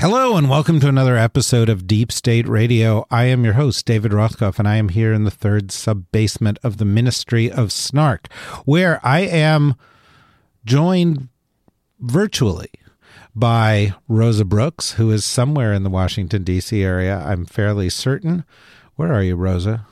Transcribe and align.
Hello, 0.00 0.36
and 0.36 0.48
welcome 0.48 0.78
to 0.78 0.86
another 0.86 1.16
episode 1.16 1.68
of 1.68 1.88
Deep 1.88 2.12
State 2.12 2.46
Radio. 2.46 3.04
I 3.10 3.24
am 3.24 3.42
your 3.42 3.54
host, 3.54 3.84
David 3.84 4.12
Rothkopf, 4.12 4.60
and 4.60 4.68
I 4.68 4.76
am 4.76 4.90
here 4.90 5.12
in 5.12 5.24
the 5.24 5.30
third 5.32 5.72
sub 5.72 6.04
basement 6.12 6.56
of 6.62 6.76
the 6.76 6.84
Ministry 6.84 7.50
of 7.50 7.72
Snark, 7.72 8.32
where 8.64 9.04
I 9.04 9.22
am 9.22 9.74
joined 10.64 11.30
virtually 11.98 12.70
by 13.34 13.92
Rosa 14.06 14.44
Brooks, 14.44 14.92
who 14.92 15.10
is 15.10 15.24
somewhere 15.24 15.72
in 15.72 15.82
the 15.82 15.90
Washington, 15.90 16.44
D.C. 16.44 16.80
area. 16.80 17.18
I'm 17.18 17.44
fairly 17.44 17.90
certain. 17.90 18.44
Where 18.94 19.12
are 19.12 19.24
you, 19.24 19.34
Rosa? 19.34 19.84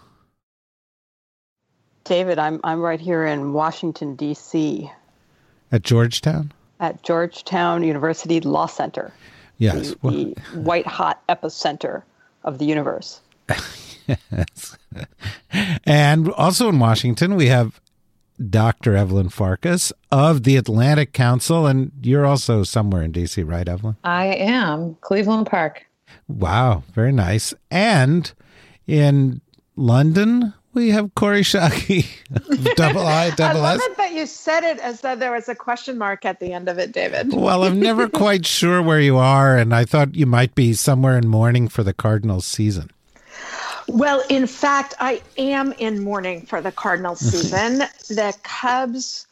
David, 2.04 2.38
I'm, 2.38 2.60
I'm 2.62 2.80
right 2.80 3.00
here 3.00 3.26
in 3.26 3.52
Washington, 3.52 4.14
D.C. 4.14 4.88
At 5.72 5.82
Georgetown? 5.82 6.52
At 6.78 7.02
Georgetown 7.02 7.82
University 7.82 8.40
Law 8.40 8.66
Center. 8.66 9.12
Yes. 9.58 9.94
The, 10.02 10.34
the 10.54 10.60
white 10.60 10.86
hot 10.86 11.22
epicenter 11.28 12.02
of 12.44 12.58
the 12.58 12.64
universe. 12.64 13.20
yes. 14.08 14.76
And 15.84 16.30
also 16.32 16.68
in 16.68 16.78
Washington, 16.78 17.34
we 17.36 17.46
have 17.46 17.80
Dr. 18.50 18.94
Evelyn 18.96 19.28
Farkas 19.30 19.92
of 20.12 20.42
the 20.42 20.56
Atlantic 20.56 21.12
Council. 21.12 21.66
And 21.66 21.92
you're 22.02 22.26
also 22.26 22.62
somewhere 22.62 23.02
in 23.02 23.12
D.C., 23.12 23.42
right, 23.42 23.68
Evelyn? 23.68 23.96
I 24.04 24.26
am. 24.26 24.96
Cleveland 25.00 25.46
Park. 25.46 25.86
Wow. 26.28 26.82
Very 26.92 27.12
nice. 27.12 27.54
And 27.70 28.32
in 28.86 29.40
London, 29.74 30.54
we 30.76 30.90
have 30.90 31.12
Kori 31.14 31.40
Schake. 31.40 32.06
double 32.76 33.00
I, 33.00 33.30
double 33.30 33.64
I 33.64 33.74
S. 33.74 33.80
love 33.80 33.90
it 33.90 33.96
that 33.96 34.12
you 34.12 34.26
said 34.26 34.62
it 34.62 34.78
as 34.78 35.00
though 35.00 35.16
there 35.16 35.32
was 35.32 35.48
a 35.48 35.54
question 35.54 35.98
mark 35.98 36.24
at 36.24 36.38
the 36.38 36.52
end 36.52 36.68
of 36.68 36.78
it, 36.78 36.92
David. 36.92 37.32
Well, 37.32 37.64
I'm 37.64 37.80
never 37.80 38.08
quite 38.10 38.46
sure 38.46 38.82
where 38.82 39.00
you 39.00 39.16
are, 39.16 39.56
and 39.56 39.74
I 39.74 39.86
thought 39.86 40.14
you 40.14 40.26
might 40.26 40.54
be 40.54 40.74
somewhere 40.74 41.16
in 41.16 41.26
mourning 41.26 41.66
for 41.68 41.82
the 41.82 41.94
Cardinals 41.94 42.44
season. 42.46 42.90
Well, 43.88 44.22
in 44.28 44.46
fact, 44.46 44.94
I 45.00 45.22
am 45.38 45.72
in 45.78 46.04
mourning 46.04 46.42
for 46.42 46.60
the 46.60 46.72
Cardinals 46.72 47.20
season. 47.20 47.78
the 48.08 48.36
Cubs 48.42 49.26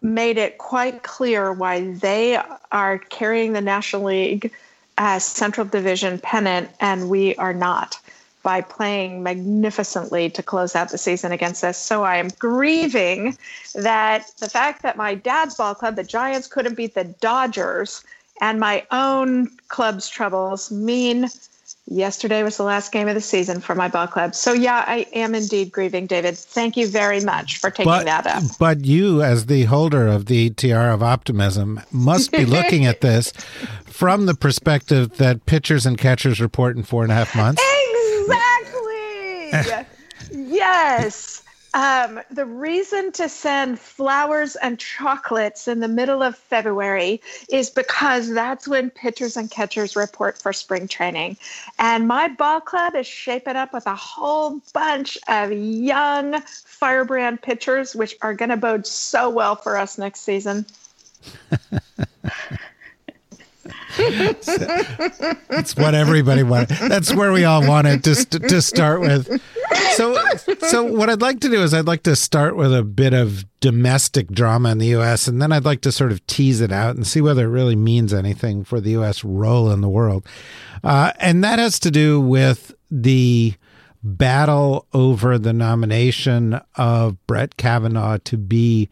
made 0.00 0.38
it 0.38 0.58
quite 0.58 1.02
clear 1.02 1.52
why 1.52 1.92
they 1.92 2.40
are 2.72 2.98
carrying 2.98 3.52
the 3.52 3.60
National 3.60 4.04
League 4.04 4.52
uh, 4.96 5.18
Central 5.18 5.66
Division 5.66 6.18
pennant, 6.18 6.70
and 6.80 7.10
we 7.10 7.34
are 7.36 7.52
not 7.52 7.98
by 8.48 8.62
playing 8.62 9.22
magnificently 9.22 10.30
to 10.30 10.42
close 10.42 10.74
out 10.74 10.88
the 10.88 10.96
season 10.96 11.32
against 11.32 11.62
us. 11.62 11.76
So 11.76 12.02
I 12.04 12.16
am 12.16 12.28
grieving 12.38 13.36
that 13.74 14.24
the 14.38 14.48
fact 14.48 14.80
that 14.84 14.96
my 14.96 15.14
dad's 15.14 15.54
ball 15.56 15.74
club, 15.74 15.96
the 15.96 16.02
Giants, 16.02 16.46
couldn't 16.46 16.74
beat 16.74 16.94
the 16.94 17.04
Dodgers, 17.04 18.02
and 18.40 18.58
my 18.58 18.86
own 18.90 19.50
club's 19.68 20.08
troubles 20.08 20.70
mean 20.70 21.28
yesterday 21.90 22.42
was 22.42 22.56
the 22.56 22.62
last 22.62 22.90
game 22.90 23.06
of 23.06 23.14
the 23.14 23.20
season 23.20 23.60
for 23.60 23.74
my 23.74 23.86
ball 23.86 24.06
club. 24.06 24.34
So 24.34 24.54
yeah, 24.54 24.82
I 24.86 25.04
am 25.12 25.34
indeed 25.34 25.70
grieving, 25.70 26.06
David. 26.06 26.38
Thank 26.38 26.78
you 26.78 26.88
very 26.88 27.20
much 27.20 27.58
for 27.58 27.68
taking 27.68 27.84
but, 27.84 28.06
that 28.06 28.26
up. 28.26 28.42
But 28.58 28.86
you, 28.86 29.22
as 29.22 29.44
the 29.44 29.64
holder 29.64 30.06
of 30.06 30.24
the 30.24 30.48
tiara 30.48 30.94
of 30.94 31.02
optimism, 31.02 31.82
must 31.92 32.32
be 32.32 32.44
looking 32.56 32.86
at 32.86 33.02
this 33.02 33.30
from 33.84 34.24
the 34.24 34.34
perspective 34.34 35.18
that 35.18 35.44
pitchers 35.44 35.84
and 35.84 35.98
catchers 35.98 36.40
report 36.40 36.78
in 36.78 36.82
four 36.82 37.02
and 37.02 37.12
a 37.12 37.14
half 37.14 37.36
months. 37.36 37.62
Yes. 40.32 41.42
Um, 41.74 42.20
the 42.30 42.46
reason 42.46 43.12
to 43.12 43.28
send 43.28 43.78
flowers 43.78 44.56
and 44.56 44.78
chocolates 44.78 45.68
in 45.68 45.80
the 45.80 45.88
middle 45.88 46.22
of 46.22 46.36
February 46.36 47.20
is 47.50 47.68
because 47.70 48.30
that's 48.30 48.66
when 48.66 48.90
pitchers 48.90 49.36
and 49.36 49.50
catchers 49.50 49.94
report 49.94 50.38
for 50.38 50.52
spring 50.52 50.88
training. 50.88 51.36
And 51.78 52.08
my 52.08 52.28
ball 52.28 52.60
club 52.60 52.94
is 52.96 53.06
shaping 53.06 53.56
up 53.56 53.72
with 53.72 53.86
a 53.86 53.94
whole 53.94 54.60
bunch 54.72 55.18
of 55.28 55.52
young 55.52 56.40
firebrand 56.40 57.42
pitchers, 57.42 57.94
which 57.94 58.16
are 58.22 58.34
going 58.34 58.50
to 58.50 58.56
bode 58.56 58.86
so 58.86 59.28
well 59.28 59.54
for 59.54 59.76
us 59.76 59.98
next 59.98 60.20
season. 60.20 60.64
That's 65.48 65.76
what 65.76 65.94
everybody 65.94 66.42
wanted. 66.42 66.76
That's 66.88 67.14
where 67.14 67.32
we 67.32 67.44
all 67.44 67.66
wanted 67.66 68.04
to 68.04 68.14
to 68.14 68.62
start 68.62 69.00
with. 69.00 69.40
So, 69.92 70.16
so 70.68 70.84
what 70.84 71.10
I'd 71.10 71.20
like 71.20 71.40
to 71.40 71.48
do 71.48 71.62
is 71.62 71.74
I'd 71.74 71.86
like 71.86 72.02
to 72.04 72.16
start 72.16 72.56
with 72.56 72.74
a 72.74 72.82
bit 72.82 73.14
of 73.14 73.44
domestic 73.60 74.28
drama 74.28 74.70
in 74.70 74.78
the 74.78 74.86
U.S. 74.88 75.26
and 75.26 75.42
then 75.42 75.52
I'd 75.52 75.64
like 75.64 75.80
to 75.82 75.92
sort 75.92 76.12
of 76.12 76.24
tease 76.26 76.60
it 76.60 76.72
out 76.72 76.96
and 76.96 77.06
see 77.06 77.20
whether 77.20 77.44
it 77.44 77.50
really 77.50 77.76
means 77.76 78.14
anything 78.14 78.64
for 78.64 78.80
the 78.80 78.90
U.S. 78.90 79.24
role 79.24 79.70
in 79.70 79.80
the 79.80 79.88
world, 79.88 80.26
uh, 80.84 81.12
and 81.18 81.42
that 81.44 81.58
has 81.58 81.78
to 81.80 81.90
do 81.90 82.20
with 82.20 82.74
the 82.90 83.54
battle 84.02 84.86
over 84.92 85.38
the 85.38 85.52
nomination 85.52 86.60
of 86.76 87.26
Brett 87.26 87.56
Kavanaugh 87.56 88.18
to 88.18 88.36
be 88.36 88.88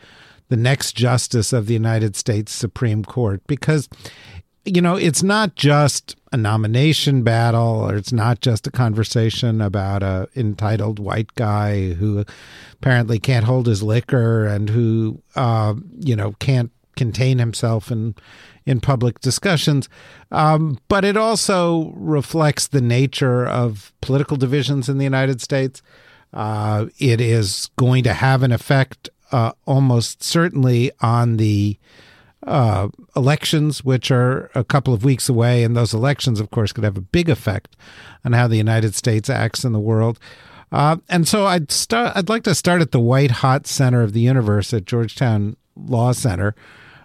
the 0.49 0.57
next 0.57 0.93
justice 0.93 1.53
of 1.53 1.67
the 1.67 1.73
United 1.75 2.17
States 2.17 2.53
Supreme 2.53 3.05
Court 3.05 3.43
because 3.47 3.89
you 4.67 4.83
know, 4.83 4.97
it's 4.97 5.23
not 5.23 5.55
just 5.55 6.17
a 6.33 6.37
nomination 6.37 7.23
battle 7.23 7.89
or 7.89 7.95
it's 7.95 8.13
not 8.13 8.41
just 8.41 8.67
a 8.67 8.71
conversation 8.71 9.61
about 9.61 10.03
a 10.03 10.29
entitled 10.35 10.99
white 10.99 11.33
guy 11.37 11.93
who 11.93 12.25
apparently 12.73 13.19
can't 13.19 13.45
hold 13.45 13.67
his 13.67 13.83
liquor 13.83 14.45
and 14.45 14.69
who, 14.69 15.23
uh, 15.37 15.75
you 16.01 16.17
know, 16.17 16.33
can't 16.41 16.73
contain 16.97 17.39
himself 17.39 17.91
in 17.91 18.15
in 18.65 18.81
public 18.81 19.21
discussions. 19.21 19.89
Um, 20.33 20.81
but 20.89 21.05
it 21.05 21.17
also 21.17 21.93
reflects 21.95 22.67
the 22.67 22.81
nature 22.81 23.47
of 23.47 23.93
political 24.01 24.37
divisions 24.37 24.89
in 24.89 24.99
the 24.99 25.05
United 25.05 25.41
States. 25.41 25.83
Uh, 26.33 26.87
it 26.99 27.21
is 27.21 27.71
going 27.77 28.03
to 28.03 28.13
have 28.13 28.43
an 28.43 28.51
effect 28.51 29.09
uh, 29.31 29.53
almost 29.67 30.25
certainly 30.25 30.91
on 31.01 31.37
the 31.37 31.79
uh, 32.47 32.89
elections, 33.15 33.85
which 33.85 34.11
are 34.11 34.51
a 34.55 34.65
couple 34.65 34.95
of 34.95 35.05
weeks 35.05 35.29
away, 35.29 35.65
and 35.65 35.77
those 35.77 35.93
elections, 35.93 36.41
of 36.41 36.51
course, 36.51 36.73
could 36.73 36.85
have 36.85 36.97
a 36.97 37.01
big 37.03 37.29
effect 37.29 37.77
on 38.25 38.33
how 38.33 38.47
the 38.47 38.57
United 38.57 38.95
States 38.95 39.29
acts 39.29 39.65
in 39.65 39.73
the 39.73 39.81
world. 39.81 40.19
Uh, 40.73 40.97
and 41.09 41.27
so 41.29 41.47
I'd 41.47 41.71
start. 41.71 42.17
I'd 42.17 42.29
like 42.29 42.45
to 42.45 42.55
start 42.55 42.81
at 42.83 42.93
the 42.93 43.01
white 43.01 43.31
hot 43.31 43.67
center 43.67 44.03
of 44.03 44.13
the 44.13 44.21
universe 44.21 44.73
at 44.73 44.85
Georgetown 44.85 45.57
Law 45.77 46.13
Center. 46.13 46.55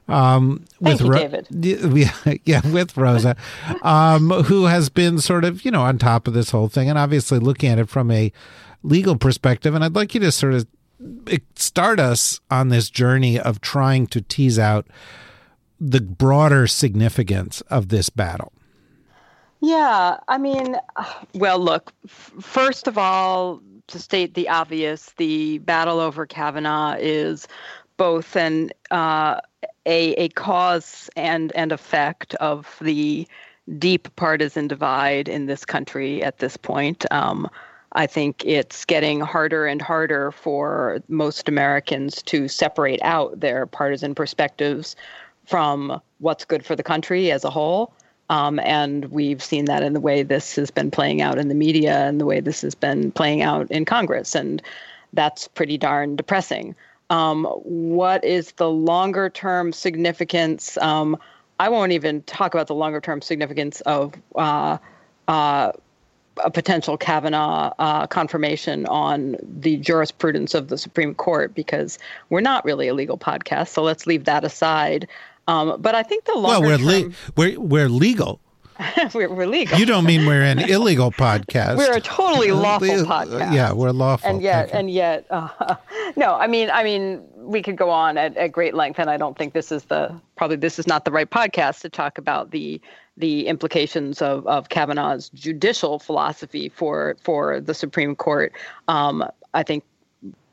Um, 0.08 0.66
with 0.80 1.02
you, 1.02 1.12
Ro- 1.12 1.20
David. 1.20 1.48
Yeah, 2.46 2.62
with 2.70 2.98
Rosa, 2.98 3.36
um, 3.82 4.30
who 4.30 4.66
has 4.66 4.90
been 4.90 5.20
sort 5.20 5.46
of 5.46 5.64
you 5.64 5.72
know 5.72 5.82
on 5.82 5.98
top 5.98 6.28
of 6.28 6.34
this 6.34 6.50
whole 6.50 6.68
thing, 6.68 6.90
and 6.90 6.98
obviously 6.98 7.40
looking 7.40 7.70
at 7.70 7.80
it 7.80 7.90
from 7.90 8.12
a 8.12 8.32
legal 8.84 9.16
perspective. 9.16 9.74
And 9.76 9.84
I'd 9.84 9.96
like 9.96 10.14
you 10.14 10.20
to 10.22 10.32
sort 10.32 10.54
of 10.54 10.68
start 11.56 12.00
us 12.00 12.40
on 12.50 12.70
this 12.70 12.90
journey 12.90 13.40
of 13.40 13.62
trying 13.62 14.08
to 14.08 14.22
tease 14.22 14.60
out 14.60 14.88
the 15.82 16.00
broader 16.00 16.68
significance 16.68 17.62
of 17.62 17.90
this 17.90 18.10
battle? 18.10 18.54
Yeah, 19.62 20.18
I 20.28 20.38
mean, 20.38 20.78
well, 21.34 21.60
look, 21.60 21.92
first 22.08 22.88
of 22.88 22.98
all, 22.98 23.62
to 23.88 24.00
state 24.00 24.36
the 24.36 24.48
obvious, 24.48 25.12
the 25.18 25.58
battle 25.60 26.00
over 26.00 26.26
Kavanaugh 26.26 26.96
is 27.00 27.48
both 27.98 28.36
an 28.36 28.72
uh, 28.92 29.42
a 29.86 30.14
a 30.14 30.30
cause 30.30 31.10
and 31.16 31.52
and 31.56 31.72
effect 31.72 32.36
of 32.36 32.78
the 32.82 33.28
deep 33.78 34.16
partisan 34.16 34.68
divide 34.68 35.28
in 35.28 35.46
this 35.46 35.66
country 35.66 36.24
at 36.24 36.40
this 36.40 36.58
point. 36.58 37.06
Um, 37.12 37.50
I 37.94 38.08
think 38.08 38.44
it's 38.46 38.86
getting 38.86 39.20
harder 39.20 39.66
and 39.68 39.82
harder 39.82 40.32
for 40.32 41.02
most 41.10 41.50
Americans 41.50 42.24
to 42.24 42.48
separate 42.48 43.02
out 43.04 43.42
their 43.42 43.66
partisan 43.66 44.16
perspectives 44.16 44.96
from 45.46 46.02
what's 46.20 46.46
good 46.46 46.66
for 46.66 46.76
the 46.76 46.84
country 46.84 47.32
as 47.32 47.44
a 47.44 47.50
whole. 47.50 47.94
Um, 48.30 48.60
and 48.60 49.06
we've 49.06 49.44
seen 49.44 49.66
that 49.66 49.84
in 49.84 49.94
the 49.94 50.00
way 50.00 50.24
this 50.24 50.56
has 50.56 50.72
been 50.72 50.90
playing 50.90 51.22
out 51.22 51.38
in 51.38 51.50
the 51.50 51.56
media 51.56 52.08
and 52.08 52.20
the 52.20 52.26
way 52.26 52.40
this 52.40 52.62
has 52.62 52.74
been 52.74 53.12
playing 53.12 53.42
out 53.42 53.70
in 53.70 53.84
Congress. 53.84 54.36
And 54.36 54.62
that's 55.12 55.50
pretty 55.50 55.78
darn 55.78 56.16
depressing. 56.16 56.76
Um, 57.10 57.44
what 57.64 58.24
is 58.24 58.54
the 58.54 58.70
longer 58.70 59.30
term 59.30 59.74
significance? 59.74 60.78
Um, 60.78 61.18
I 61.60 61.68
won't 61.68 61.92
even 61.92 62.24
talk 62.24 62.54
about 62.54 62.68
the 62.68 62.76
longer 62.76 63.02
term 63.02 63.22
significance 63.22 63.82
of 63.82 64.14
uh, 64.36 64.78
uh, 65.28 65.74
a 66.44 66.50
potential 66.50 66.98
Kavanaugh 66.98 67.74
uh, 67.80 68.08
confirmation 68.08 68.86
on 68.86 69.36
the 69.44 69.78
jurisprudence 69.78 70.54
of 70.54 70.70
the 70.70 70.78
Supreme 70.78 71.14
Court 71.14 71.54
because 71.54 72.00
we're 72.30 72.42
not 72.42 72.64
really 72.64 72.88
a 72.88 72.94
legal 72.94 73.18
podcast. 73.18 73.70
So 73.70 73.84
let's 73.84 74.08
leave 74.08 74.24
that 74.24 74.44
aside. 74.44 75.08
Um, 75.52 75.82
but 75.82 75.96
I 75.96 76.04
think 76.04 76.26
the 76.26 76.36
longer 76.36 76.66
well, 76.66 76.80
we're, 76.80 77.02
term, 77.02 77.10
le- 77.10 77.14
we're 77.36 77.60
we're 77.60 77.90
legal. 77.90 78.40
we're, 79.14 79.30
we're 79.30 79.48
legal. 79.48 79.78
You 79.78 79.86
don't 79.86 80.06
mean 80.06 80.26
we're 80.26 80.42
an 80.42 80.60
illegal 80.60 81.12
podcast. 81.12 81.78
We're 81.78 81.94
a 81.94 82.02
totally 82.02 82.52
lawful 82.66 82.88
podcast. 82.88 83.54
Yeah, 83.54 83.74
we're 83.74 83.92
lawful. 83.92 84.30
and 84.30 84.42
yet 84.42 84.72
and 84.72 84.90
yet 84.90 85.26
uh, 85.30 85.76
no 86.16 86.36
i 86.36 86.48
mean 86.48 86.70
i 86.72 86.84
mean 86.84 87.22
we 87.36 87.62
could 87.62 87.76
go 87.76 87.90
on 87.90 88.18
at, 88.18 88.36
at 88.38 88.52
great 88.52 88.74
length 88.74 89.00
and 89.00 89.10
i 89.10 89.18
don't 89.18 89.38
think 89.38 89.54
this 89.54 89.72
is 89.72 89.84
the 89.86 90.14
probably 90.36 90.56
this 90.56 90.80
is 90.80 90.88
not 90.88 91.06
the 91.06 91.12
right 91.12 91.30
podcast 91.30 91.82
to 91.82 91.90
talk 91.90 92.18
about 92.18 92.52
the 92.52 92.80
the 93.18 93.48
implications 93.48 94.22
of, 94.22 94.46
of 94.48 94.70
kavanaugh's 94.70 95.30
judicial 95.30 96.00
philosophy 96.00 96.70
for 96.70 97.16
for 97.22 97.60
the 97.60 97.74
supreme 97.74 98.16
court 98.16 98.52
um, 98.88 99.24
i 99.54 99.64
think 99.64 99.84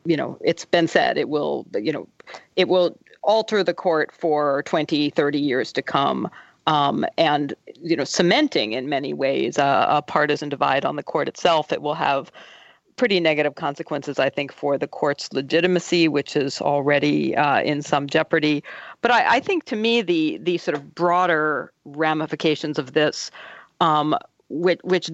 you 0.05 0.17
know 0.17 0.39
it's 0.41 0.65
been 0.65 0.89
said 0.89 1.19
it 1.19 1.29
will 1.29 1.67
you 1.75 1.93
know 1.93 2.07
it 2.57 2.69
will 2.69 2.97
alter 3.23 3.63
the 3.63 3.75
court 3.75 4.13
for 4.13 4.63
20 4.65 5.11
30 5.11 5.39
years 5.39 5.73
to 5.73 5.83
come 5.83 6.29
um, 6.67 7.05
and 7.17 7.55
you 7.83 7.97
know 7.97 8.05
cementing 8.05 8.73
in 8.73 8.89
many 8.89 9.13
ways 9.13 9.59
a, 9.59 9.87
a 9.89 10.03
partisan 10.03 10.49
divide 10.49 10.85
on 10.85 10.97
the 10.97 11.03
court 11.03 11.29
itself 11.29 11.73
it 11.73 11.83
will 11.83 11.95
have 11.95 12.31
pretty 12.99 13.21
negative 13.21 13.55
consequences, 13.55 14.19
I 14.19 14.29
think, 14.29 14.53
for 14.53 14.77
the 14.77 14.89
court's 14.89 15.33
legitimacy, 15.33 16.09
which 16.09 16.37
is 16.37 16.61
already 16.61 17.35
uh, 17.35 17.63
in 17.63 17.81
some 17.81 18.09
jeopardy. 18.09 18.63
But 19.01 19.13
I, 19.13 19.37
I, 19.37 19.41
think, 19.41 19.65
to 19.67 19.77
me, 19.77 20.03
the 20.03 20.37
the 20.43 20.59
sort 20.59 20.77
of 20.77 20.95
broader 20.95 21.73
ramifications 21.87 22.79
of 22.79 22.93
this, 22.93 23.31
um, 23.81 24.15
which 24.51 24.81
which 24.83 25.11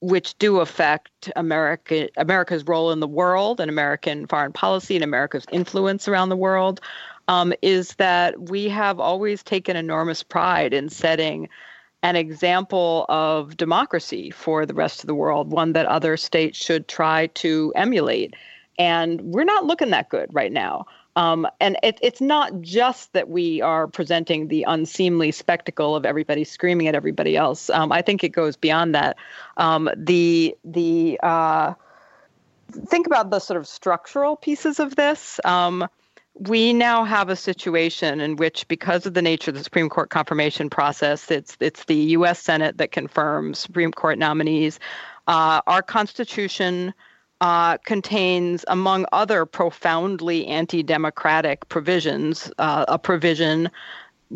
which 0.00 0.38
do 0.38 0.60
affect 0.60 1.32
America 1.34 2.08
America's 2.18 2.64
role 2.64 2.92
in 2.92 3.00
the 3.00 3.08
world 3.08 3.58
and 3.58 3.70
American 3.70 4.26
foreign 4.26 4.52
policy 4.52 4.94
and 4.94 5.02
America's 5.02 5.46
influence 5.50 6.06
around 6.06 6.28
the 6.28 6.36
world, 6.36 6.80
um, 7.28 7.52
is 7.62 7.94
that 7.94 8.50
we 8.50 8.68
have 8.68 9.00
always 9.00 9.42
taken 9.42 9.76
enormous 9.76 10.22
pride 10.22 10.72
in 10.72 10.88
setting 10.88 11.48
an 12.02 12.16
example 12.16 13.06
of 13.08 13.56
democracy 13.56 14.30
for 14.30 14.64
the 14.64 14.74
rest 14.74 15.02
of 15.02 15.06
the 15.06 15.14
world, 15.14 15.50
one 15.50 15.72
that 15.72 15.86
other 15.86 16.16
states 16.16 16.56
should 16.58 16.86
try 16.86 17.26
to 17.28 17.72
emulate. 17.74 18.34
And 18.78 19.20
we're 19.22 19.44
not 19.44 19.64
looking 19.64 19.90
that 19.90 20.08
good 20.08 20.28
right 20.32 20.52
now. 20.52 20.86
Um, 21.16 21.48
and 21.60 21.78
it, 21.82 21.98
it's 22.02 22.20
not 22.20 22.60
just 22.60 23.14
that 23.14 23.30
we 23.30 23.62
are 23.62 23.88
presenting 23.88 24.48
the 24.48 24.64
unseemly 24.68 25.32
spectacle 25.32 25.96
of 25.96 26.04
everybody 26.04 26.44
screaming 26.44 26.88
at 26.88 26.94
everybody 26.94 27.36
else. 27.36 27.70
Um, 27.70 27.90
I 27.90 28.02
think 28.02 28.22
it 28.22 28.28
goes 28.28 28.54
beyond 28.54 28.94
that. 28.94 29.16
Um, 29.56 29.88
the 29.96 30.54
the 30.62 31.18
uh, 31.22 31.72
think 32.86 33.06
about 33.06 33.30
the 33.30 33.38
sort 33.38 33.56
of 33.56 33.66
structural 33.66 34.36
pieces 34.36 34.78
of 34.78 34.96
this. 34.96 35.40
We 36.38 36.74
now 36.74 37.04
have 37.04 37.30
a 37.30 37.36
situation 37.36 38.20
in 38.20 38.36
which, 38.36 38.68
because 38.68 39.06
of 39.06 39.14
the 39.14 39.22
nature 39.22 39.50
of 39.50 39.56
the 39.56 39.64
Supreme 39.64 39.88
Court 39.88 40.10
confirmation 40.10 40.68
process, 40.68 41.30
it's 41.30 41.56
it's 41.60 41.84
the 41.84 41.94
U.S. 41.94 42.38
Senate 42.40 42.76
that 42.76 42.92
confirms 42.92 43.58
Supreme 43.58 43.90
Court 43.90 44.18
nominees. 44.18 44.78
Uh, 45.26 45.62
our 45.66 45.80
Constitution 45.82 46.92
uh, 47.40 47.78
contains, 47.78 48.64
among 48.68 49.06
other 49.12 49.46
profoundly 49.46 50.46
anti-democratic 50.46 51.68
provisions, 51.68 52.50
uh, 52.58 52.84
a 52.88 52.98
provision 52.98 53.70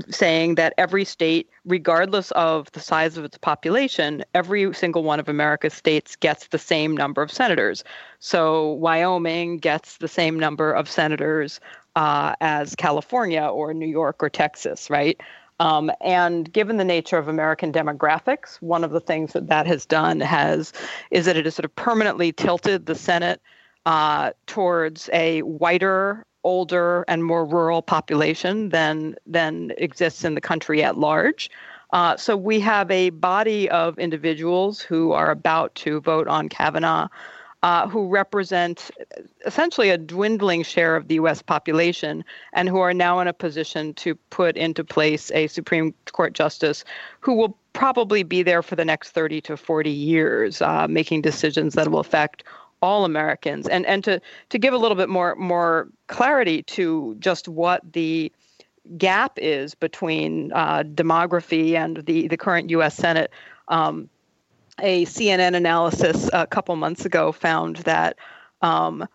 saying 0.09 0.55
that 0.55 0.73
every 0.79 1.05
state, 1.05 1.49
regardless 1.65 2.31
of 2.33 2.71
the 2.73 2.81
size 2.81 3.17
of 3.17 3.25
its 3.25 3.37
population, 3.37 4.25
every 4.35 4.73
single 4.73 5.03
one 5.03 5.19
of 5.19 5.29
America's 5.29 5.75
states 5.75 6.15
gets 6.17 6.49
the 6.49 6.59
same 6.59 6.97
number 6.97 7.23
of 7.23 7.33
senators. 7.33 7.83
So 8.21 8.73
Wyoming 8.75 9.59
gets 9.59 9.97
the 9.97 10.09
same 10.09 10.39
number 10.39 10.73
of 10.73 10.89
senators 10.89 11.61
uh, 11.97 12.35
as 12.41 12.75
California 12.75 13.43
or 13.43 13.75
New 13.75 13.89
York 13.89 14.23
or 14.23 14.31
Texas, 14.31 14.91
right? 14.91 15.21
Um, 15.61 15.93
and 16.01 16.51
given 16.51 16.79
the 16.79 16.85
nature 16.85 17.19
of 17.19 17.29
American 17.29 17.71
demographics, 17.71 18.57
one 18.63 18.83
of 18.83 18.93
the 18.93 19.01
things 19.01 19.35
that 19.35 19.49
that 19.49 19.67
has 19.67 19.85
done 19.85 20.21
has 20.21 20.73
is 21.11 21.27
that 21.27 21.37
it 21.37 21.45
has 21.45 21.55
sort 21.55 21.67
of 21.67 21.75
permanently 21.77 22.33
tilted 22.33 22.87
the 22.87 22.95
Senate 22.95 23.43
uh, 23.85 24.31
towards 24.47 25.11
a 25.13 25.43
whiter, 25.43 26.25
older, 26.45 27.05
and 27.09 27.25
more 27.25 27.45
rural 27.45 27.83
population 27.83 28.71
than 28.71 29.15
than 29.27 29.73
exists 29.77 30.25
in 30.25 30.35
the 30.35 30.41
country 30.41 30.83
at 30.83 30.97
large. 30.97 31.51
Uh, 31.93 32.17
so 32.17 32.37
we 32.37 32.61
have 32.61 32.91
a 32.91 33.11
body 33.11 33.69
of 33.69 33.99
individuals 33.99 34.81
who 34.81 35.13
are 35.13 35.31
about 35.31 35.75
to 35.75 36.01
vote 36.01 36.29
on 36.29 36.49
Kavanaugh 36.49 37.09
uh, 37.63 37.87
who 37.89 38.09
represent 38.09 38.91
essentially 39.45 39.91
a 39.91 39.99
dwindling 39.99 40.63
share 40.63 40.97
of 40.97 41.09
the 41.09 41.17
U.S. 41.17 41.43
population 41.43 42.25
and 42.53 42.69
who 42.69 42.79
are 42.79 42.95
now 42.95 43.21
in 43.21 43.29
a 43.29 43.33
position 43.33 43.93
to 43.95 44.15
put 44.31 44.57
into 44.57 44.83
place 44.83 45.31
a 45.33 45.47
Supreme 45.47 45.95
Court 46.13 46.33
justice 46.33 46.85
who 47.21 47.35
will 47.35 47.57
probably 47.73 48.23
be 48.23 48.43
there 48.43 48.63
for 48.63 48.77
the 48.77 48.85
next 48.85 49.11
30 49.11 49.41
to 49.43 49.57
40 49.57 49.91
years, 49.91 50.63
uh, 50.63 50.89
making 50.89 51.23
decisions 51.23 51.75
that 51.75 51.89
will 51.89 52.01
affect 52.01 52.45
all 52.83 53.05
Americans. 53.05 53.69
And 53.69 53.85
and 53.85 54.03
to 54.05 54.21
to 54.49 54.59
give 54.59 54.73
a 54.73 54.79
little 54.79 54.97
bit 54.97 55.11
more 55.11 55.35
more 55.37 55.89
clarity 56.07 56.63
to 56.63 57.15
just 57.19 57.47
what 57.47 57.81
the 57.93 58.33
gap 58.97 59.33
is 59.37 59.75
between 59.75 60.51
uh, 60.55 60.83
demography 60.83 61.75
and 61.75 61.99
the 61.99 62.27
the 62.29 62.39
current 62.39 62.71
U.S. 62.71 62.97
Senate. 62.97 63.31
Um, 63.69 64.09
a 64.79 65.05
CNN 65.07 65.55
analysis 65.55 66.31
a 66.33 66.47
couple 66.47 66.75
months 66.77 67.05
ago 67.05 67.33
found 67.33 67.77
that 67.79 68.17
um, 68.63 69.07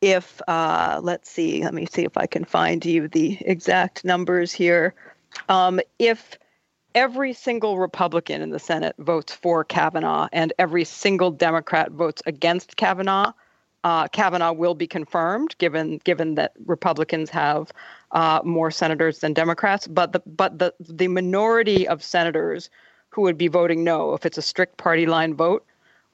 if, 0.00 0.40
uh, 0.48 1.00
let's 1.02 1.30
see, 1.30 1.62
let 1.62 1.74
me 1.74 1.86
see 1.86 2.04
if 2.04 2.16
I 2.16 2.26
can 2.26 2.44
find 2.44 2.84
you 2.84 3.08
the 3.08 3.38
exact 3.40 4.04
numbers 4.04 4.52
here. 4.52 4.94
Um, 5.48 5.80
if 5.98 6.38
every 6.94 7.32
single 7.32 7.78
Republican 7.78 8.40
in 8.42 8.50
the 8.50 8.58
Senate 8.58 8.94
votes 8.98 9.32
for 9.32 9.64
Kavanaugh 9.64 10.28
and 10.32 10.52
every 10.58 10.84
single 10.84 11.30
Democrat 11.30 11.90
votes 11.92 12.22
against 12.26 12.76
Kavanaugh, 12.76 13.32
uh, 13.84 14.08
Kavanaugh 14.08 14.52
will 14.52 14.74
be 14.74 14.86
confirmed, 14.86 15.54
given 15.58 15.98
given 16.04 16.34
that 16.34 16.52
Republicans 16.66 17.30
have 17.30 17.72
uh, 18.10 18.40
more 18.44 18.70
senators 18.70 19.20
than 19.20 19.32
Democrats. 19.32 19.86
But 19.86 20.12
the 20.12 20.22
but 20.26 20.58
the 20.58 20.74
the 20.80 21.08
minority 21.08 21.86
of 21.86 22.02
senators 22.02 22.70
who 23.10 23.22
would 23.22 23.38
be 23.38 23.48
voting 23.48 23.84
no, 23.84 24.14
if 24.14 24.26
it's 24.26 24.38
a 24.38 24.42
strict 24.42 24.76
party 24.76 25.06
line 25.06 25.34
vote, 25.34 25.64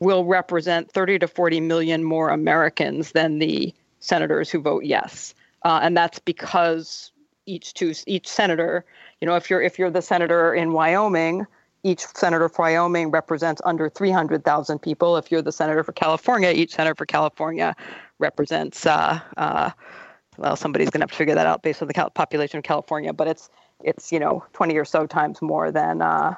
will 0.01 0.25
represent 0.25 0.91
30 0.91 1.21
to 1.21 1.29
40 1.29 1.61
million 1.61 2.05
more 2.05 2.31
Americans 2.31 3.13
than 3.13 3.39
the 3.39 3.73
senators 4.01 4.51
who 4.51 4.61
vote 4.61 4.85
yes. 4.85 5.35
Uh, 5.65 5.81
and 5.83 5.97
that's 5.97 6.19
because 6.19 7.11
each 7.47 7.75
two 7.75 7.95
each 8.07 8.29
senator, 8.29 8.85
you 9.21 9.27
know, 9.27 9.35
if 9.35 9.51
you're 9.51 9.61
if 9.61 9.79
you're 9.79 9.91
the 9.91 10.03
senator 10.03 10.55
in 10.55 10.73
Wyoming, 10.73 11.47
each 11.83 12.01
senator 12.15 12.49
for 12.49 12.63
Wyoming 12.63 13.11
represents 13.11 13.61
under 13.65 13.89
300,000 13.89 14.79
people. 14.79 15.17
If 15.17 15.31
you're 15.31 15.43
the 15.43 15.53
senator 15.53 15.85
for 15.85 15.93
California, 15.93 16.51
each 16.51 16.75
senator 16.75 16.95
for 16.95 17.07
California 17.07 17.77
represents. 18.19 18.87
Uh, 18.87 19.21
uh, 19.37 19.71
well, 20.37 20.57
somebody's 20.57 20.91
going 20.91 21.01
to 21.01 21.05
have 21.05 21.11
to 21.11 21.17
figure 21.17 21.35
that 21.35 21.47
out 21.47 21.63
based 21.63 21.81
on 21.81 21.89
the 21.89 22.11
population 22.15 22.59
of 22.59 22.65
California, 22.65 23.13
but 23.13 23.29
it's 23.29 23.51
it's 23.83 24.11
you 24.11 24.19
know 24.19 24.45
20 24.53 24.77
or 24.77 24.85
so 24.85 25.07
times 25.07 25.41
more 25.43 25.71
than 25.71 26.03
uh, 26.03 26.35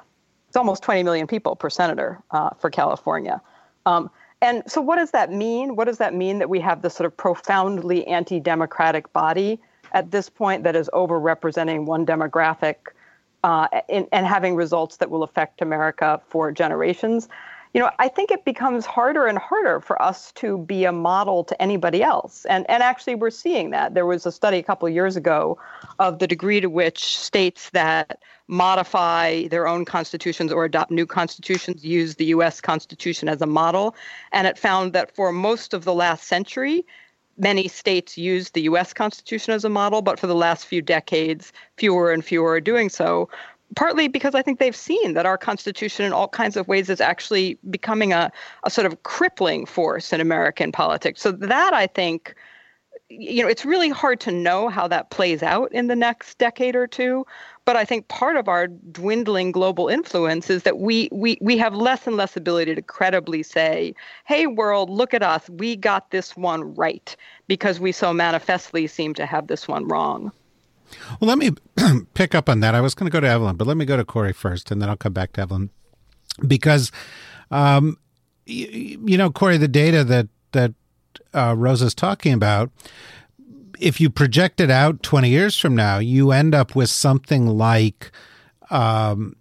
it's 0.57 0.59
almost 0.59 0.83
20 0.85 1.03
million 1.03 1.27
people 1.27 1.55
per 1.55 1.69
senator 1.69 2.19
uh, 2.31 2.49
for 2.59 2.71
California. 2.71 3.43
Um, 3.85 4.09
and 4.41 4.63
so, 4.67 4.81
what 4.81 4.97
does 4.97 5.11
that 5.11 5.31
mean? 5.31 5.77
What 5.77 5.85
does 5.85 5.99
that 5.99 6.15
mean 6.15 6.39
that 6.39 6.49
we 6.49 6.61
have 6.61 6.81
this 6.81 6.95
sort 6.95 7.05
of 7.07 7.15
profoundly 7.15 8.07
anti 8.07 8.41
democratic 8.41 9.13
body 9.13 9.61
at 9.93 10.11
this 10.13 10.31
point 10.31 10.63
that 10.65 10.75
is 10.75 10.89
overrepresenting 10.95 11.85
one 11.85 12.07
demographic 12.07 12.77
uh, 13.45 13.69
and 13.91 14.27
having 14.27 14.55
results 14.55 14.97
that 14.97 15.11
will 15.11 15.23
affect 15.23 15.61
America 15.61 16.23
for 16.27 16.51
generations? 16.51 17.29
You 17.75 17.81
know, 17.81 17.91
I 17.99 18.09
think 18.09 18.31
it 18.31 18.45
becomes 18.45 18.87
harder 18.87 19.27
and 19.27 19.39
harder 19.39 19.81
for 19.81 20.01
us 20.01 20.33
to 20.33 20.59
be 20.59 20.85
a 20.85 20.93
model 20.93 21.45
to 21.45 21.61
anybody 21.61 22.03
else. 22.03 22.45
And, 22.47 22.69
and 22.71 22.83
actually, 22.83 23.17
we're 23.17 23.31
seeing 23.31 23.71
that. 23.71 23.95
There 23.95 24.07
was 24.07 24.25
a 24.25 24.33
study 24.33 24.59
a 24.59 24.63
couple 24.63 24.89
of 24.89 24.95
years 24.95 25.17
ago 25.17 25.59
of 25.99 26.19
the 26.19 26.27
degree 26.27 26.61
to 26.61 26.69
which 26.69 27.19
states 27.19 27.71
that 27.71 28.19
modify 28.49 29.49
their 29.49 29.67
own 29.67 29.85
constitutions 29.85 30.53
or 30.53 30.65
adopt 30.65 30.91
new 30.91 31.07
constitutions 31.07 31.85
use 31.85 32.15
the 32.15 32.27
US 32.27 32.61
Constitution 32.61 33.29
as 33.29 33.43
a 33.43 33.47
model. 33.47 33.95
And 34.33 34.47
it 34.47 34.59
found 34.59 34.93
that 34.93 35.15
for 35.15 35.33
most 35.33 35.75
of 35.75 35.85
the 35.85 35.95
last 35.95 36.27
century, 36.27 36.87
many 37.39 37.69
states 37.69 38.17
used 38.17 38.55
the 38.55 38.63
US 38.63 38.93
Constitution 38.93 39.53
as 39.53 39.65
a 39.65 39.69
model, 39.69 40.03
but 40.03 40.19
for 40.19 40.27
the 40.27 40.35
last 40.35 40.67
few 40.67 40.81
decades, 40.81 41.53
fewer 41.77 42.13
and 42.13 42.25
fewer 42.25 42.53
are 42.53 42.61
doing 42.61 42.89
so. 42.89 43.29
Partly 43.75 44.09
because 44.09 44.35
I 44.35 44.43
think 44.43 44.59
they've 44.59 44.77
seen 44.77 45.15
that 45.15 45.27
our 45.27 45.37
Constitution, 45.37 46.07
in 46.07 46.13
all 46.13 46.29
kinds 46.29 46.57
of 46.57 46.69
ways, 46.69 46.89
is 46.89 47.01
actually 47.01 47.59
becoming 47.69 48.13
a, 48.13 48.31
a 48.65 48.71
sort 48.71 48.87
of 48.87 49.03
crippling 49.03 49.67
force 49.67 50.13
in 50.13 50.21
American 50.21 50.73
politics. 50.73 51.21
So, 51.21 51.33
that 51.33 51.75
I 51.75 51.87
think 51.87 52.35
you 53.09 53.43
know, 53.43 53.49
it's 53.49 53.65
really 53.65 53.89
hard 53.89 54.19
to 54.21 54.33
know 54.33 54.69
how 54.69 54.89
that 54.89 55.11
plays 55.11 55.43
out 55.43 55.71
in 55.73 55.87
the 55.87 55.95
next 55.95 56.39
decade 56.39 56.75
or 56.75 56.87
two. 56.87 57.25
But 57.65 57.77
I 57.77 57.85
think 57.85 58.09
part 58.09 58.37
of 58.37 58.49
our 58.49 58.69
dwindling 58.69 59.53
global 59.53 59.89
influence 59.89 60.51
is 60.51 60.63
that 60.65 60.79
we 60.79 61.09
we 61.13 61.39
we 61.41 61.57
have 61.59 61.75
less 61.75 62.07
and 62.07 62.17
less 62.17 62.37
ability 62.37 62.75
to 62.75 62.83
credibly 62.83 63.43
say, 63.43 63.95
"Hey, 64.25 64.47
world, 64.47 64.91
look 64.91 65.15
at 65.15 65.23
us. 65.23 65.49
We 65.51 65.77
got 65.77 66.11
this 66.11 66.37
one 66.37 66.75
right," 66.75 67.17
because 67.49 67.81
we 67.81 67.93
so 67.93 68.13
manifestly 68.13 68.87
seem 68.87 69.15
to 69.15 69.27
have 69.27 69.49
this 69.49 69.67
one 69.67 69.87
wrong. 69.89 70.33
Well, 71.21 71.29
let 71.29 71.39
me 71.39 71.51
pick 72.15 72.35
up 72.35 72.49
on 72.49 72.61
that. 72.61 72.75
I 72.75 72.81
was 72.81 72.95
going 72.95 73.11
to 73.11 73.13
go 73.13 73.21
to 73.21 73.29
Evelyn, 73.29 73.57
but 73.57 73.67
let 73.67 73.77
me 73.77 73.85
go 73.85 73.97
to 73.97 74.05
Kori 74.05 74.33
first, 74.33 74.71
and 74.71 74.81
then 74.81 74.89
I'll 74.89 74.97
come 74.97 75.13
back 75.13 75.33
to 75.35 75.43
Evelyn 75.43 75.71
because, 76.47 76.93
um, 77.51 77.99
you, 78.47 79.01
you 79.05 79.19
know, 79.19 79.31
Kori, 79.31 79.57
the 79.57 79.69
data 79.69 80.05
that 80.05 80.29
that 80.53 80.75
uh, 81.35 81.55
Rosa's 81.57 81.95
talking 81.95 82.33
about, 82.33 82.71
if 83.79 84.01
you 84.01 84.11
project 84.11 84.61
it 84.61 84.71
out 84.71 85.03
20 85.03 85.29
years 85.29 85.59
from 85.59 85.75
now, 85.75 85.99
you 85.99 86.33
end 86.33 86.55
up 86.55 86.75
with 86.75 86.89
something 86.89 87.47
like 87.47 88.11
um, 88.71 89.37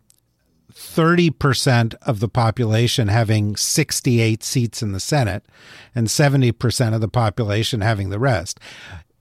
30% 0.75 1.95
of 2.01 2.19
the 2.19 2.27
population 2.27 3.07
having 3.07 3.55
68 3.55 4.43
seats 4.43 4.81
in 4.81 4.91
the 4.91 4.99
Senate 4.99 5.45
and 5.93 6.07
70% 6.07 6.93
of 6.93 7.01
the 7.01 7.07
population 7.07 7.81
having 7.81 8.09
the 8.09 8.19
rest. 8.19 8.59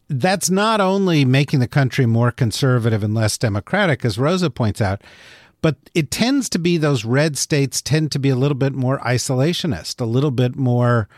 That's 0.08 0.50
not 0.50 0.80
only 0.80 1.24
making 1.24 1.60
the 1.60 1.68
country 1.68 2.06
more 2.06 2.30
conservative 2.30 3.02
and 3.02 3.14
less 3.14 3.38
democratic, 3.38 4.04
as 4.04 4.18
Rosa 4.18 4.50
points 4.50 4.80
out, 4.80 5.02
but 5.62 5.76
it 5.94 6.10
tends 6.10 6.50
to 6.50 6.58
be 6.58 6.76
those 6.76 7.06
red 7.06 7.38
states 7.38 7.80
tend 7.80 8.12
to 8.12 8.18
be 8.18 8.28
a 8.28 8.36
little 8.36 8.54
bit 8.54 8.74
more 8.74 8.98
isolationist, 8.98 10.00
a 10.00 10.04
little 10.04 10.30
bit 10.30 10.56
more 10.56 11.08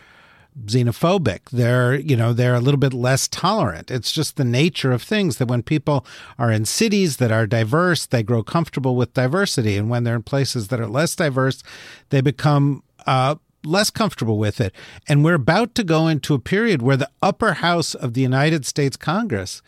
xenophobic. 0.64 1.50
They're, 1.50 1.96
you 1.96 2.16
know, 2.16 2.32
they're 2.32 2.54
a 2.54 2.60
little 2.60 2.78
bit 2.78 2.94
less 2.94 3.28
tolerant. 3.28 3.90
It's 3.90 4.12
just 4.12 4.36
the 4.36 4.44
nature 4.44 4.92
of 4.92 5.02
things 5.02 5.38
that 5.38 5.48
when 5.48 5.62
people 5.62 6.06
are 6.38 6.50
in 6.50 6.64
cities 6.64 7.16
that 7.18 7.32
are 7.32 7.46
diverse, 7.46 8.06
they 8.06 8.22
grow 8.22 8.42
comfortable 8.42 8.96
with 8.96 9.14
diversity. 9.14 9.76
And 9.76 9.90
when 9.90 10.04
they're 10.04 10.16
in 10.16 10.22
places 10.22 10.68
that 10.68 10.80
are 10.80 10.86
less 10.86 11.14
diverse, 11.14 11.62
they 12.10 12.20
become 12.20 12.82
uh, 13.06 13.34
less 13.66 13.90
comfortable 13.90 14.38
with 14.38 14.60
it. 14.60 14.74
And 15.08 15.24
we're 15.24 15.34
about 15.34 15.74
to 15.76 15.84
go 15.84 16.06
into 16.06 16.34
a 16.34 16.38
period 16.38 16.82
where 16.82 16.96
the 16.96 17.10
upper 17.22 17.54
house 17.54 17.94
of 17.94 18.14
the 18.14 18.20
United 18.20 18.64
States 18.64 18.96
Congress 18.96 19.62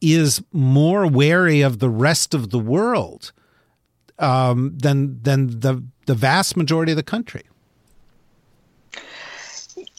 is 0.00 0.42
more 0.52 1.06
wary 1.06 1.60
of 1.60 1.78
the 1.78 1.88
rest 1.88 2.34
of 2.34 2.50
the 2.50 2.58
world 2.58 3.32
um, 4.18 4.76
than 4.76 5.20
than 5.22 5.60
the 5.60 5.82
the 6.06 6.14
vast 6.14 6.56
majority 6.56 6.92
of 6.92 6.96
the 6.96 7.02
country. 7.02 7.42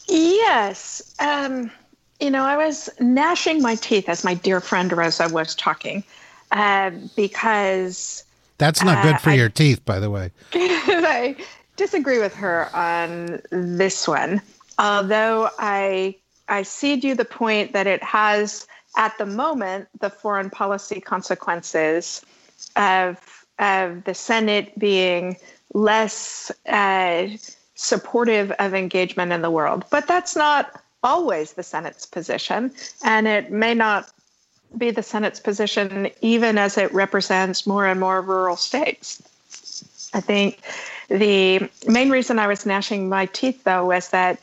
Yes. 0.08 1.14
Um, 1.20 1.70
you 2.18 2.30
know, 2.30 2.44
I 2.44 2.56
was 2.56 2.90
gnashing 2.98 3.62
my 3.62 3.76
teeth 3.76 4.08
as 4.08 4.24
my 4.24 4.34
dear 4.34 4.60
friend 4.60 4.92
Rosa 4.92 5.28
was 5.28 5.54
talking 5.54 6.04
uh, 6.52 6.90
because. 7.16 8.24
That's 8.58 8.82
not 8.82 9.02
good 9.02 9.20
for 9.20 9.30
uh, 9.30 9.34
your 9.34 9.48
teeth, 9.48 9.82
by 9.86 10.00
the 10.00 10.10
way. 10.10 10.32
I 10.52 11.34
disagree 11.80 12.18
with 12.18 12.34
her 12.34 12.68
on 12.74 13.40
this 13.50 14.06
one, 14.06 14.42
although 14.78 15.48
I 15.58 16.16
I 16.48 16.62
cede 16.62 17.02
you 17.04 17.14
the 17.14 17.24
point 17.24 17.72
that 17.72 17.86
it 17.86 18.02
has 18.02 18.66
at 18.96 19.16
the 19.18 19.26
moment 19.26 19.88
the 20.00 20.10
foreign 20.10 20.50
policy 20.50 21.00
consequences 21.00 22.24
of 22.76 23.18
of 23.58 24.04
the 24.04 24.14
Senate 24.14 24.78
being 24.78 25.36
less. 25.74 26.52
Uh, 26.68 27.28
supportive 27.80 28.52
of 28.58 28.74
engagement 28.74 29.32
in 29.32 29.40
the 29.40 29.50
world. 29.50 29.84
But 29.90 30.06
that's 30.06 30.36
not 30.36 30.82
always 31.02 31.54
the 31.54 31.62
Senate's 31.62 32.04
position, 32.04 32.70
and 33.02 33.26
it 33.26 33.50
may 33.50 33.72
not 33.72 34.10
be 34.76 34.90
the 34.90 35.02
Senate's 35.02 35.40
position 35.40 36.10
even 36.20 36.58
as 36.58 36.76
it 36.76 36.92
represents 36.92 37.66
more 37.66 37.86
and 37.86 37.98
more 37.98 38.20
rural 38.20 38.56
states. 38.56 39.22
I 40.12 40.20
think 40.20 40.60
the 41.10 41.68
main 41.88 42.10
reason 42.10 42.38
I 42.38 42.46
was 42.46 42.64
gnashing 42.64 43.08
my 43.08 43.26
teeth, 43.26 43.64
though, 43.64 43.86
was 43.86 44.10
that 44.10 44.40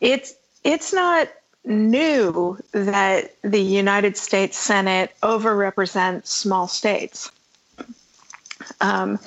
it's 0.00 0.34
it's 0.64 0.92
not 0.92 1.28
new 1.64 2.58
that 2.72 3.34
the 3.42 3.60
United 3.60 4.16
States 4.16 4.56
Senate 4.56 5.14
overrepresents 5.22 6.26
small 6.26 6.68
states. 6.68 7.30
Um, 8.80 9.18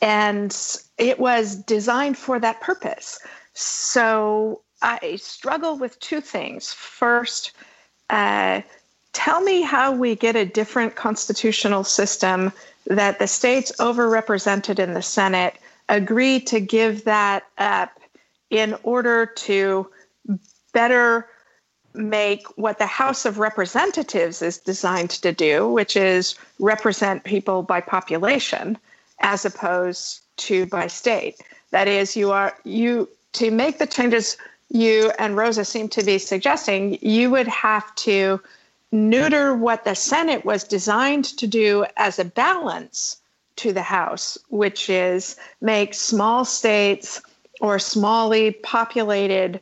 and 0.00 0.56
it 0.96 1.20
was 1.20 1.56
designed 1.56 2.16
for 2.16 2.38
that 2.40 2.60
purpose. 2.60 3.20
So 3.54 4.62
I 4.80 5.16
struggle 5.16 5.76
with 5.76 6.00
two 6.00 6.20
things. 6.20 6.72
First, 6.72 7.52
uh, 8.10 8.62
tell 9.12 9.40
me 9.40 9.62
how 9.62 9.92
we 9.92 10.14
get 10.14 10.36
a 10.36 10.46
different 10.46 10.94
constitutional 10.94 11.84
system 11.84 12.52
that 12.86 13.18
the 13.18 13.26
states 13.26 13.72
overrepresented 13.78 14.78
in 14.78 14.94
the 14.94 15.02
Senate 15.02 15.56
agree 15.88 16.40
to 16.40 16.60
give 16.60 17.04
that 17.04 17.44
up 17.58 17.98
in 18.50 18.76
order 18.82 19.26
to 19.26 19.90
better 20.72 21.28
make 21.94 22.46
what 22.56 22.78
the 22.78 22.86
House 22.86 23.24
of 23.24 23.38
Representatives 23.38 24.42
is 24.42 24.58
designed 24.58 25.10
to 25.10 25.32
do, 25.32 25.68
which 25.68 25.96
is 25.96 26.34
represent 26.58 27.24
people 27.24 27.62
by 27.62 27.80
population 27.80 28.78
as 29.20 29.44
opposed 29.44 30.20
to 30.36 30.66
by 30.66 30.86
state. 30.86 31.42
That 31.70 31.88
is, 31.88 32.16
you 32.16 32.30
are 32.30 32.56
you 32.64 33.08
to 33.34 33.50
make 33.50 33.78
the 33.78 33.86
changes 33.86 34.36
you 34.70 35.10
and 35.18 35.36
Rosa 35.36 35.64
seem 35.64 35.88
to 35.88 36.02
be 36.02 36.18
suggesting, 36.18 36.98
you 37.00 37.30
would 37.30 37.48
have 37.48 37.94
to 37.96 38.40
neuter 38.92 39.54
what 39.54 39.84
the 39.84 39.94
Senate 39.94 40.44
was 40.44 40.64
designed 40.64 41.24
to 41.24 41.46
do 41.46 41.84
as 41.96 42.18
a 42.18 42.24
balance 42.24 43.18
to 43.58 43.72
the 43.72 43.82
House, 43.82 44.38
which 44.48 44.88
is 44.88 45.36
make 45.60 45.94
small 45.94 46.44
states 46.44 47.20
or 47.60 47.76
smally 47.76 48.60
populated 48.62 49.60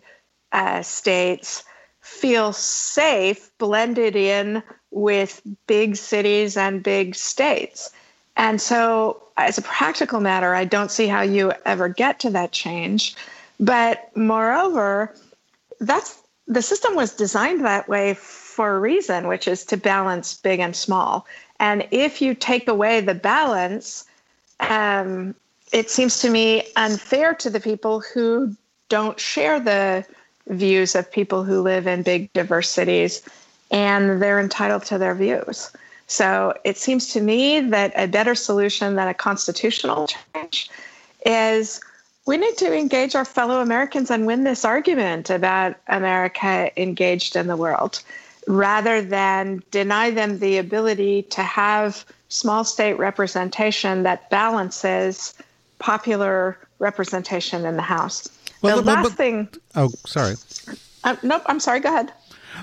uh, 0.53 0.83
states 0.83 1.65
feel 2.01 2.53
safe 2.53 3.51
blended 3.59 4.15
in 4.15 4.63
with 4.91 5.43
big 5.67 5.97
cities 5.97 6.57
and 6.57 6.83
big 6.83 7.15
states. 7.15 7.91
And 8.37 8.61
so, 8.61 9.23
as 9.37 9.59
a 9.59 9.63
practical 9.63 10.21
matter, 10.21 10.55
I 10.55 10.65
don't 10.65 10.91
see 10.91 11.09
how 11.09 11.23
you 11.23 11.53
ever 11.65 11.89
get 11.89 12.21
to 12.21 12.31
that 12.31 12.53
change. 12.53 13.17
But 13.59 14.11
moreover, 14.15 15.15
that's 15.81 16.23
the 16.47 16.63
system 16.63 16.95
was 16.95 17.15
designed 17.15 17.65
that 17.65 17.89
way 17.89 18.15
for 18.15 18.77
a 18.77 18.81
reason, 18.81 19.27
which 19.27 19.49
is 19.49 19.65
to 19.67 19.77
balance 19.77 20.37
big 20.37 20.61
and 20.61 20.77
small. 20.77 21.27
And 21.59 21.87
if 21.91 22.21
you 22.21 22.35
take 22.35 22.69
away 22.69 23.01
the 23.01 23.15
balance, 23.15 24.05
um, 24.61 25.35
it 25.73 25.91
seems 25.91 26.21
to 26.21 26.31
me 26.31 26.69
unfair 26.77 27.35
to 27.35 27.51
the 27.51 27.61
people 27.61 28.01
who 28.01 28.55
don't 28.89 29.19
share 29.19 29.59
the 29.59 30.05
views 30.49 30.95
of 30.95 31.11
people 31.11 31.43
who 31.43 31.61
live 31.61 31.87
in 31.87 32.03
big 32.03 32.33
diverse 32.33 32.69
cities 32.69 33.23
and 33.71 34.23
they're 34.23 34.39
entitled 34.39 34.85
to 34.85 34.99
their 34.99 35.15
views. 35.15 35.71
So 36.07 36.55
it 36.65 36.77
seems 36.77 37.13
to 37.15 37.21
me 37.21 37.61
that 37.61 37.93
a 37.97 38.07
better 38.07 38.37
solution 38.37 38.95
than 38.95 39.09
a 39.09 39.15
constitutional 39.15 40.07
change 40.07 40.71
is 41.25 41.81
we 42.27 42.37
need 42.37 42.57
to 42.59 42.77
engage 42.77 43.17
our 43.17 43.25
fellow 43.25 43.61
Americans 43.61 44.11
and 44.11 44.27
win 44.27 44.45
this 44.45 44.65
argument 44.65 45.31
about 45.31 45.75
America 45.89 46.71
engaged 46.81 47.35
in 47.35 47.49
the 47.49 47.57
world 47.57 48.03
rather 48.47 49.03
than 49.03 49.63
deny 49.71 50.11
them 50.11 50.39
the 50.39 50.59
ability 50.59 51.23
to 51.23 51.43
have 51.43 52.05
small 52.29 52.65
state 52.65 52.95
representation 52.95 54.03
that 54.05 54.31
balances 54.31 55.35
popular 55.79 56.59
representation 56.79 57.65
in 57.65 57.77
the 57.77 57.83
House. 57.83 58.29
Well, 58.63 58.77
the 58.77 58.83
last 58.83 59.03
but, 59.03 59.13
thing. 59.13 59.49
Oh, 59.75 59.91
sorry. 60.07 60.35
Uh, 61.05 61.17
nope, 61.23 61.43
I'm 61.47 61.61
sorry. 61.61 61.81
Go 61.81 61.89
ahead. 61.89 62.13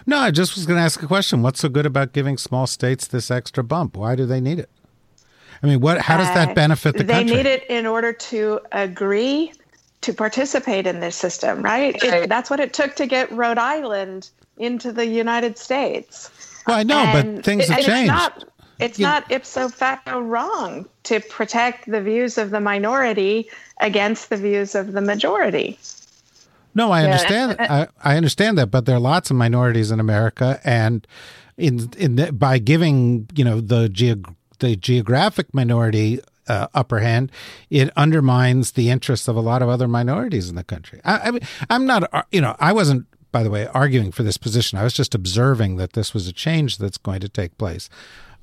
No, 0.08 0.18
I 0.18 0.32
just 0.32 0.56
was 0.56 0.66
going 0.66 0.78
to 0.78 0.84
ask 0.84 1.02
a 1.04 1.08
question. 1.08 1.42
What's 1.44 1.60
so 1.60 1.70
good 1.70 1.86
about 1.86 2.14
giving 2.14 2.38
small 2.38 2.66
states 2.66 3.08
this 3.08 3.30
extra 3.30 3.64
bump? 3.64 3.96
Why 3.96 4.16
do 4.16 4.26
they 4.26 4.42
need 4.42 4.60
it? 4.60 4.70
I 5.62 5.68
mean, 5.68 5.80
what? 5.80 6.02
How 6.02 6.18
does 6.18 6.28
that 6.34 6.50
uh, 6.50 6.54
benefit 6.54 6.98
the 6.98 7.04
they 7.04 7.14
country? 7.14 7.38
They 7.38 7.44
need 7.44 7.50
it 7.50 7.66
in 7.70 7.86
order 7.86 8.12
to 8.12 8.60
agree 8.72 9.54
to 10.02 10.14
participate 10.14 10.88
in 10.88 11.00
this 11.00 11.16
system, 11.16 11.62
right? 11.62 11.94
right. 12.04 12.24
It, 12.24 12.30
that's 12.30 12.50
what 12.50 12.60
it 12.60 12.74
took 12.74 12.96
to 12.96 13.08
get 13.08 13.32
Rhode 13.32 13.58
Island 13.58 14.30
into 14.58 14.92
the 14.92 15.06
United 15.06 15.58
States. 15.58 16.30
Well, 16.68 16.78
I 16.78 16.84
know, 16.84 16.98
and 16.98 17.36
but 17.38 17.46
things 17.46 17.68
have 17.68 17.80
changed. 17.80 17.90
It's 17.90 18.08
not, 18.08 18.44
it's 18.80 19.00
you, 19.00 19.06
not 19.06 19.32
ipso 19.32 19.70
facto 19.70 20.20
wrong 20.20 20.88
to 21.04 21.20
protect 21.20 21.90
the 21.90 22.02
views 22.02 22.38
of 22.38 22.52
the 22.52 22.60
minority 22.60 23.50
against 23.80 24.30
the 24.30 24.38
views 24.38 24.76
of 24.76 24.94
the 24.94 25.02
majority. 25.02 25.78
No, 26.76 26.92
I 26.92 27.04
understand. 27.04 27.56
I, 27.60 27.88
I 28.04 28.18
understand 28.18 28.58
that, 28.58 28.68
but 28.68 28.86
there 28.86 28.96
are 28.96 29.00
lots 29.00 29.30
of 29.30 29.36
minorities 29.36 29.92
in 29.92 30.00
America, 30.00 30.60
and 30.64 31.06
in 31.58 31.92
in 31.98 32.16
the, 32.16 32.32
by 32.32 32.58
giving 32.58 33.30
you 33.36 33.46
know 33.46 33.62
the 33.62 33.90
geog- 33.90 34.36
the 34.60 34.76
geographic 34.76 35.54
minority 35.54 36.20
uh, 36.48 36.68
upper 36.74 37.00
hand, 37.00 37.32
it 37.70 37.92
undermines 37.96 38.72
the 38.72 38.90
interests 38.90 39.28
of 39.28 39.36
a 39.36 39.42
lot 39.42 39.62
of 39.62 39.70
other 39.70 39.88
minorities 39.88 40.50
in 40.50 40.56
the 40.56 40.64
country. 40.64 41.00
I, 41.06 41.18
I 41.20 41.32
mean, 41.32 41.42
I'm 41.70 41.86
not, 41.86 42.12
uh, 42.14 42.24
you 42.32 42.42
know, 42.42 42.56
I 42.60 42.74
wasn't 42.74 43.06
by 43.34 43.44
the 43.44 43.50
way, 43.50 43.68
arguing 43.68 44.14
for 44.14 44.24
this 44.24 44.38
position. 44.38 44.80
I 44.80 44.84
was 44.84 44.94
just 44.94 45.14
observing 45.14 45.76
that 45.76 45.94
this 45.94 46.14
was 46.14 46.28
a 46.30 46.32
change 46.32 46.78
that's 46.78 46.98
going 46.98 47.20
to 47.20 47.28
take 47.28 47.58
place. 47.58 47.90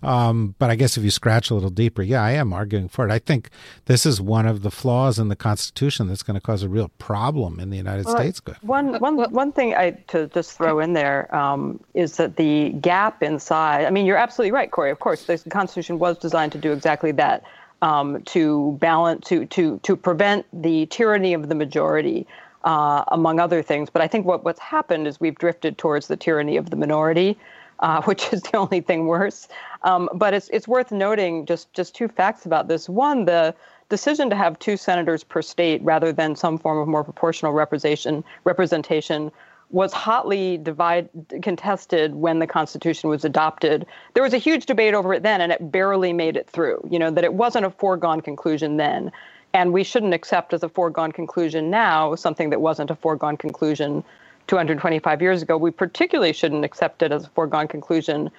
Um, 0.03 0.55
but 0.59 0.71
I 0.71 0.77
guess 0.77 0.97
if 0.97 1.05
you 1.05 1.11
scratch 1.11 1.51
a 1.51 1.55
little 1.55 1.71
deeper, 1.71 2.03
yeah, 2.03 2.23
I 2.23 2.33
am 2.33 2.53
arguing 2.53 2.89
for 2.89 3.07
it. 3.07 3.13
I 3.13 3.19
think 3.19 3.51
this 3.85 4.07
is 4.07 4.21
one 4.21 4.47
of 4.47 4.63
the 4.63 4.71
flaws 4.71 5.19
in 5.19 5.29
the 5.29 5.37
Constitution 5.37 6.09
that's 6.09 6.23
going 6.23 6.35
to 6.35 6.41
cause 6.41 6.63
a 6.63 6.69
real 6.69 6.89
problem 6.99 7.61
in 7.61 7.71
the 7.71 7.77
United 7.77 8.07
Well, 8.07 8.17
States. 8.17 8.41
One, 8.63 8.99
one, 8.99 9.17
one 9.31 9.53
thing 9.53 9.75
I 9.75 9.91
to 10.09 10.27
just 10.29 10.57
throw 10.57 10.81
in 10.81 10.95
there 10.95 11.33
um, 11.35 11.81
is 11.95 12.17
that 12.17 12.37
the 12.37 12.71
gap 12.81 13.23
inside. 13.23 13.85
I 13.85 13.91
mean, 13.91 14.07
you're 14.07 14.17
absolutely 14.17 14.53
right, 14.53 14.71
Kori. 14.71 14.91
Of 14.91 15.01
course, 15.01 15.25
the 15.27 15.39
Constitution 15.51 15.99
was 15.99 16.19
designed 16.19 16.53
to 16.53 16.59
do 16.59 16.73
exactly 16.73 17.13
that, 17.13 17.45
um, 17.83 18.23
to 18.23 18.79
balance, 18.81 19.27
to 19.29 19.47
to 19.47 19.79
to 19.83 19.97
prevent 19.97 20.47
the 20.53 20.87
tyranny 20.87 21.35
of 21.35 21.49
the 21.49 21.55
majority, 21.55 22.27
uh, 22.65 23.05
among 23.09 23.41
other 23.41 23.63
things. 23.63 23.91
But 23.91 24.03
I 24.03 24.09
think 24.09 24.27
what 24.27 24.45
what's 24.45 24.61
happened 24.61 25.07
is 25.07 25.21
we've 25.21 25.39
drifted 25.39 25.79
towards 25.79 26.09
the 26.09 26.17
tyranny 26.17 26.57
of 26.57 26.71
the 26.71 26.77
minority. 26.77 27.39
Uh, 27.81 28.03
which 28.05 28.31
is 28.31 28.43
the 28.43 28.59
only 28.59 28.83
thing 28.83 29.07
worse. 29.07 29.49
Um, 29.85 30.11
but 30.13 30.35
it's 30.35 30.51
it's 30.53 30.69
worth 30.69 30.93
noting 30.93 31.47
just 31.47 31.73
just 31.73 31.95
two 31.95 32.09
facts 32.09 32.45
about 32.45 32.69
this. 32.69 32.91
One, 32.91 33.25
the 33.25 33.55
decision 33.89 34.29
to 34.29 34.37
have 34.37 34.59
two 34.59 34.77
senators 34.77 35.25
per 35.25 35.41
state 35.41 35.83
rather 35.83 36.13
than 36.13 36.37
some 36.37 36.59
form 36.59 36.77
of 36.77 36.89
more 36.89 37.03
proportional 37.03 37.53
representation 37.53 38.23
representation 38.45 39.33
was 39.71 39.93
hotly 39.93 40.59
divide, 40.59 41.09
contested 41.43 42.17
when 42.17 42.41
the 42.41 42.47
Constitution 42.47 43.09
was 43.09 43.25
adopted. 43.25 43.87
There 44.15 44.23
was 44.23 44.35
a 44.35 44.39
huge 44.39 44.67
debate 44.67 44.95
over 44.95 45.15
it 45.15 45.23
then, 45.23 45.41
and 45.41 45.53
it 45.53 45.71
barely 45.71 46.13
made 46.13 46.37
it 46.37 46.51
through. 46.51 46.87
You 46.91 46.99
know 46.99 47.11
that 47.11 47.25
it 47.25 47.35
wasn't 47.35 47.67
a 47.67 47.71
foregone 47.71 48.21
conclusion 48.21 48.77
then, 48.77 49.13
and 49.53 49.73
we 49.73 49.83
shouldn't 49.83 50.15
accept 50.15 50.53
as 50.53 50.63
a 50.63 50.69
foregone 50.69 51.13
conclusion 51.13 51.71
now 51.71 52.15
something 52.15 52.51
that 52.51 52.61
wasn't 52.61 52.91
a 52.91 52.95
foregone 52.95 53.37
conclusion 53.37 54.05
225 54.47 55.23
years 55.23 55.43
ago. 55.43 55.57
We 55.57 55.71
particularly 55.71 56.33
shouldn't 56.33 56.65
accept 56.65 57.03
it 57.03 57.13
as 57.13 57.25
a 57.25 57.29
foregone 57.31 57.69
conclusion, 57.69 58.31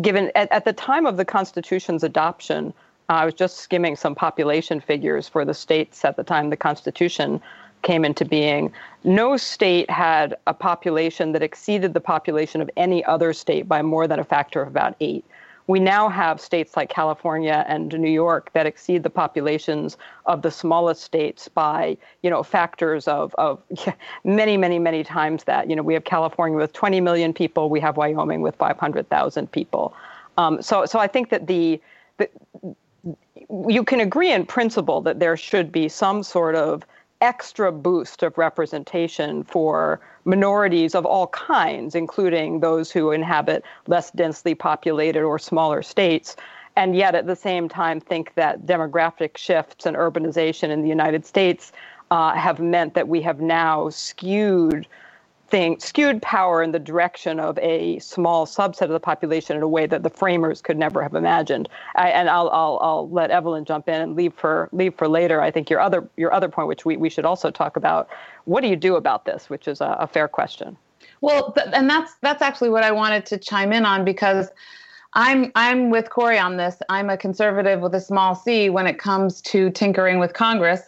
given 0.00 0.30
at, 0.34 0.50
at 0.52 0.64
the 0.64 0.72
time 0.72 1.06
of 1.06 1.16
the 1.16 1.24
Constitution's 1.24 2.02
adoption. 2.04 2.72
Uh, 3.08 3.14
I 3.14 3.24
was 3.24 3.34
just 3.34 3.58
skimming 3.58 3.96
some 3.96 4.14
population 4.14 4.80
figures 4.80 5.28
for 5.28 5.44
the 5.44 5.54
states 5.54 6.04
at 6.04 6.16
the 6.16 6.24
time 6.24 6.50
the 6.50 6.56
Constitution 6.56 7.40
came 7.82 8.04
into 8.04 8.24
being. 8.24 8.72
No 9.04 9.36
state 9.36 9.88
had 9.88 10.36
a 10.46 10.54
population 10.54 11.32
that 11.32 11.42
exceeded 11.42 11.94
the 11.94 12.00
population 12.00 12.60
of 12.60 12.70
any 12.76 13.04
other 13.04 13.32
state 13.32 13.68
by 13.68 13.82
more 13.82 14.06
than 14.06 14.18
a 14.18 14.24
factor 14.24 14.60
of 14.60 14.68
about 14.68 14.96
eight. 15.00 15.24
We 15.68 15.80
now 15.80 16.08
have 16.08 16.40
states 16.40 16.76
like 16.76 16.88
California 16.88 17.64
and 17.68 17.96
New 17.98 18.10
York 18.10 18.50
that 18.54 18.66
exceed 18.66 19.02
the 19.02 19.10
populations 19.10 19.98
of 20.24 20.40
the 20.42 20.50
smallest 20.50 21.02
states 21.02 21.46
by, 21.46 21.96
you 22.22 22.30
know, 22.30 22.42
factors 22.42 23.06
of, 23.06 23.34
of 23.36 23.62
many, 24.24 24.56
many, 24.56 24.78
many 24.78 25.04
times 25.04 25.44
that. 25.44 25.68
You 25.68 25.76
know, 25.76 25.82
we 25.82 25.92
have 25.94 26.04
California 26.04 26.56
with 26.58 26.72
20 26.72 27.00
million 27.02 27.32
people, 27.34 27.68
we 27.68 27.80
have 27.80 27.98
Wyoming 27.98 28.40
with 28.40 28.56
500,000 28.56 29.52
people. 29.52 29.94
Um, 30.38 30.62
so, 30.62 30.86
so 30.86 30.98
I 30.98 31.06
think 31.06 31.28
that 31.28 31.46
the, 31.46 31.80
the 32.16 32.28
you 33.68 33.84
can 33.84 34.00
agree 34.00 34.32
in 34.32 34.46
principle 34.46 35.00
that 35.02 35.20
there 35.20 35.36
should 35.36 35.70
be 35.70 35.88
some 35.88 36.22
sort 36.22 36.54
of 36.54 36.84
extra 37.20 37.72
boost 37.72 38.22
of 38.22 38.38
representation 38.38 39.42
for 39.44 40.00
minorities 40.24 40.94
of 40.94 41.04
all 41.04 41.26
kinds, 41.28 41.94
including 41.94 42.60
those 42.60 42.90
who 42.90 43.10
inhabit 43.10 43.64
less 43.86 44.10
densely 44.12 44.54
populated 44.54 45.22
or 45.22 45.38
smaller 45.38 45.82
states, 45.82 46.36
and 46.76 46.94
yet 46.94 47.14
at 47.14 47.26
the 47.26 47.36
same 47.36 47.68
time 47.68 48.00
think 48.00 48.34
that 48.34 48.66
demographic 48.66 49.36
shifts 49.36 49.84
and 49.84 49.96
urbanization 49.96 50.70
in 50.70 50.82
the 50.82 50.88
United 50.88 51.26
States 51.26 51.72
uh, 52.10 52.32
have 52.34 52.60
meant 52.60 52.94
that 52.94 53.08
we 53.08 53.20
have 53.20 53.40
now 53.40 53.88
skewed 53.90 54.86
thing 55.50 55.78
skewed 55.80 56.20
power 56.20 56.62
in 56.62 56.72
the 56.72 56.78
direction 56.78 57.40
of 57.40 57.58
a 57.58 57.98
small 58.00 58.46
subset 58.46 58.82
of 58.82 58.90
the 58.90 59.00
population 59.00 59.56
in 59.56 59.62
a 59.62 59.68
way 59.68 59.86
that 59.86 60.02
the 60.02 60.10
framers 60.10 60.60
could 60.60 60.76
never 60.76 61.02
have 61.02 61.14
imagined. 61.14 61.68
I, 61.96 62.10
and 62.10 62.28
I'll, 62.28 62.50
I'll 62.50 62.78
I'll 62.82 63.08
let 63.10 63.30
Evelyn 63.30 63.64
jump 63.64 63.88
in 63.88 64.00
and 64.00 64.14
leave 64.14 64.34
for 64.34 64.68
leave 64.72 64.94
for 64.94 65.08
later. 65.08 65.40
I 65.40 65.50
think 65.50 65.70
your 65.70 65.80
other 65.80 66.08
your 66.16 66.32
other 66.32 66.48
point, 66.48 66.68
which 66.68 66.84
we, 66.84 66.96
we 66.96 67.10
should 67.10 67.24
also 67.24 67.50
talk 67.50 67.76
about, 67.76 68.08
what 68.44 68.60
do 68.60 68.68
you 68.68 68.76
do 68.76 68.96
about 68.96 69.24
this? 69.24 69.48
Which 69.48 69.68
is 69.68 69.80
a, 69.80 69.96
a 70.00 70.06
fair 70.06 70.28
question. 70.28 70.76
Well, 71.20 71.52
th- 71.52 71.68
and 71.72 71.88
that's 71.88 72.14
that's 72.20 72.42
actually 72.42 72.70
what 72.70 72.84
I 72.84 72.92
wanted 72.92 73.26
to 73.26 73.38
chime 73.38 73.72
in 73.72 73.84
on 73.84 74.04
because 74.04 74.50
I'm 75.14 75.50
I'm 75.54 75.90
with 75.90 76.10
Kori 76.10 76.38
on 76.38 76.58
this. 76.58 76.76
I'm 76.88 77.08
a 77.08 77.16
conservative 77.16 77.80
with 77.80 77.94
a 77.94 78.00
small 78.00 78.34
c 78.34 78.68
when 78.70 78.86
it 78.86 78.98
comes 78.98 79.40
to 79.42 79.70
tinkering 79.70 80.18
with 80.18 80.34
Congress. 80.34 80.82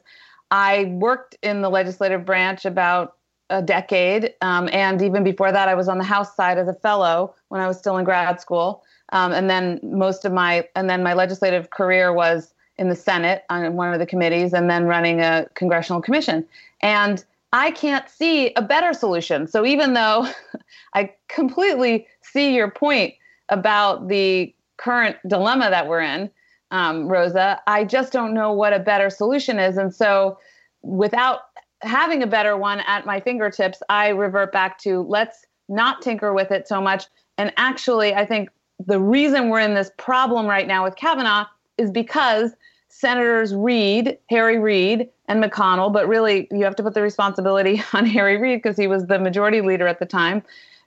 I 0.50 0.84
worked 0.98 1.36
in 1.42 1.62
the 1.62 1.70
legislative 1.70 2.24
branch 2.24 2.64
about 2.64 3.16
a 3.50 3.60
decade. 3.60 4.32
Um, 4.40 4.68
and 4.72 5.02
even 5.02 5.22
before 5.24 5.52
that, 5.52 5.68
I 5.68 5.74
was 5.74 5.88
on 5.88 5.98
the 5.98 6.04
House 6.04 6.34
side 6.34 6.56
as 6.56 6.68
a 6.68 6.74
fellow 6.74 7.34
when 7.48 7.60
I 7.60 7.66
was 7.68 7.78
still 7.78 7.98
in 7.98 8.04
grad 8.04 8.40
school. 8.40 8.82
Um, 9.12 9.32
and 9.32 9.50
then 9.50 9.80
most 9.82 10.24
of 10.24 10.32
my 10.32 10.66
and 10.76 10.88
then 10.88 11.02
my 11.02 11.14
legislative 11.14 11.70
career 11.70 12.12
was 12.12 12.54
in 12.78 12.88
the 12.88 12.96
Senate 12.96 13.44
on 13.50 13.74
one 13.74 13.92
of 13.92 13.98
the 13.98 14.06
committees, 14.06 14.54
and 14.54 14.70
then 14.70 14.86
running 14.86 15.20
a 15.20 15.46
congressional 15.54 16.00
commission. 16.00 16.46
And 16.80 17.22
I 17.52 17.72
can't 17.72 18.08
see 18.08 18.54
a 18.54 18.62
better 18.62 18.94
solution. 18.94 19.46
So 19.46 19.66
even 19.66 19.92
though 19.94 20.26
I 20.94 21.12
completely 21.28 22.06
see 22.22 22.54
your 22.54 22.70
point 22.70 23.14
about 23.48 24.08
the 24.08 24.54
current 24.76 25.16
dilemma 25.26 25.68
that 25.68 25.88
we're 25.88 26.00
in, 26.00 26.30
um, 26.70 27.08
Rosa, 27.08 27.60
I 27.66 27.84
just 27.84 28.12
don't 28.12 28.32
know 28.32 28.52
what 28.52 28.72
a 28.72 28.78
better 28.78 29.10
solution 29.10 29.58
is. 29.58 29.76
And 29.76 29.94
so 29.94 30.38
without 30.82 31.40
having 31.82 32.22
a 32.22 32.26
better 32.26 32.56
one 32.56 32.80
at 32.80 33.06
my 33.06 33.20
fingertips, 33.20 33.82
I 33.88 34.08
revert 34.08 34.52
back 34.52 34.78
to 34.80 35.02
let's 35.02 35.44
not 35.68 36.02
tinker 36.02 36.32
with 36.32 36.50
it 36.50 36.68
so 36.68 36.80
much. 36.80 37.06
And 37.38 37.52
actually, 37.56 38.14
I 38.14 38.26
think 38.26 38.50
the 38.86 39.00
reason 39.00 39.48
we're 39.48 39.60
in 39.60 39.74
this 39.74 39.90
problem 39.98 40.46
right 40.46 40.66
now 40.66 40.84
with 40.84 40.96
Kavanaugh 40.96 41.46
is 41.78 41.90
because 41.90 42.52
Senators 42.88 43.54
Reid, 43.54 44.18
Harry 44.28 44.58
Reid, 44.58 45.08
and 45.28 45.42
McConnell, 45.42 45.92
but 45.92 46.08
really 46.08 46.48
you 46.50 46.64
have 46.64 46.76
to 46.76 46.82
put 46.82 46.94
the 46.94 47.02
responsibility 47.02 47.82
on 47.94 48.04
Harry 48.04 48.36
Reid 48.36 48.62
because 48.62 48.76
he 48.76 48.86
was 48.86 49.06
the 49.06 49.18
majority 49.18 49.60
leader 49.60 49.86
at 49.86 50.00
the 50.00 50.06
time, 50.06 50.42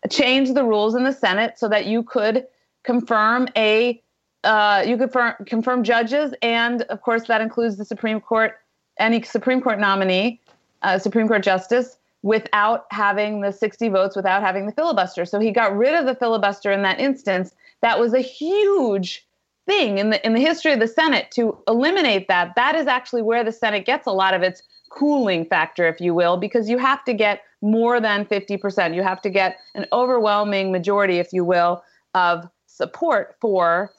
changed 0.10 0.53
the 0.53 0.63
rules 0.63 0.95
in 0.95 1.06
the 1.06 1.13
Senate 1.13 1.58
so 1.58 1.67
that 1.69 1.86
you 1.86 2.03
could 2.03 2.45
confirm 2.84 3.47
a 3.56 3.99
uh, 4.43 4.84
you 4.86 4.97
could 4.97 5.10
confirm, 5.10 5.45
confirm 5.45 5.84
judges, 5.86 6.34
and 6.41 6.82
of 6.84 7.01
course 7.01 7.27
that 7.27 7.39
includes 7.39 7.77
the 7.77 7.86
Supreme 7.86 8.19
Court, 8.19 8.60
any 8.99 9.21
Supreme 9.21 9.62
Court 9.62 9.79
nominee 9.79 10.41
uh, 10.84 11.00
Supreme 11.00 11.28
Court 11.28 11.43
justice 11.43 11.98
without 12.22 12.86
having 12.89 13.41
the 13.41 13.52
60 13.52 13.89
votes, 13.89 14.15
without 14.15 14.41
having 14.41 14.65
the 14.65 14.72
filibuster. 14.72 15.26
So 15.26 15.39
he 15.39 15.52
got 15.52 15.76
rid 15.76 15.93
of 15.93 16.06
the 16.06 16.15
filibuster 16.15 16.72
in 16.72 16.82
that 16.84 17.00
instance. 17.00 17.54
That 17.82 18.00
was 18.00 18.13
a 18.13 18.22
huge 18.22 19.26
thing 19.65 19.98
in 19.98 20.10
the 20.10 20.26
in 20.26 20.34
the 20.34 20.39
history 20.39 20.74
of 20.74 20.80
the 20.80 20.88
Senate 20.88 21.32
to 21.32 21.58
eliminate 21.67 22.28
that. 22.28 22.54
That 22.56 22.76
is 22.76 22.88
actually 22.88 23.22
where 23.22 23.43
the 23.43 23.52
Senate 23.52 23.86
gets 23.86 24.08
a 24.08 24.12
lot 24.12 24.34
of 24.34 24.41
its 24.41 24.63
cooling 24.89 25.46
factor, 25.46 25.88
if 25.88 26.00
you 26.00 26.13
will, 26.13 26.38
because 26.38 26.69
you 26.69 26.78
have 26.78 27.04
to 27.06 27.13
get 27.13 27.41
more 27.62 28.00
than 28.00 28.26
50%. 28.26 28.93
You 28.93 29.04
have 29.04 29.22
to 29.22 29.30
get 29.30 29.58
an 29.74 29.86
overwhelming 29.91 30.72
majority, 30.72 31.17
if 31.17 31.34
you 31.34 31.43
will, 31.43 31.84
of 32.13 32.48
support 32.67 33.36
for 33.41 33.91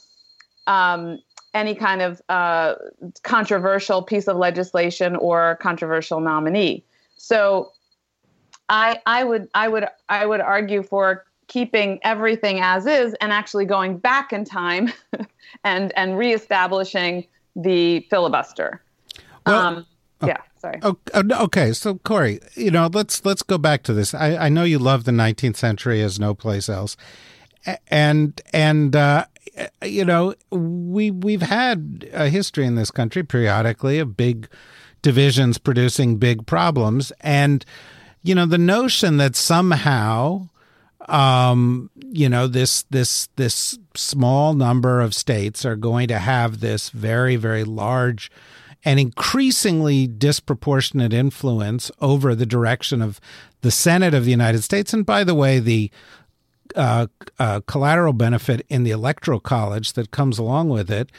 um, 0.67 1.19
any 1.55 1.75
kind 1.75 2.03
of 2.03 2.21
uh, 2.29 2.75
controversial 3.23 4.03
piece 4.03 4.29
of 4.29 4.37
legislation 4.37 5.17
or 5.17 5.57
controversial 5.63 6.21
nominee. 6.21 6.85
So 7.17 7.73
I, 8.69 9.01
I 9.07 9.25
would 9.25 9.49
I 9.55 9.69
would 9.69 9.87
I 10.09 10.27
would 10.27 10.41
argue 10.41 10.83
for 10.83 11.25
keeping 11.47 12.01
everything 12.03 12.61
as 12.61 12.87
is 12.87 13.15
and 13.21 13.33
actually 13.33 13.65
going 13.65 13.99
back 13.99 14.33
in 14.33 14.45
time 14.45 14.93
and 15.65 15.93
and 15.97 16.19
reestablishing 16.19 17.27
the 17.57 18.01
filibuster. 18.11 18.83
Well, 19.47 19.67
um, 19.67 19.87
yeah, 20.27 20.39
sorry. 20.59 20.81
Oh, 20.83 20.97
okay, 21.15 21.73
so 21.73 21.97
Kori, 21.99 22.41
you 22.55 22.71
know, 22.71 22.89
let's 22.93 23.25
let's 23.25 23.43
go 23.43 23.59
back 23.59 23.83
to 23.85 23.93
this. 23.93 24.15
I, 24.15 24.37
I 24.37 24.49
know 24.49 24.65
you 24.65 24.79
love 24.79 25.05
the 25.05 25.13
19th 25.13 25.57
century 25.57 26.01
as 26.03 26.19
no 26.19 26.35
place 26.35 26.69
else, 26.69 26.97
and 27.89 28.41
and 28.53 28.95
uh, 28.97 29.27
you 29.83 30.05
know, 30.05 30.35
we 30.51 31.11
we've 31.11 31.43
had 31.43 32.09
a 32.13 32.29
history 32.29 32.67
in 32.67 32.75
this 32.75 32.91
country 32.91 33.23
periodically 33.23 33.99
of 33.99 34.17
big 34.17 34.49
divisions 35.03 35.59
producing 35.59 36.17
big 36.17 36.47
problems, 36.47 37.13
and 37.21 37.65
you 38.23 38.35
know, 38.35 38.47
the 38.47 38.59
notion 38.59 39.17
that 39.19 39.37
somehow 39.37 40.49
um, 41.09 41.91
you 41.97 42.29
know, 42.29 42.47
this 42.47 42.85
this 42.91 43.29
this 43.37 43.79
small 43.95 44.55
number 44.55 45.01
of 45.01 45.15
states 45.15 45.65
are 45.65 45.77
going 45.77 46.09
to 46.09 46.19
have 46.19 46.61
this 46.61 46.91
very 46.91 47.37
very 47.37 47.65
large 47.65 48.31
and 48.87 49.01
increasingly 49.01 50.07
disproportionate 50.07 51.13
influence 51.13 51.91
over 52.01 52.35
the 52.35 52.47
direction 52.47 53.01
of 53.01 53.19
the 53.63 53.71
Senate 53.71 54.13
of 54.13 54.27
the 54.27 54.31
United 54.31 54.63
States. 54.63 54.93
And 54.93 55.07
by 55.07 55.25
the 55.25 55.35
way, 55.35 55.59
the 55.59 55.91
uh, 56.75 57.07
uh, 57.39 57.61
collateral 57.67 58.13
benefit 58.13 58.65
in 58.69 58.85
the 58.85 58.91
electoral 58.91 59.41
college 59.41 59.93
that 59.95 60.11
comes 60.11 60.39
along 60.39 60.69
with 60.69 60.91
it 60.91 61.11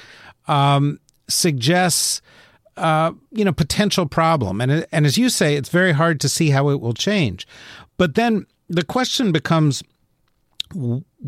um, 0.47 0.99
suggests 1.27 2.21
uh, 2.77 3.11
you 3.31 3.45
know 3.45 3.53
potential 3.53 4.05
problem. 4.05 4.61
And 4.61 4.85
and 4.91 5.05
as 5.05 5.17
you 5.17 5.29
say 5.29 5.55
it's 5.55 5.69
very 5.69 5.93
hard 5.93 6.19
to 6.21 6.29
see 6.29 6.49
how 6.49 6.69
it 6.69 6.81
will 6.81 6.93
change. 6.93 7.47
But 7.97 8.15
then 8.15 8.45
the 8.69 8.83
question 8.83 9.31
becomes 9.31 9.83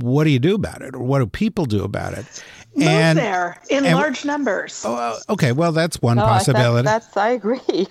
what 0.03 0.23
do 0.23 0.29
you 0.29 0.39
do 0.39 0.55
about 0.55 0.81
it? 0.81 0.95
Or 0.95 1.01
what 1.01 1.19
do 1.19 1.27
people 1.27 1.65
do 1.65 1.83
about 1.83 2.13
it? 2.13 2.43
Move 2.77 2.87
and, 2.89 3.17
there 3.17 3.59
in 3.71 3.85
and, 3.85 3.95
large 3.95 4.23
numbers. 4.23 4.83
Oh, 4.85 4.93
uh, 4.93 5.17
okay. 5.29 5.51
Well 5.51 5.71
that's 5.71 5.99
one 5.99 6.17
no, 6.17 6.23
possibility. 6.23 6.85
that's, 6.85 7.07
that's, 7.07 7.17
i 7.17 7.29
agree. 7.29 7.59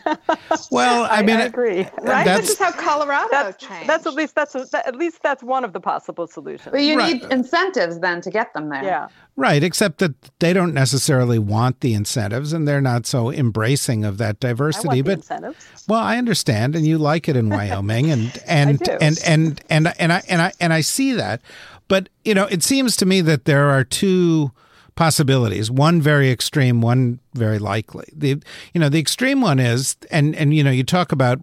Well 0.71 1.09
i 1.11 1.23
mean 1.23 1.39
I, 1.39 1.43
I 1.43 1.45
agree. 1.47 1.89
Right? 2.03 2.25
This 2.25 2.51
is 2.51 2.59
how 2.59 2.71
colorado 2.71 3.29
that's, 3.33 3.67
changed. 3.67 3.89
that's 3.89 4.07
at 4.07 4.15
least 4.15 4.37
that's 4.37 4.55
a, 4.55 4.65
that, 4.71 4.87
at 4.87 4.95
least 4.95 5.25
that's 5.25 5.43
one 5.43 5.65
of 5.65 5.73
the 5.73 5.81
possible 5.81 6.29
solutions. 6.29 6.69
But 6.71 6.83
you 6.83 6.99
right. 6.99 7.21
need 7.21 7.33
incentives 7.33 7.99
then 7.99 8.21
to 8.21 8.31
get 8.31 8.55
them 8.55 8.69
there. 8.69 8.85
Yeah. 8.85 9.09
Right, 9.35 9.63
except 9.63 9.99
that 9.99 10.15
they 10.39 10.53
don't 10.53 10.73
necessarily 10.73 11.39
want 11.39 11.81
the 11.81 11.93
incentives 11.93 12.53
and 12.53 12.67
they're 12.67 12.81
not 12.81 13.07
so 13.07 13.31
embracing 13.31 14.05
of 14.05 14.19
that 14.19 14.39
diversity. 14.39 15.03
but 15.03 15.15
incentives. 15.15 15.85
well, 15.89 16.01
I 16.01 16.17
understand 16.17 16.77
and 16.77 16.87
you 16.87 16.97
like 16.97 17.29
it 17.29 17.37
in 17.37 17.51
Wyoming 17.51 18.11
and 18.11 18.43
and, 18.47 18.89
and 18.89 19.19
and 19.27 19.61
and 19.69 19.93
and 19.99 20.13
I 20.13 20.23
and 20.29 20.41
I 20.41 20.53
and 20.61 20.73
I 20.73 20.81
see 20.81 21.13
that. 21.15 21.43
But, 21.89 22.09
you 22.25 22.35
know, 22.35 22.47
it 22.47 22.63
seems 22.63 22.97
to 22.97 23.07
me 23.07 23.21
that 23.23 23.45
there 23.45 23.71
are 23.71 23.85
two 23.85 24.53
possibilities 24.97 25.71
one 25.71 26.01
very 26.01 26.31
extreme 26.31 26.81
one 26.81 27.21
very 27.35 27.59
likely 27.59 28.09
the 28.17 28.43
you 28.73 28.81
know 28.81 28.89
the 28.89 28.99
extreme 28.99 29.43
one 29.43 29.59
is 29.59 29.95
and 30.11 30.35
and 30.35 30.55
you 30.55 30.65
know 30.65 30.71
you 30.71 30.83
talk 30.83 31.13
about 31.13 31.39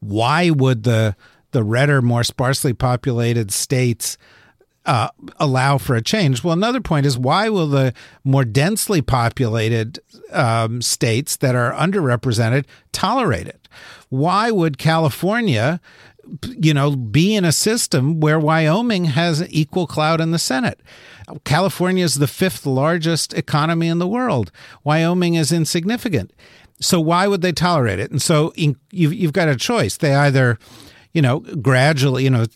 why 0.00 0.50
would 0.50 0.82
the 0.82 1.16
the 1.52 1.64
redder 1.64 2.02
more 2.02 2.22
sparsely 2.22 2.74
populated 2.74 3.50
states 3.50 4.18
uh, 4.88 5.08
allow 5.38 5.76
for 5.76 5.94
a 5.96 6.02
change. 6.02 6.42
Well, 6.42 6.54
another 6.54 6.80
point 6.80 7.04
is 7.04 7.18
why 7.18 7.50
will 7.50 7.66
the 7.66 7.92
more 8.24 8.44
densely 8.44 9.02
populated 9.02 9.98
um, 10.32 10.80
states 10.80 11.36
that 11.36 11.54
are 11.54 11.74
underrepresented 11.74 12.64
tolerate 12.90 13.46
it? 13.46 13.68
Why 14.08 14.50
would 14.50 14.78
California, 14.78 15.78
you 16.58 16.74
know, 16.74 16.96
be 16.96 17.34
in 17.34 17.44
a 17.44 17.52
system 17.52 18.20
where 18.20 18.38
Wyoming 18.38 19.06
has 19.06 19.46
equal 19.50 19.86
clout 19.86 20.20
in 20.20 20.30
the 20.30 20.38
Senate? 20.38 20.80
California 21.44 22.04
is 22.04 22.16
the 22.16 22.26
fifth 22.26 22.64
largest 22.64 23.34
economy 23.34 23.88
in 23.88 23.98
the 23.98 24.08
world. 24.08 24.50
Wyoming 24.84 25.34
is 25.34 25.52
insignificant. 25.52 26.32
So 26.80 27.00
why 27.00 27.26
would 27.26 27.42
they 27.42 27.52
tolerate 27.52 27.98
it? 27.98 28.10
And 28.10 28.22
so 28.22 28.52
you've 28.56 29.32
got 29.32 29.48
a 29.48 29.56
choice. 29.56 29.96
They 29.96 30.14
either, 30.14 30.58
you 31.12 31.20
know, 31.20 31.40
gradually, 31.40 32.24
you 32.24 32.30
know, 32.30 32.46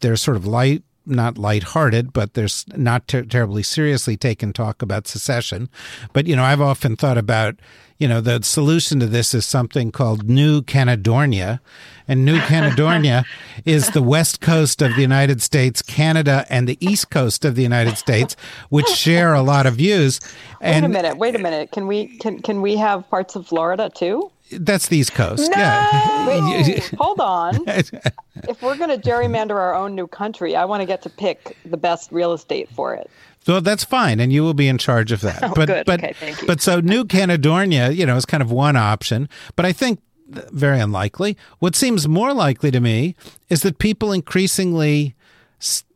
they're 0.00 0.16
sort 0.16 0.36
of 0.36 0.46
light 0.46 0.82
not 1.06 1.38
lighthearted, 1.38 2.12
but 2.12 2.34
there's 2.34 2.64
not 2.76 3.06
ter- 3.08 3.24
terribly 3.24 3.62
seriously 3.62 4.16
taken 4.16 4.52
talk 4.52 4.82
about 4.82 5.06
secession. 5.06 5.68
But, 6.12 6.26
you 6.26 6.36
know, 6.36 6.44
I've 6.44 6.60
often 6.60 6.96
thought 6.96 7.18
about, 7.18 7.56
you 7.98 8.08
know, 8.08 8.20
the 8.20 8.42
solution 8.42 9.00
to 9.00 9.06
this 9.06 9.34
is 9.34 9.46
something 9.46 9.92
called 9.92 10.28
New 10.28 10.62
Canadornia. 10.62 11.60
And 12.06 12.24
New 12.24 12.38
Caledonia 12.48 13.24
is 13.64 13.90
the 13.90 14.02
west 14.02 14.40
coast 14.40 14.82
of 14.82 14.94
the 14.94 15.00
United 15.00 15.40
States, 15.40 15.80
Canada, 15.80 16.44
and 16.50 16.68
the 16.68 16.76
east 16.80 17.10
coast 17.10 17.44
of 17.44 17.54
the 17.54 17.62
United 17.62 17.96
States, 17.96 18.36
which 18.68 18.88
share 18.88 19.32
a 19.32 19.42
lot 19.42 19.64
of 19.66 19.76
views. 19.76 20.20
And, 20.60 20.84
wait 20.84 20.90
a 20.90 21.02
minute, 21.02 21.18
wait 21.18 21.34
a 21.34 21.38
minute. 21.38 21.72
Can 21.72 21.86
we 21.86 22.18
can 22.18 22.42
can 22.42 22.60
we 22.60 22.76
have 22.76 23.08
parts 23.08 23.36
of 23.36 23.46
Florida 23.46 23.90
too? 23.94 24.30
That's 24.50 24.88
the 24.88 24.98
East 24.98 25.14
Coast. 25.14 25.50
No! 25.50 25.56
Yeah. 25.56 26.26
Wait, 26.26 26.94
hold 26.98 27.20
on. 27.20 27.56
if 27.66 28.62
we're 28.62 28.76
going 28.76 28.90
to 28.90 28.98
gerrymander 28.98 29.54
our 29.54 29.74
own 29.74 29.94
new 29.94 30.06
country, 30.06 30.54
I 30.54 30.64
want 30.66 30.82
to 30.82 30.86
get 30.86 31.02
to 31.02 31.10
pick 31.10 31.56
the 31.64 31.76
best 31.76 32.12
real 32.12 32.32
estate 32.32 32.68
for 32.68 32.94
it. 32.94 33.10
So 33.44 33.60
that's 33.60 33.84
fine, 33.84 34.20
and 34.20 34.32
you 34.32 34.42
will 34.42 34.54
be 34.54 34.68
in 34.68 34.78
charge 34.78 35.12
of 35.12 35.20
that. 35.20 35.42
Oh, 35.44 35.52
but 35.54 35.68
good. 35.68 35.86
but 35.86 36.02
okay, 36.02 36.34
but 36.46 36.60
so 36.62 36.80
New 36.80 37.04
Caledonia, 37.04 37.90
you 37.90 38.06
know, 38.06 38.16
is 38.16 38.24
kind 38.24 38.42
of 38.42 38.50
one 38.50 38.76
option. 38.76 39.28
But 39.56 39.66
I 39.66 39.72
think 39.72 40.00
very 40.28 40.80
unlikely. 40.80 41.36
What 41.58 41.76
seems 41.76 42.08
more 42.08 42.32
likely 42.32 42.70
to 42.70 42.80
me 42.80 43.14
is 43.50 43.62
that 43.62 43.78
people 43.78 44.12
increasingly, 44.12 45.14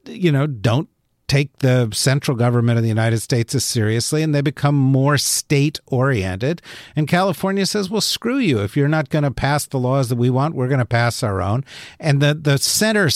you 0.05 0.31
know, 0.31 0.47
don't 0.47 0.89
take 1.29 1.59
the 1.59 1.91
central 1.93 2.37
government 2.37 2.79
of 2.79 2.83
the 2.83 2.89
United 2.89 3.21
States 3.21 3.55
as 3.55 3.63
seriously 3.65 4.23
and 4.23 4.35
they 4.35 4.41
become 4.41 4.75
more 4.75 5.19
state 5.19 5.79
oriented. 5.87 6.63
And 6.97 7.07
California 7.07 7.67
says, 7.67 7.91
well, 7.91 8.01
screw 8.01 8.39
you. 8.39 8.61
If 8.61 8.77
you're 8.77 8.89
not 8.89 9.11
going 9.11 9.25
to 9.25 9.31
pass 9.31 9.67
the 9.67 9.79
laws 9.79 10.09
that 10.09 10.17
we 10.17 10.31
want, 10.31 10.55
we're 10.55 10.69
going 10.69 10.79
to 10.79 10.87
pass 10.87 11.23
our 11.23 11.43
own. 11.43 11.65
And 12.01 12.21
the, 12.21 12.35
the 12.35 12.57
center 12.59 13.11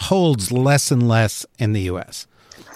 holds 0.00 0.52
less 0.52 0.90
and 0.90 1.08
less 1.08 1.46
in 1.58 1.72
the 1.72 1.82
U.S. 1.82 2.26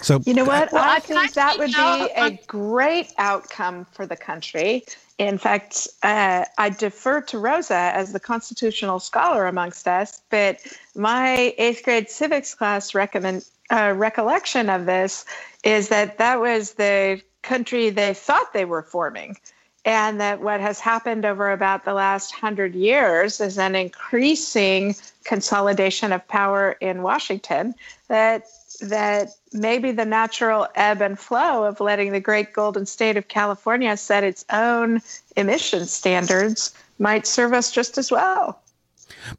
So, 0.03 0.21
you 0.25 0.33
know 0.33 0.43
what? 0.43 0.71
Well, 0.73 0.83
I 0.85 0.99
think 0.99 1.33
that 1.33 1.57
would 1.57 1.71
be 1.71 2.11
a 2.15 2.37
great 2.45 3.13
outcome 3.17 3.87
for 3.93 4.05
the 4.05 4.17
country. 4.17 4.83
In 5.17 5.37
fact, 5.37 5.87
uh, 6.01 6.43
I 6.57 6.69
defer 6.69 7.21
to 7.21 7.39
Rosa 7.39 7.91
as 7.95 8.11
the 8.11 8.19
constitutional 8.19 8.99
scholar 8.99 9.47
amongst 9.47 9.87
us, 9.87 10.21
but 10.29 10.59
my 10.95 11.55
eighth 11.57 11.83
grade 11.83 12.09
civics 12.09 12.53
class 12.53 12.93
recommend 12.93 13.45
uh, 13.71 13.93
recollection 13.95 14.69
of 14.69 14.85
this 14.85 15.23
is 15.63 15.87
that 15.87 16.17
that 16.17 16.41
was 16.41 16.73
the 16.73 17.21
country 17.41 17.89
they 17.89 18.13
thought 18.13 18.51
they 18.51 18.65
were 18.65 18.83
forming. 18.83 19.37
And 19.85 20.19
that 20.19 20.41
what 20.41 20.61
has 20.61 20.79
happened 20.79 21.25
over 21.25 21.51
about 21.51 21.83
the 21.83 21.93
last 21.93 22.31
hundred 22.33 22.73
years 22.73 23.41
is 23.41 23.57
an 23.57 23.75
increasing 23.75 24.95
consolidation 25.25 26.13
of 26.13 26.25
power 26.27 26.77
in 26.79 27.03
Washington 27.03 27.75
that 28.07 28.45
that 28.89 29.29
maybe 29.53 29.91
the 29.91 30.05
natural 30.05 30.67
ebb 30.75 31.01
and 31.01 31.17
flow 31.17 31.63
of 31.63 31.79
letting 31.79 32.11
the 32.11 32.19
great 32.19 32.53
golden 32.53 32.85
state 32.85 33.17
of 33.17 33.27
California 33.27 33.95
set 33.97 34.23
its 34.23 34.45
own 34.51 35.01
emission 35.35 35.85
standards 35.85 36.73
might 36.99 37.25
serve 37.25 37.53
us 37.53 37.71
just 37.71 37.97
as 37.97 38.11
well. 38.11 38.59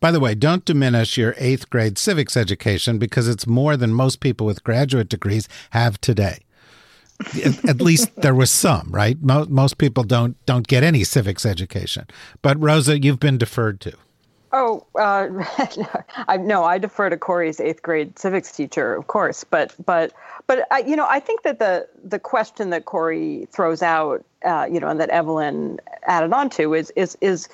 By 0.00 0.10
the 0.10 0.20
way, 0.20 0.34
don't 0.34 0.64
diminish 0.64 1.18
your 1.18 1.34
eighth 1.38 1.68
grade 1.68 1.98
civics 1.98 2.36
education 2.36 2.98
because 2.98 3.28
it's 3.28 3.46
more 3.46 3.76
than 3.76 3.92
most 3.92 4.20
people 4.20 4.46
with 4.46 4.64
graduate 4.64 5.08
degrees 5.08 5.48
have 5.70 6.00
today. 6.00 6.38
At 7.68 7.80
least 7.80 8.14
there 8.16 8.34
was 8.34 8.50
some, 8.50 8.88
right? 8.90 9.20
Most, 9.20 9.50
most 9.50 9.78
people 9.78 10.04
don't 10.04 10.36
don't 10.46 10.66
get 10.66 10.82
any 10.82 11.04
civics 11.04 11.46
education. 11.46 12.06
But 12.42 12.60
Rosa, 12.60 13.00
you've 13.00 13.20
been 13.20 13.38
deferred 13.38 13.80
to. 13.82 13.92
Oh, 14.56 14.86
uh, 14.94 15.28
I, 16.28 16.36
no, 16.36 16.62
I 16.62 16.78
defer 16.78 17.10
to 17.10 17.16
Kori's 17.16 17.58
eighth 17.58 17.82
grade 17.82 18.16
civics 18.16 18.52
teacher, 18.52 18.94
of 18.94 19.08
course. 19.08 19.42
But 19.42 19.74
but 19.84 20.12
but 20.46 20.68
I, 20.70 20.78
you 20.78 20.94
know, 20.94 21.08
I 21.10 21.18
think 21.18 21.42
that 21.42 21.58
the 21.58 21.88
the 22.04 22.20
question 22.20 22.70
that 22.70 22.84
Corey 22.84 23.48
throws 23.50 23.82
out, 23.82 24.24
uh, 24.44 24.68
you 24.70 24.78
know, 24.78 24.86
and 24.86 25.00
that 25.00 25.10
Evelyn 25.10 25.80
added 26.04 26.32
on 26.32 26.50
to 26.50 26.72
is 26.72 26.92
is 26.94 27.18
is 27.20 27.48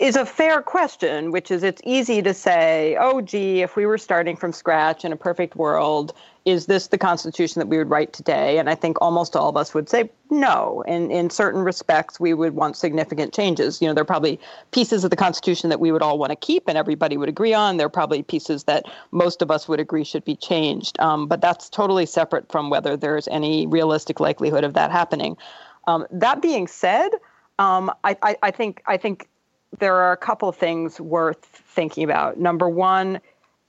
is 0.00 0.16
a 0.16 0.26
fair 0.26 0.60
question, 0.60 1.30
which 1.30 1.52
is 1.52 1.62
it's 1.62 1.80
easy 1.84 2.20
to 2.22 2.34
say, 2.34 2.96
oh, 2.98 3.20
gee, 3.20 3.62
if 3.62 3.76
we 3.76 3.86
were 3.86 3.96
starting 3.96 4.34
from 4.34 4.52
scratch 4.52 5.04
in 5.04 5.12
a 5.12 5.16
perfect 5.16 5.54
world, 5.54 6.14
is 6.44 6.66
this 6.66 6.88
the 6.88 6.98
Constitution 6.98 7.60
that 7.60 7.68
we 7.68 7.78
would 7.78 7.88
write 7.88 8.12
today? 8.12 8.58
And 8.58 8.68
I 8.68 8.74
think 8.74 8.98
almost 9.00 9.34
all 9.34 9.48
of 9.48 9.56
us 9.56 9.72
would 9.72 9.88
say 9.88 10.10
no. 10.28 10.84
And 10.86 11.10
in 11.10 11.30
certain 11.30 11.62
respects, 11.62 12.20
we 12.20 12.34
would 12.34 12.54
want 12.54 12.76
significant 12.76 13.32
changes. 13.32 13.80
You 13.80 13.88
know, 13.88 13.94
there 13.94 14.02
are 14.02 14.06
probably 14.06 14.38
pieces 14.70 15.04
of 15.04 15.10
the 15.10 15.16
Constitution 15.16 15.70
that 15.70 15.80
we 15.80 15.90
would 15.90 16.02
all 16.02 16.18
want 16.18 16.30
to 16.30 16.36
keep 16.36 16.68
and 16.68 16.76
everybody 16.76 17.16
would 17.16 17.30
agree 17.30 17.54
on. 17.54 17.78
There 17.78 17.86
are 17.86 17.90
probably 17.90 18.22
pieces 18.22 18.64
that 18.64 18.84
most 19.10 19.40
of 19.40 19.50
us 19.50 19.68
would 19.68 19.80
agree 19.80 20.04
should 20.04 20.24
be 20.24 20.36
changed. 20.36 21.00
Um, 21.00 21.26
but 21.26 21.40
that's 21.40 21.70
totally 21.70 22.04
separate 22.04 22.52
from 22.52 22.68
whether 22.68 22.94
there's 22.94 23.26
any 23.28 23.66
realistic 23.66 24.20
likelihood 24.20 24.64
of 24.64 24.74
that 24.74 24.90
happening. 24.90 25.38
Um, 25.86 26.06
that 26.10 26.42
being 26.42 26.66
said, 26.66 27.08
um, 27.58 27.90
I, 28.04 28.16
I, 28.22 28.36
I 28.42 28.50
think 28.50 28.82
I 28.86 28.96
think 28.96 29.28
there 29.78 29.96
are 29.96 30.12
a 30.12 30.16
couple 30.16 30.50
things 30.52 31.00
worth 31.00 31.44
thinking 31.44 32.04
about. 32.04 32.38
Number 32.38 32.68
one, 32.68 33.20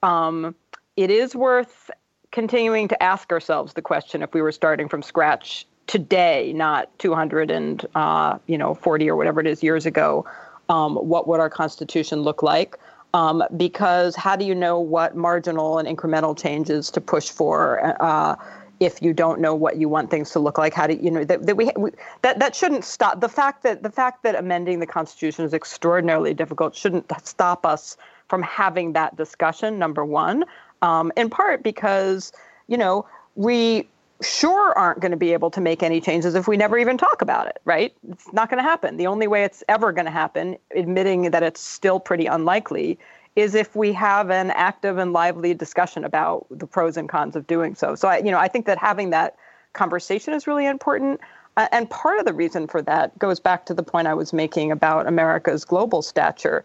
um, 0.03 0.55
it 0.97 1.09
is 1.09 1.35
worth 1.35 1.89
continuing 2.35 2.85
to 2.89 3.01
ask 3.01 3.31
ourselves 3.31 3.73
the 3.75 3.81
question 3.81 4.21
if 4.21 4.33
we 4.33 4.41
were 4.41 4.51
starting 4.51 4.89
from 4.89 5.01
scratch 5.01 5.65
today, 5.87 6.51
not 6.53 6.89
200 6.99 7.49
and 7.49 7.85
uh, 7.95 8.37
you 8.45 8.57
know 8.57 8.75
40 8.75 9.09
or 9.09 9.15
whatever 9.15 9.39
it 9.39 9.47
is 9.47 9.63
years 9.63 9.85
ago, 9.85 10.25
um, 10.67 10.95
what 10.97 11.29
would 11.29 11.39
our 11.39 11.49
constitution 11.49 12.23
look 12.23 12.43
like? 12.43 12.77
Um, 13.13 13.41
because 13.55 14.17
how 14.17 14.35
do 14.35 14.43
you 14.43 14.53
know 14.53 14.77
what 14.77 15.15
marginal 15.15 15.77
and 15.79 15.87
incremental 15.87 16.37
changes 16.37 16.91
to 16.91 16.99
push 16.99 17.29
for? 17.29 17.95
Uh, 18.03 18.35
if 18.81 19.01
you 19.01 19.13
don't 19.13 19.39
know 19.39 19.55
what 19.55 19.77
you 19.77 19.87
want 19.87 20.11
things 20.11 20.31
to 20.31 20.39
look 20.39 20.57
like 20.57 20.73
how 20.73 20.85
do 20.85 20.99
you 21.01 21.09
know 21.09 21.23
that, 21.23 21.45
that 21.45 21.55
we, 21.55 21.71
we, 21.77 21.91
that 22.23 22.39
that 22.39 22.53
shouldn't 22.53 22.83
stop 22.83 23.21
the 23.21 23.29
fact 23.29 23.63
that 23.63 23.83
the 23.83 23.89
fact 23.89 24.21
that 24.23 24.35
amending 24.35 24.81
the 24.81 24.85
constitution 24.85 25.45
is 25.45 25.53
extraordinarily 25.53 26.33
difficult 26.33 26.75
shouldn't 26.75 27.09
stop 27.23 27.65
us 27.65 27.95
from 28.27 28.43
having 28.43 28.91
that 28.91 29.15
discussion 29.15 29.79
number 29.79 30.03
one 30.03 30.43
um, 30.81 31.11
in 31.15 31.29
part 31.29 31.63
because 31.63 32.31
you 32.67 32.77
know 32.77 33.05
we 33.35 33.87
sure 34.21 34.71
aren't 34.77 35.01
going 35.01 35.11
to 35.11 35.17
be 35.17 35.33
able 35.33 35.51
to 35.51 35.59
make 35.59 35.83
any 35.83 35.99
changes 35.99 36.35
if 36.35 36.47
we 36.47 36.55
never 36.55 36.77
even 36.77 36.97
talk 36.97 37.21
about 37.21 37.47
it 37.47 37.59
right 37.65 37.93
it's 38.09 38.31
not 38.31 38.49
going 38.49 38.57
to 38.57 38.63
happen 38.63 38.95
the 38.95 39.07
only 39.07 39.27
way 39.27 39.43
it's 39.43 39.61
ever 39.67 39.91
going 39.91 40.05
to 40.05 40.11
happen 40.11 40.57
admitting 40.75 41.31
that 41.31 41.43
it's 41.43 41.59
still 41.59 41.99
pretty 41.99 42.25
unlikely 42.25 42.97
is 43.35 43.53
if 43.53 43.75
we 43.75 43.91
have 43.91 44.29
an 44.29 44.51
active 44.51 44.97
and 44.97 45.11
lively 45.13 45.53
discussion 45.53 46.05
about 46.05 46.45
the 46.49 46.65
pros 46.65 46.95
and 46.95 47.09
cons 47.09 47.35
of 47.35 47.45
doing 47.47 47.75
so. 47.75 47.95
So 47.95 48.07
I, 48.07 48.17
you 48.17 48.31
know, 48.31 48.39
I 48.39 48.47
think 48.47 48.65
that 48.65 48.77
having 48.77 49.09
that 49.09 49.35
conversation 49.73 50.33
is 50.33 50.47
really 50.47 50.65
important. 50.65 51.19
Uh, 51.57 51.67
and 51.71 51.89
part 51.89 52.19
of 52.19 52.25
the 52.25 52.33
reason 52.33 52.67
for 52.67 52.81
that 52.81 53.17
goes 53.19 53.39
back 53.39 53.65
to 53.65 53.73
the 53.73 53.83
point 53.83 54.07
I 54.07 54.13
was 54.13 54.31
making 54.31 54.71
about 54.71 55.07
America's 55.07 55.65
global 55.65 56.01
stature. 56.01 56.63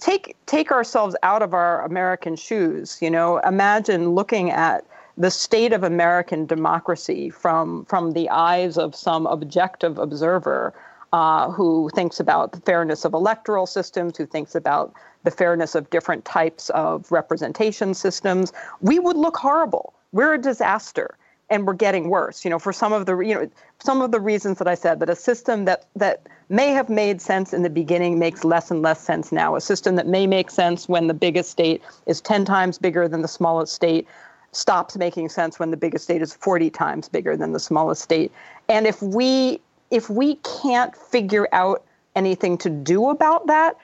Take 0.00 0.36
take 0.46 0.72
ourselves 0.72 1.14
out 1.22 1.42
of 1.42 1.54
our 1.54 1.84
American 1.84 2.36
shoes. 2.36 2.98
You 3.00 3.10
know, 3.10 3.38
imagine 3.38 4.10
looking 4.10 4.50
at 4.50 4.84
the 5.16 5.30
state 5.30 5.72
of 5.72 5.84
American 5.84 6.46
democracy 6.46 7.30
from 7.30 7.84
from 7.84 8.12
the 8.12 8.28
eyes 8.30 8.78
of 8.78 8.94
some 8.94 9.26
objective 9.26 9.98
observer 9.98 10.74
uh, 11.12 11.50
who 11.50 11.90
thinks 11.94 12.20
about 12.20 12.52
the 12.52 12.60
fairness 12.60 13.04
of 13.04 13.12
electoral 13.14 13.66
systems, 13.66 14.16
who 14.16 14.26
thinks 14.26 14.54
about 14.54 14.94
the 15.24 15.30
fairness 15.30 15.74
of 15.74 15.90
different 15.90 16.24
types 16.24 16.70
of 16.70 17.10
representation 17.10 17.94
systems, 17.94 18.52
we 18.80 18.98
would 18.98 19.16
look 19.16 19.36
horrible. 19.36 19.92
We're 20.12 20.34
a 20.34 20.38
disaster 20.38 21.16
and 21.50 21.66
we're 21.66 21.74
getting 21.74 22.08
worse. 22.08 22.44
You 22.44 22.50
know, 22.50 22.58
for 22.58 22.72
some 22.72 22.92
of 22.92 23.06
the 23.06 23.18
you 23.18 23.34
know 23.34 23.50
some 23.80 24.00
of 24.00 24.12
the 24.12 24.20
reasons 24.20 24.58
that 24.58 24.68
I 24.68 24.74
said 24.74 25.00
that 25.00 25.10
a 25.10 25.16
system 25.16 25.64
that 25.64 25.86
that 25.96 26.26
may 26.48 26.70
have 26.70 26.88
made 26.88 27.20
sense 27.20 27.52
in 27.52 27.62
the 27.62 27.70
beginning 27.70 28.18
makes 28.18 28.44
less 28.44 28.70
and 28.70 28.82
less 28.82 29.00
sense 29.00 29.32
now. 29.32 29.56
A 29.56 29.60
system 29.60 29.96
that 29.96 30.06
may 30.06 30.26
make 30.26 30.50
sense 30.50 30.88
when 30.88 31.08
the 31.08 31.14
biggest 31.14 31.50
state 31.50 31.82
is 32.06 32.20
10 32.20 32.44
times 32.44 32.78
bigger 32.78 33.06
than 33.08 33.22
the 33.22 33.28
smallest 33.28 33.74
state 33.74 34.06
stops 34.52 34.96
making 34.96 35.28
sense 35.28 35.58
when 35.60 35.70
the 35.70 35.76
biggest 35.76 36.04
state 36.04 36.22
is 36.22 36.34
40 36.34 36.70
times 36.70 37.08
bigger 37.08 37.36
than 37.36 37.52
the 37.52 37.60
smallest 37.60 38.02
state. 38.02 38.32
And 38.68 38.86
if 38.86 39.02
we 39.02 39.60
if 39.90 40.08
we 40.08 40.36
can't 40.36 40.96
figure 40.96 41.48
out 41.52 41.82
anything 42.14 42.56
to 42.58 42.70
do 42.70 43.10
about 43.10 43.46
that, 43.48 43.76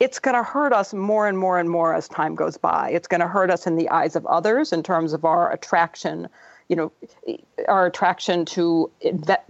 it's 0.00 0.18
going 0.18 0.34
to 0.34 0.42
hurt 0.42 0.72
us 0.72 0.92
more 0.92 1.28
and 1.28 1.38
more 1.38 1.60
and 1.60 1.70
more 1.70 1.94
as 1.94 2.08
time 2.08 2.34
goes 2.34 2.56
by. 2.56 2.90
It's 2.90 3.06
going 3.06 3.20
to 3.20 3.28
hurt 3.28 3.50
us 3.50 3.66
in 3.66 3.76
the 3.76 3.88
eyes 3.90 4.16
of 4.16 4.26
others 4.26 4.72
in 4.72 4.82
terms 4.82 5.12
of 5.12 5.24
our 5.24 5.52
attraction 5.52 6.28
you 6.72 6.76
know, 6.76 6.90
our 7.68 7.84
attraction 7.84 8.46
to 8.46 8.90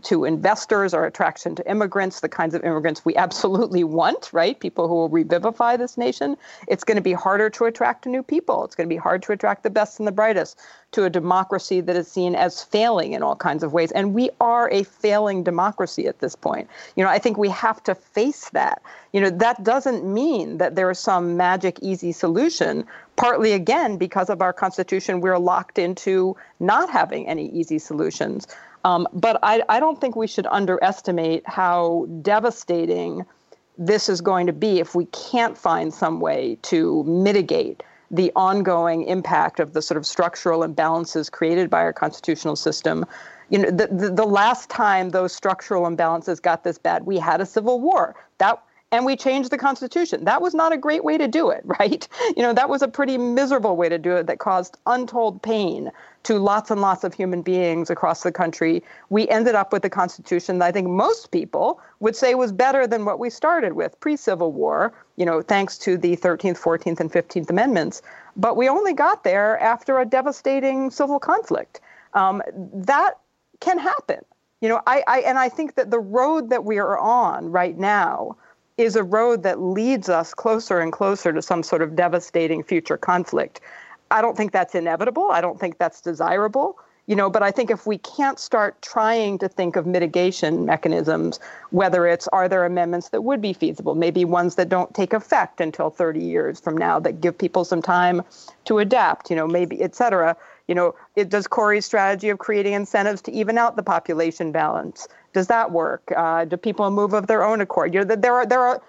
to 0.03 0.25
investors, 0.25 0.93
our 0.93 1.07
attraction 1.07 1.55
to 1.55 1.71
immigrants, 1.71 2.19
the 2.19 2.29
kinds 2.29 2.53
of 2.53 2.65
immigrants 2.65 3.05
we 3.05 3.15
absolutely 3.15 3.85
want, 3.85 4.33
right? 4.33 4.59
People 4.59 4.89
who 4.89 4.95
will 4.95 5.09
revivify 5.09 5.77
this 5.77 5.97
nation. 5.97 6.37
It's 6.67 6.83
going 6.83 6.97
to 6.97 7.03
be 7.03 7.13
harder 7.13 7.49
to 7.51 7.67
attract 7.67 8.07
new 8.07 8.25
people. 8.25 8.65
It's 8.65 8.75
going 8.75 8.89
to 8.89 8.93
be 8.93 8.99
hard 8.99 9.23
to 9.23 9.33
attract 9.33 9.63
the 9.63 9.71
best 9.71 10.01
and 10.01 10.09
the 10.09 10.13
brightest 10.13 10.59
to 10.93 11.05
a 11.05 11.11
democracy 11.11 11.81
that 11.81 11.97
is 11.97 12.09
seen 12.09 12.35
as 12.35 12.63
failing 12.63 13.13
in 13.13 13.23
all 13.23 13.37
kinds 13.37 13.63
of 13.63 13.73
ways. 13.73 13.93
And 13.93 14.15
we 14.15 14.31
are 14.41 14.69
a 14.71 14.83
failing 14.83 15.43
democracy 15.45 16.07
at 16.07 16.19
this 16.19 16.35
point. 16.35 16.69
You 16.97 17.05
know, 17.05 17.11
I 17.11 17.21
think 17.21 17.39
we 17.39 17.49
have 17.51 17.83
to 17.85 17.95
face 17.95 18.51
that. 18.51 18.83
You 19.13 19.21
know, 19.21 19.31
that 19.31 19.63
doesn't 19.63 20.05
mean 20.05 20.59
that 20.59 20.75
there 20.75 20.91
is 20.91 20.99
some 20.99 21.37
magic, 21.37 21.79
easy 21.83 22.13
solution. 22.13 22.85
Partly 23.17 23.53
again, 23.53 23.99
because 23.99 24.31
of 24.31 24.41
our 24.41 24.53
Constitution, 24.53 25.21
we're 25.21 25.39
locked 25.39 25.79
into 25.79 26.37
not 26.61 26.91
having 26.91 27.29
any 27.29 27.49
easy 27.51 27.79
solutions. 27.79 28.47
Um, 28.85 29.07
but 29.13 29.39
I, 29.43 29.63
I 29.69 29.81
don't 29.81 30.01
think 30.01 30.17
we 30.17 30.27
should 30.27 30.47
underestimate 30.47 31.47
how 31.47 32.07
devastating 32.23 33.25
this 33.79 34.09
is 34.09 34.21
going 34.21 34.47
to 34.47 34.53
be 34.53 34.81
if 34.81 34.95
we 34.95 35.07
can't 35.07 35.57
find 35.57 35.93
some 35.95 36.21
way 36.21 36.59
to 36.63 37.05
mitigate 37.05 37.83
the 38.11 38.31
ongoing 38.37 39.05
impact 39.05 39.59
of 39.59 39.73
the 39.73 39.81
sort 39.81 39.97
of 39.97 40.07
structural 40.07 40.61
imbalances 40.61 41.31
created 41.31 41.71
by 41.71 41.81
our 41.81 41.93
constitutional 41.93 42.57
system. 42.57 43.07
You 43.49 43.59
know, 43.59 43.71
the, 43.71 43.87
the, 43.87 44.11
the 44.11 44.27
last 44.27 44.69
time 44.69 45.11
those 45.11 45.33
structural 45.33 45.85
imbalances 45.85 46.41
got 46.41 46.63
this 46.65 46.77
bad, 46.79 47.07
we 47.07 47.19
had 47.19 47.41
a 47.41 47.47
civil 47.47 47.81
war. 47.81 48.15
That 48.39 48.63
and 48.93 49.07
we 49.07 49.17
changed 49.17 49.51
the 49.51 49.59
constitution. 49.59 50.25
That 50.25 50.43
was 50.43 50.55
not 50.55 50.73
a 50.73 50.77
great 50.77 51.03
way 51.03 51.17
to 51.17 51.27
do 51.27 51.51
it, 51.51 51.63
right? 51.81 52.07
You 52.37 52.43
know, 52.43 52.53
that 52.53 52.69
was 52.69 52.83
a 52.83 52.89
pretty 52.89 53.19
miserable 53.19 53.75
way 53.75 53.89
to 53.89 53.99
do 53.99 54.15
it 54.17 54.27
that 54.27 54.39
caused 54.39 54.77
untold 54.87 55.43
pain 55.43 55.91
to 56.25 56.39
lots 56.39 56.71
and 56.71 56.81
lots 56.81 57.03
of 57.03 57.13
human 57.13 57.43
beings 57.43 57.91
across 57.91 58.23
the 58.23 58.31
country. 58.31 58.85
We 59.09 59.27
ended 59.29 59.57
up 59.57 59.73
with 59.73 59.85
a 59.85 59.91
constitution 59.91 60.59
that 60.59 60.67
I 60.67 60.73
think 60.73 60.89
most 60.89 61.33
people 61.33 61.81
would 61.99 62.15
say 62.15 62.35
was 62.35 62.53
better 62.53 62.87
than 62.87 63.05
what 63.05 63.19
we 63.19 63.29
started 63.29 63.73
with 63.73 63.99
pre-Civil 63.99 64.53
War, 64.53 64.93
you 65.17 65.27
know, 65.27 65.43
thanks 65.43 65.77
to 65.79 65.97
the 65.97 66.17
13th, 66.17 66.61
14th 66.61 67.01
and 67.01 67.11
15th 67.11 67.51
amendments. 67.51 68.03
But 68.37 68.57
we 68.57 68.69
only 68.69 68.93
got 68.93 69.25
there 69.25 69.59
after 69.59 69.99
a 69.99 70.05
devastating 70.05 70.91
civil 70.91 71.19
conflict. 71.19 71.81
Um, 72.15 72.41
that 72.73 73.19
can 73.59 73.79
happen. 73.79 74.25
You 74.61 74.69
know, 74.69 74.81
I, 74.87 75.03
I 75.09 75.21
and 75.21 75.39
I 75.39 75.49
think 75.49 75.75
that 75.75 75.91
the 75.91 75.99
road 75.99 76.51
that 76.51 76.65
we 76.65 76.79
are 76.79 76.97
on 76.97 77.51
right 77.51 77.77
now 77.77 78.37
is 78.79 78.97
a 78.97 79.03
road 79.03 79.43
that 79.43 79.61
leads 79.61 80.09
us 80.09 80.35
closer 80.35 80.81
and 80.81 80.93
closer 80.93 81.33
to 81.33 81.43
some 81.43 81.63
sort 81.63 81.83
of 81.83 81.95
devastating 81.95 82.63
future 82.63 82.97
conflict. 82.97 83.61
I 84.11 84.21
don't 84.21 84.37
think 84.37 84.53
that's 84.53 84.75
inevitable. 84.75 85.31
I 85.31 85.41
don't 85.41 85.59
think 85.59 85.79
that's 85.79 86.01
desirable. 86.01 86.79
You 87.07 87.17
know, 87.17 87.29
but 87.29 87.43
I 87.43 87.51
think 87.51 87.69
if 87.69 87.85
we 87.85 87.99
can't 87.99 88.39
start 88.39 88.81
trying 88.81 89.37
to 89.39 89.49
think 89.49 89.75
of 89.75 89.87
mitigation 89.87 90.65
mechanisms, 90.65 91.41
whether 91.71 92.07
it's 92.07 92.29
are 92.29 92.49
there 92.49 92.65
amendments 92.65 93.09
that 93.09 93.23
would 93.23 93.41
be 93.41 93.53
feasible, 93.53 93.97
maybe 93.97 94.25
ones 94.25 94.55
that 94.55 94.69
don't 94.69 94.95
take 94.95 95.13
effect 95.13 95.61
until 95.61 95.91
30 95.91 96.21
years 96.21 96.61
from 96.61 96.77
now 96.77 97.01
that 97.01 97.21
give 97.21 97.37
people 97.37 97.65
some 97.65 97.83
time 97.83 98.23
to 98.67 98.79
adapt, 98.79 99.31
you 99.31 99.37
know, 99.37 99.49
maybe 99.49 99.83
et 99.83 99.97
cetera. 99.97 100.37
You 100.69 100.75
know, 100.75 100.95
it 101.17 101.29
does 101.29 101.47
Kori's 101.47 101.85
strategy 101.85 102.29
of 102.29 102.39
creating 102.39 102.75
incentives 102.75 103.21
to 103.23 103.33
even 103.33 103.59
out 103.59 103.77
the 103.77 103.83
population 103.83 104.53
balance 104.53 105.09
does 105.33 105.47
that 105.47 105.73
work? 105.73 106.13
Uh, 106.17 106.45
do 106.45 106.57
people 106.57 106.91
move 106.91 107.13
of 107.13 107.27
their 107.27 107.45
own 107.45 107.61
accord? 107.61 107.95
You 107.95 108.05
know, 108.05 108.17
there 108.17 108.35
are 108.35 108.47
there 108.47 108.61
are 108.61 108.83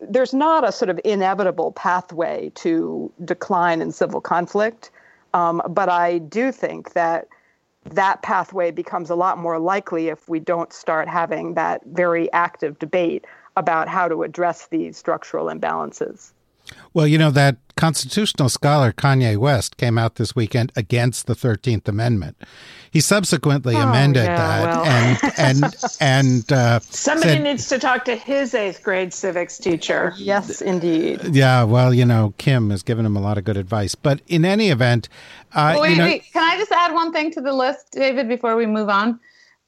there's 0.00 0.34
not 0.34 0.66
a 0.66 0.72
sort 0.72 0.88
of 0.88 1.00
inevitable 1.04 1.72
pathway 1.72 2.52
to 2.56 3.12
decline 3.24 3.80
in 3.80 3.90
civil 3.90 4.20
conflict, 4.20 4.90
um, 5.34 5.62
but 5.68 5.88
I 5.88 6.18
do 6.18 6.52
think 6.52 6.92
that 6.92 7.28
that 7.90 8.22
pathway 8.22 8.70
becomes 8.70 9.10
a 9.10 9.16
lot 9.16 9.38
more 9.38 9.58
likely 9.58 10.08
if 10.08 10.28
we 10.28 10.38
don't 10.38 10.72
start 10.72 11.08
having 11.08 11.54
that 11.54 11.82
very 11.86 12.32
active 12.32 12.78
debate 12.78 13.24
about 13.56 13.88
how 13.88 14.06
to 14.06 14.22
address 14.22 14.68
these 14.68 14.96
structural 14.96 15.46
imbalances. 15.46 16.32
Well, 16.94 17.06
you 17.06 17.18
know, 17.18 17.30
that 17.30 17.56
constitutional 17.76 18.48
scholar 18.48 18.92
Kanye 18.92 19.36
West 19.36 19.76
came 19.76 19.98
out 19.98 20.16
this 20.16 20.36
weekend 20.36 20.72
against 20.76 21.26
the 21.26 21.34
13th 21.34 21.88
Amendment. 21.88 22.36
He 22.90 23.00
subsequently 23.00 23.74
oh, 23.74 23.88
amended 23.88 24.24
yeah, 24.24 24.36
that 24.36 24.66
well. 24.66 24.84
and 24.84 25.64
and 25.64 25.74
and 26.00 26.52
uh, 26.52 26.80
somebody 26.80 27.30
said, 27.30 27.42
needs 27.42 27.68
to 27.68 27.78
talk 27.78 28.04
to 28.04 28.14
his 28.14 28.54
eighth 28.54 28.82
grade 28.82 29.14
civics 29.14 29.56
teacher. 29.56 30.12
Yes, 30.16 30.60
indeed. 30.60 31.20
Yeah, 31.34 31.64
well, 31.64 31.94
you 31.94 32.04
know, 32.04 32.34
Kim 32.36 32.70
has 32.70 32.82
given 32.82 33.06
him 33.06 33.16
a 33.16 33.20
lot 33.20 33.38
of 33.38 33.44
good 33.44 33.56
advice. 33.56 33.94
But 33.94 34.20
in 34.26 34.44
any 34.44 34.68
event, 34.68 35.08
uh, 35.54 35.76
wait, 35.80 35.92
you 35.92 35.96
know, 35.96 36.04
wait, 36.04 36.24
can 36.32 36.42
I 36.42 36.58
just 36.58 36.72
add 36.72 36.92
one 36.92 37.12
thing 37.12 37.30
to 37.32 37.40
the 37.40 37.52
list, 37.52 37.92
David, 37.92 38.28
before 38.28 38.56
we 38.56 38.66
move 38.66 38.90
on? 38.90 39.18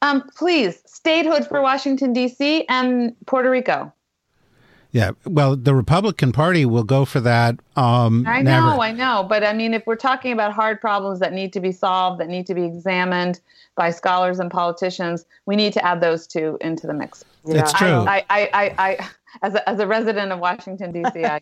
Um, 0.03 0.29
please, 0.37 0.83
statehood 0.85 1.47
for 1.47 1.63
Washington 1.63 2.13
D.C. 2.13 2.67
and 2.69 3.17
Puerto 3.27 3.49
Rico. 3.49 3.91
Yeah, 4.95 5.11
well, 5.27 5.57
the 5.57 5.75
Republican 5.75 6.31
Party 6.31 6.65
will 6.65 6.85
go 6.85 7.05
for 7.05 7.19
that. 7.19 7.59
Um, 7.75 8.25
I 8.29 8.43
know. 8.43 8.81
I 8.81 8.93
know, 8.93 9.27
but 9.29 9.43
I 9.43 9.53
mean, 9.53 9.75
if 9.75 9.85
we're 9.89 9.97
talking 9.97 10.31
about 10.31 10.53
hard 10.53 10.81
problems 10.81 11.19
that 11.19 11.33
need 11.33 11.53
to 11.55 11.61
be 11.61 11.73
solved, 11.73 12.21
that 12.21 12.29
need 12.29 12.47
to 12.47 12.55
be 12.55 12.65
examined 12.65 13.41
by 13.75 13.91
scholars 13.91 14.39
and 14.39 14.53
politicians, 14.53 15.27
we 15.47 15.57
need 15.57 15.73
to 15.73 15.85
add 15.85 16.01
those 16.01 16.29
two 16.29 16.57
into 16.61 16.87
the 16.87 16.95
mix. 16.95 17.25
Yeah. 17.45 17.63
It's 17.63 17.73
true. 17.73 17.89
I, 17.89 18.25
I, 18.31 18.51
I, 18.55 18.75
I, 18.79 19.09
as 19.43 19.57
a, 19.57 19.69
as 19.69 19.81
a 19.81 19.87
resident 19.89 20.31
of 20.31 20.39
Washington 20.39 20.93
D.C., 20.93 21.25
I. 21.25 21.41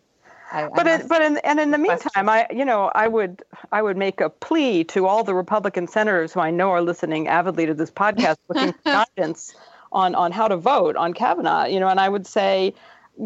I, 0.51 0.69
but 0.69 0.87
it, 0.87 1.07
but 1.07 1.21
in, 1.21 1.37
and 1.37 1.59
in 1.59 1.69
the 1.69 1.77
meantime, 1.79 2.29
I 2.29 2.47
you 2.51 2.65
know 2.65 2.91
I 2.93 3.07
would 3.07 3.43
I 3.71 3.81
would 3.81 3.97
make 3.97 4.21
a 4.21 4.29
plea 4.29 4.83
to 4.85 5.07
all 5.07 5.23
the 5.23 5.33
Republican 5.33 5.87
senators 5.87 6.33
who 6.33 6.41
I 6.41 6.51
know 6.51 6.69
are 6.71 6.81
listening 6.81 7.27
avidly 7.27 7.65
to 7.65 7.73
this 7.73 7.89
podcast, 7.89 8.37
looking 8.49 8.73
for 8.73 8.79
guidance 9.17 9.55
on 9.91 10.13
on 10.13 10.31
how 10.31 10.47
to 10.47 10.57
vote 10.57 10.95
on 10.95 11.13
Kavanaugh. 11.13 11.65
You 11.65 11.79
know, 11.79 11.87
and 11.87 11.99
I 11.99 12.07
would 12.07 12.27
say 12.27 12.75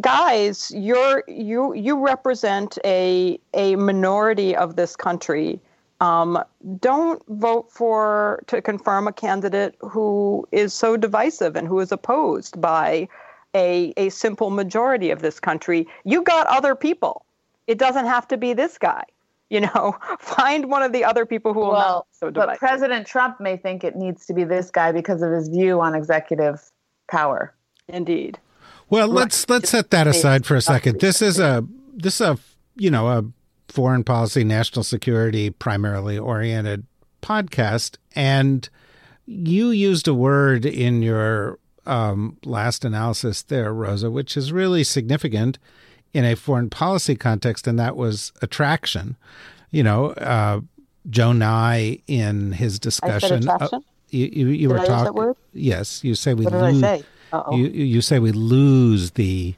guys, 0.01 0.71
you're 0.75 1.23
you 1.27 1.73
you 1.73 2.03
represent 2.03 2.77
a 2.85 3.39
a 3.53 3.75
minority 3.75 4.55
of 4.55 4.75
this 4.75 4.95
country. 4.95 5.59
Um, 5.99 6.37
don't 6.79 7.23
vote 7.27 7.71
for 7.71 8.43
to 8.47 8.61
confirm 8.61 9.07
a 9.07 9.13
candidate 9.13 9.75
who 9.81 10.47
is 10.51 10.73
so 10.73 10.95
divisive 10.95 11.55
and 11.55 11.67
who 11.67 11.79
is 11.79 11.91
opposed 11.91 12.59
by 12.61 13.07
a 13.55 13.93
a 13.97 14.09
simple 14.09 14.49
majority 14.49 15.09
of 15.09 15.21
this 15.21 15.39
country. 15.39 15.87
You 16.03 16.21
got 16.21 16.47
other 16.47 16.75
people. 16.75 17.25
It 17.65 17.77
doesn't 17.77 18.05
have 18.05 18.27
to 18.29 18.37
be 18.37 18.53
this 18.53 18.77
guy. 18.77 19.03
You 19.49 19.61
know, 19.61 19.95
find 20.19 20.69
one 20.69 20.83
of 20.83 20.91
the 20.91 21.03
other 21.03 21.25
people 21.25 21.53
who 21.53 21.61
will 21.61 21.71
well, 21.71 21.95
not 21.95 22.07
so 22.11 22.29
divisive. 22.29 22.59
But 22.59 22.59
President 22.59 23.07
Trump 23.07 23.39
may 23.39 23.57
think 23.57 23.83
it 23.83 23.95
needs 23.95 24.25
to 24.27 24.33
be 24.33 24.43
this 24.43 24.69
guy 24.69 24.91
because 24.91 25.21
of 25.21 25.31
his 25.31 25.47
view 25.47 25.79
on 25.79 25.95
executive 25.95 26.69
power. 27.09 27.53
Indeed. 27.87 28.37
Well, 28.89 29.07
let's 29.07 29.49
let's 29.49 29.69
set 29.69 29.89
that 29.91 30.07
aside 30.07 30.45
for 30.45 30.55
a 30.55 30.61
second. 30.61 31.01
This 31.01 31.21
is 31.21 31.39
a 31.39 31.65
this 31.93 32.15
is 32.15 32.21
a 32.21 32.37
you 32.75 32.89
know 32.89 33.07
a 33.07 33.25
foreign 33.67 34.03
policy, 34.03 34.43
national 34.43 34.83
security 34.83 35.49
primarily 35.49 36.17
oriented 36.17 36.85
podcast, 37.21 37.97
and 38.15 38.69
you 39.25 39.71
used 39.71 40.07
a 40.07 40.13
word 40.13 40.65
in 40.65 41.01
your 41.01 41.59
um, 41.85 42.37
last 42.45 42.85
analysis 42.85 43.41
there, 43.43 43.73
Rosa, 43.73 44.09
which 44.09 44.37
is 44.37 44.51
really 44.51 44.83
significant 44.83 45.57
in 46.13 46.23
a 46.23 46.35
foreign 46.35 46.69
policy 46.69 47.15
context, 47.15 47.67
and 47.67 47.77
that 47.77 47.95
was 47.97 48.31
attraction. 48.41 49.17
You 49.71 49.83
know, 49.83 50.11
uh, 50.11 50.61
Joe 51.09 51.33
Nye 51.33 52.01
in 52.07 52.53
his 52.53 52.79
discussion. 52.79 53.47
Uh, 53.49 53.81
you, 54.09 54.25
you, 54.27 54.47
you 54.47 54.69
were 54.69 54.85
talking. 54.85 55.35
Yes, 55.53 56.03
you 56.03 56.15
say 56.15 56.33
we 56.33 56.45
what 56.45 56.53
lose. 56.53 56.83
I 56.83 56.99
say? 56.99 57.05
You 57.51 57.67
you 57.67 58.01
say 58.01 58.19
we 58.19 58.31
lose 58.31 59.11
the 59.11 59.55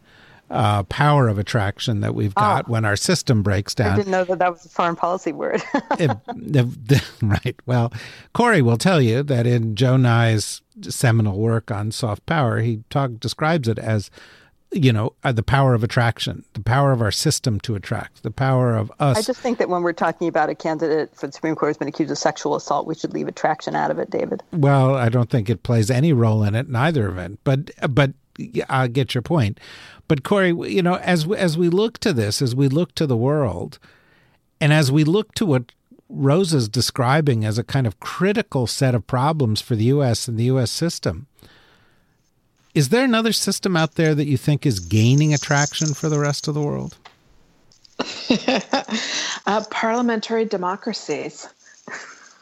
uh, 0.50 0.84
power 0.84 1.28
of 1.28 1.38
attraction 1.38 2.02
that 2.02 2.16
we've 2.16 2.34
got 2.34 2.68
when 2.68 2.84
our 2.84 2.96
system 2.96 3.44
breaks 3.44 3.76
down. 3.76 3.94
I 3.94 3.96
didn't 3.98 4.12
know 4.12 4.24
that 4.24 4.40
that 4.40 4.52
was 4.52 4.66
a 4.66 4.70
foreign 4.70 4.96
policy 4.96 5.32
word. 5.32 5.62
Right. 7.22 7.56
Well, 7.66 7.94
Kori 8.34 8.62
will 8.62 8.78
tell 8.78 9.02
you 9.02 9.22
that 9.24 9.46
in 9.46 9.76
Joe 9.76 9.98
Nye's 9.98 10.62
seminal 10.82 11.38
work 11.38 11.70
on 11.70 11.92
soft 11.92 12.26
power, 12.26 12.60
he 12.60 12.84
talk 12.90 13.20
describes 13.20 13.68
it 13.68 13.78
as, 13.78 14.10
you 14.72 14.94
know, 14.94 15.14
uh, 15.24 15.32
the 15.32 15.44
power 15.44 15.74
of 15.74 15.84
attraction, 15.84 16.44
the 16.54 16.62
power 16.62 16.92
of 16.92 17.02
our 17.02 17.12
system 17.12 17.60
to 17.62 17.76
attract, 17.76 18.24
the 18.24 18.32
power 18.32 18.76
of 18.76 18.92
us. 19.00 19.18
I 19.18 19.22
just 19.22 19.40
think 19.40 19.58
that 19.58 19.70
when 19.70 19.82
we're 19.82 19.94
talking 19.94 20.28
about 20.28 20.50
a 20.50 20.56
candidate 20.56 21.16
for 21.16 21.28
the 21.28 21.34
Supreme 21.34 21.56
Court 21.56 21.72
who's 21.72 21.78
been 21.78 21.88
accused 21.88 22.12
of 22.12 22.18
sexual 22.18 22.56
assault, 22.56 22.86
we 22.86 22.96
should 22.96 23.14
leave 23.14 23.28
attraction 23.28 23.76
out 23.76 23.90
of 23.90 23.98
it, 23.98 24.10
David. 24.10 24.44
Well, 24.52 24.96
I 24.96 25.10
don't 25.10 25.30
think 25.30 25.50
it 25.50 25.64
plays 25.64 25.90
any 25.90 26.14
role 26.14 26.44
in 26.44 26.56
it 26.56 26.68
in 26.68 26.76
either 26.76 27.08
event, 27.08 27.40
but 27.44 27.72
but 27.90 28.14
I 28.70 28.88
get 28.88 29.16
your 29.16 29.22
point. 29.24 29.60
But 30.08 30.24
Kori, 30.24 30.50
you 30.72 30.84
know, 30.84 30.96
as 30.96 31.28
as 31.32 31.58
we 31.58 31.70
look 31.70 31.98
to 32.00 32.14
this, 32.14 32.42
as 32.42 32.56
we 32.56 32.68
look 32.68 32.94
to 32.96 33.08
the 33.08 33.18
world, 33.18 33.80
and 34.62 34.72
as 34.72 34.92
we 34.92 35.04
look 35.04 35.34
to 35.36 35.46
what 35.46 35.72
Rose 36.10 36.54
is 36.54 36.70
describing 36.70 37.46
as 37.46 37.58
a 37.58 37.64
kind 37.64 37.86
of 37.86 38.00
critical 38.00 38.68
set 38.68 38.96
of 38.96 39.08
problems 39.08 39.62
for 39.62 39.76
the 39.76 39.86
U.S. 39.86 40.28
and 40.28 40.38
the 40.38 40.46
U.S. 40.46 40.72
system, 40.72 41.28
is 42.74 42.90
there 42.90 43.04
another 43.04 43.34
system 43.34 43.76
out 43.76 43.96
there 43.96 44.14
that 44.16 44.28
you 44.28 44.38
think 44.38 44.66
is 44.66 44.80
gaining 44.80 45.34
attraction 45.34 45.94
for 45.94 46.10
the 46.10 46.20
rest 46.20 46.48
of 46.48 46.54
the 46.54 46.62
world? 46.62 46.98
uh, 49.46 49.64
parliamentary 49.70 50.46
democracies, 50.46 51.48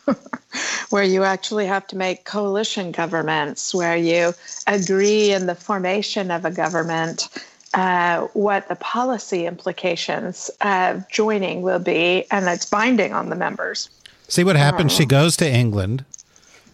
where 0.90 1.04
you 1.04 1.24
actually 1.24 1.66
have 1.66 1.88
to 1.88 1.96
make 1.96 2.26
coalition 2.26 2.92
governments, 2.92 3.74
where 3.74 3.98
you 3.98 4.34
agree 4.68 5.32
in 5.32 5.48
the 5.48 5.56
formation 5.56 6.30
of 6.30 6.46
a 6.46 6.52
government 6.52 7.28
uh, 7.74 8.22
what 8.34 8.68
the 8.70 8.76
policy 8.76 9.46
implications 9.46 10.50
of 10.62 11.08
joining 11.10 11.62
will 11.62 11.80
be, 11.80 12.26
and 12.32 12.48
it's 12.48 12.66
binding 12.66 13.14
on 13.14 13.30
the 13.30 13.36
members. 13.36 13.90
See 14.28 14.44
what 14.44 14.56
happens? 14.56 14.92
She 14.92 15.06
goes 15.06 15.38
to 15.38 15.50
England, 15.50 16.04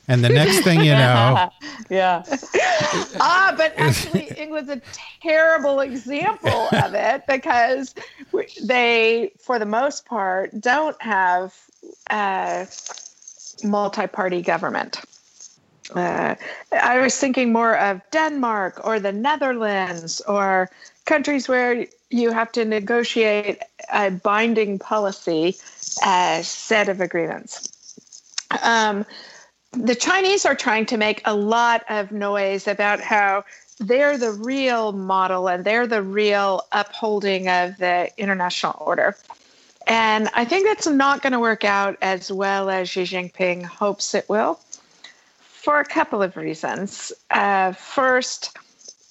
and 0.08 0.24
the 0.24 0.30
next 0.30 0.62
thing 0.63 0.82
you 0.82 0.94
know, 0.94 1.50
Yeah. 1.89 2.24
ah, 3.20 3.54
but 3.56 3.74
actually, 3.78 4.32
England's 4.38 4.70
a 4.70 4.82
terrible 5.22 5.80
example 5.82 6.70
of 6.72 6.94
it 6.94 7.24
because 7.28 7.94
they, 8.63 9.32
for 9.39 9.60
the 9.60 9.66
most 9.66 10.06
part, 10.06 10.60
don't 10.60 11.00
have 11.02 11.54
a 12.10 12.68
multi-party 13.63 14.42
government. 14.42 15.00
Uh, 15.94 16.36
I 16.72 17.00
was 17.00 17.18
thinking 17.18 17.52
more 17.52 17.78
of 17.78 18.02
Denmark 18.12 18.82
or 18.84 19.00
the 19.00 19.12
Netherlands 19.12 20.22
or 20.22 20.70
countries 21.06 21.48
where 21.48 21.86
you 22.10 22.32
have 22.32 22.52
to 22.54 22.66
negotiate 22.66 23.60
a 23.92 24.12
binding 24.12 24.80
policy 24.80 25.56
uh, 26.04 26.42
set 26.42 26.89
of 26.89 27.02
agreements. 27.02 27.70
Um, 28.62 29.06
the 29.73 29.95
Chinese 29.95 30.45
are 30.45 30.55
trying 30.55 30.86
to 30.88 30.97
make 30.97 31.21
a 31.25 31.36
lot 31.36 31.83
of 31.89 32.12
noise 32.12 32.67
about 32.67 33.01
how 33.01 33.43
they're 33.79 34.17
the 34.17 34.31
real 34.31 34.91
model 34.91 35.47
and 35.47 35.65
they're 35.65 35.88
the 35.88 36.01
real 36.01 36.62
upholding 36.71 37.49
of 37.49 37.77
the 37.77 38.09
international 38.17 38.77
order. 38.79 39.15
And 39.88 40.29
I 40.33 40.45
think 40.45 40.65
that's 40.65 40.88
not 40.88 41.21
going 41.21 41.33
to 41.33 41.39
work 41.39 41.65
out 41.65 41.97
as 42.01 42.31
well 42.31 42.69
as 42.69 42.89
Xi 42.89 43.03
Jinping 43.03 43.63
hopes 43.63 44.13
it 44.13 44.29
will 44.29 44.59
for 45.39 45.79
a 45.79 45.86
couple 45.86 46.21
of 46.21 46.38
reasons. 46.38 47.12
Uh, 47.31 47.73
first, 47.73 48.55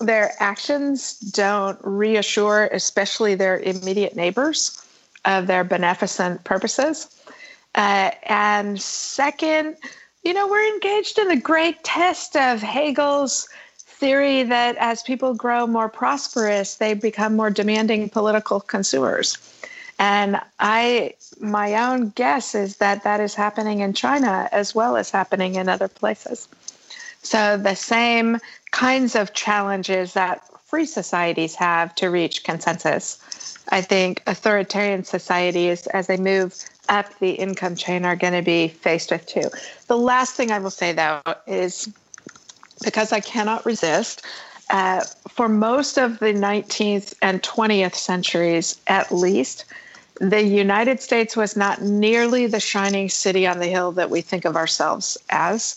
their 0.00 0.32
actions 0.38 1.18
don't 1.18 1.78
reassure, 1.82 2.68
especially 2.72 3.34
their 3.34 3.58
immediate 3.60 4.16
neighbors, 4.16 4.78
of 5.24 5.46
their 5.46 5.64
beneficent 5.64 6.42
purposes. 6.44 7.08
Uh, 7.74 8.10
and 8.24 8.80
second, 8.80 9.76
you 10.22 10.32
know, 10.32 10.46
we're 10.46 10.72
engaged 10.74 11.18
in 11.18 11.28
the 11.28 11.36
great 11.36 11.82
test 11.82 12.36
of 12.36 12.60
Hegel's 12.60 13.48
theory 13.78 14.42
that 14.44 14.76
as 14.76 15.02
people 15.02 15.34
grow 15.34 15.66
more 15.66 15.88
prosperous, 15.88 16.76
they 16.76 16.94
become 16.94 17.36
more 17.36 17.50
demanding 17.50 18.08
political 18.08 18.60
consumers. 18.60 19.36
And 19.98 20.40
I, 20.58 21.14
my 21.40 21.74
own 21.74 22.10
guess 22.10 22.54
is 22.54 22.76
that 22.76 23.04
that 23.04 23.20
is 23.20 23.34
happening 23.34 23.80
in 23.80 23.92
China 23.92 24.48
as 24.52 24.74
well 24.74 24.96
as 24.96 25.10
happening 25.10 25.54
in 25.54 25.68
other 25.68 25.88
places. 25.88 26.48
So 27.22 27.56
the 27.56 27.76
same 27.76 28.38
kinds 28.72 29.14
of 29.14 29.32
challenges 29.34 30.14
that 30.14 30.42
free 30.64 30.86
societies 30.86 31.54
have 31.54 31.94
to 31.96 32.08
reach 32.08 32.42
consensus. 32.42 33.58
I 33.68 33.80
think 33.80 34.22
authoritarian 34.26 35.04
societies, 35.04 35.86
as 35.88 36.08
they 36.08 36.16
move 36.16 36.56
up 36.92 37.18
the 37.18 37.30
income 37.32 37.74
chain, 37.74 38.04
are 38.04 38.14
going 38.14 38.34
to 38.34 38.42
be 38.42 38.68
faced 38.68 39.10
with 39.10 39.26
too. 39.26 39.50
The 39.88 39.96
last 39.96 40.34
thing 40.34 40.52
I 40.52 40.58
will 40.58 40.70
say, 40.70 40.92
though, 40.92 41.20
is 41.46 41.92
because 42.84 43.12
I 43.12 43.20
cannot 43.20 43.64
resist, 43.64 44.22
uh, 44.70 45.04
for 45.28 45.48
most 45.48 45.98
of 45.98 46.18
the 46.18 46.32
19th 46.32 47.14
and 47.22 47.42
20th 47.42 47.94
centuries, 47.94 48.78
at 48.86 49.10
least, 49.10 49.64
the 50.20 50.42
United 50.42 51.00
States 51.00 51.36
was 51.36 51.56
not 51.56 51.82
nearly 51.82 52.46
the 52.46 52.60
shining 52.60 53.08
city 53.08 53.46
on 53.46 53.58
the 53.58 53.66
hill 53.66 53.92
that 53.92 54.10
we 54.10 54.20
think 54.20 54.44
of 54.44 54.56
ourselves 54.56 55.16
as. 55.30 55.76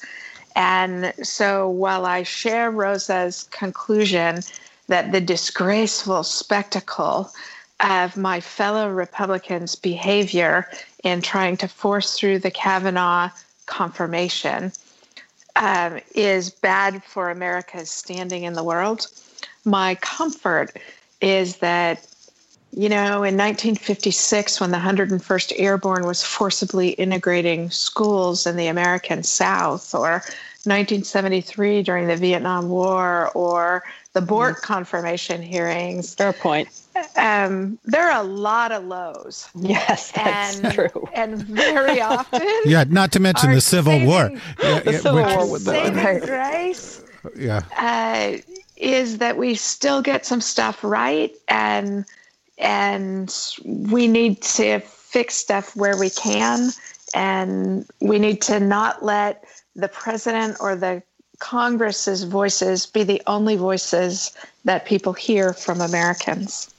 And 0.55 1.13
so 1.23 1.67
while 1.69 2.05
I 2.05 2.23
share 2.23 2.71
Rosa's 2.71 3.47
conclusion 3.51 4.41
that 4.87 5.11
the 5.11 5.21
disgraceful 5.21 6.23
spectacle 6.23 7.31
of 7.79 8.17
my 8.17 8.39
fellow 8.39 8.89
Republicans' 8.89 9.75
behavior 9.75 10.69
in 11.03 11.21
trying 11.21 11.57
to 11.57 11.67
force 11.67 12.17
through 12.17 12.39
the 12.39 12.51
Kavanaugh 12.51 13.29
confirmation 13.65 14.71
um, 15.55 15.99
is 16.13 16.49
bad 16.49 17.03
for 17.03 17.29
America's 17.29 17.89
standing 17.89 18.43
in 18.43 18.53
the 18.53 18.63
world, 18.63 19.07
my 19.63 19.95
comfort 19.95 20.75
is 21.21 21.57
that 21.57 22.05
you 22.77 22.89
know, 22.89 23.23
in 23.23 23.37
1956, 23.37 24.59
when 24.59 24.71
the 24.71 24.77
101st 24.77 25.53
Airborne 25.55 26.05
was 26.05 26.21
forcibly 26.21 26.89
integrating 26.89 27.69
schools 27.69 28.45
in 28.45 28.57
the 28.57 28.67
American 28.67 29.23
South, 29.23 29.95
or 29.95 30.21
1973 30.65 31.83
during 31.83 32.07
the 32.07 32.17
Vietnam 32.17 32.67
War, 32.67 33.31
or 33.33 33.85
the 34.11 34.19
Bork 34.19 34.61
confirmation 34.61 35.41
hearings, 35.41 36.15
Fair 36.15 36.33
point. 36.33 36.67
Um, 37.15 37.77
there 37.85 38.09
are 38.09 38.21
a 38.21 38.23
lot 38.27 38.71
of 38.71 38.83
lows. 38.85 39.49
Yes, 39.55 40.11
that's 40.11 40.59
and, 40.59 40.73
true. 40.73 41.07
And 41.13 41.43
very 41.43 42.01
often, 42.13 42.41
yeah, 42.65 42.85
not 42.87 43.11
to 43.13 43.19
mention 43.19 43.51
the 43.51 43.61
Civil 43.61 44.05
War. 44.05 44.31
Yeah, 44.61 44.79
The 44.79 44.91
yeah, 44.91 44.97
Civil 44.99 45.23
which- 45.23 45.35
War 45.35 45.51
with 45.51 45.65
the- 45.65 45.71
saving 45.71 46.19
grace 46.25 47.03
yeah. 47.35 47.61
uh, 47.77 48.37
is 48.77 49.17
that 49.19 49.37
we 49.37 49.55
still 49.55 50.01
get 50.01 50.25
some 50.25 50.41
stuff 50.41 50.83
right 50.83 51.35
and 51.47 52.05
and 52.57 53.35
we 53.65 54.07
need 54.07 54.41
to 54.41 54.79
fix 54.79 55.35
stuff 55.35 55.75
where 55.75 55.97
we 55.97 56.09
can 56.09 56.69
and 57.13 57.85
we 58.01 58.19
need 58.19 58.41
to 58.41 58.59
not 58.59 59.03
let 59.03 59.43
the 59.75 59.87
president 59.87 60.57
or 60.59 60.75
the 60.75 61.01
congress's 61.39 62.23
voices 62.23 62.85
be 62.85 63.03
the 63.03 63.21
only 63.27 63.55
voices 63.57 64.31
that 64.63 64.85
people 64.85 65.11
hear 65.13 65.51
from 65.53 65.81
americans 65.81 66.73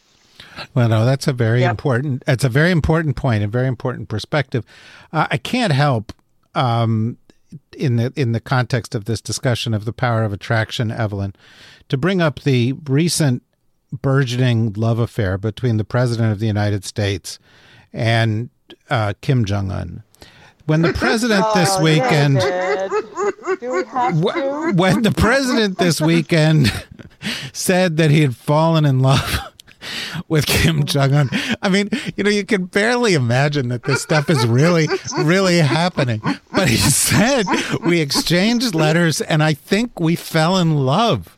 Well, 0.75 0.89
no, 0.89 1.05
that's 1.05 1.27
a 1.29 1.33
very 1.33 1.61
Yep. 1.61 1.71
important. 1.71 2.25
That's 2.27 2.45
a 2.45 2.49
very 2.49 2.71
important 2.71 3.17
point, 3.17 3.43
a 3.45 3.49
very 3.49 3.67
important 3.69 4.09
perspective. 4.09 4.65
Uh, 5.13 5.27
I 5.31 5.37
can't 5.37 5.73
help, 5.73 6.13
um, 6.55 7.19
in 7.77 7.97
the 7.97 8.13
in 8.17 8.33
the 8.33 8.41
context 8.41 8.95
of 8.95 9.05
this 9.05 9.21
discussion 9.21 9.73
of 9.75 9.85
the 9.85 9.93
power 9.93 10.25
of 10.25 10.33
attraction, 10.33 10.91
Evelyn, 10.91 11.35
to 11.89 11.97
bring 11.97 12.21
up 12.21 12.41
the 12.41 12.73
recent 12.89 13.43
burgeoning 14.03 14.73
love 14.75 14.99
affair 14.99 15.39
between 15.39 15.77
the 15.77 15.85
president 15.85 16.33
of 16.33 16.39
the 16.41 16.47
United 16.47 16.85
States 16.85 17.39
and 17.93 18.51
uh, 18.91 19.15
Kim 19.21 19.45
Jong 19.45 19.71
Un. 19.71 20.03
When 20.67 20.83
the 20.83 20.93
president 21.05 21.45
this 21.55 21.79
weekend. 21.81 22.41
Do 23.61 23.73
we 23.73 23.85
have 23.85 24.15
Wh- 24.21 24.35
to? 24.35 24.73
when 24.75 25.03
the 25.03 25.13
president 25.13 25.79
this 25.79 26.01
weekend 26.01 26.73
said 27.53 27.97
that 27.97 28.11
he 28.11 28.21
had 28.23 28.35
fallen 28.37 28.85
in 28.85 29.01
love 29.01 29.39
with 30.29 30.47
Kim 30.47 30.85
Jong 30.85 31.15
Un, 31.15 31.31
I 31.63 31.69
mean, 31.69 31.89
you 32.17 32.25
know, 32.25 32.31
you 32.31 32.45
can 32.45 32.67
barely 32.67 33.15
imagine 33.15 33.69
that 33.69 33.85
this 33.85 34.03
stuff 34.03 34.31
is 34.31 34.47
really, 34.47 34.89
really 35.19 35.59
happening. 35.59 36.21
But 36.53 36.69
he 36.69 36.77
said 36.77 37.45
we 37.85 38.01
exchanged 38.01 38.75
letters, 38.75 39.21
and 39.21 39.43
I 39.43 39.55
think 39.55 40.01
we 40.01 40.17
fell 40.17 40.57
in 40.57 40.77
love. 40.77 41.37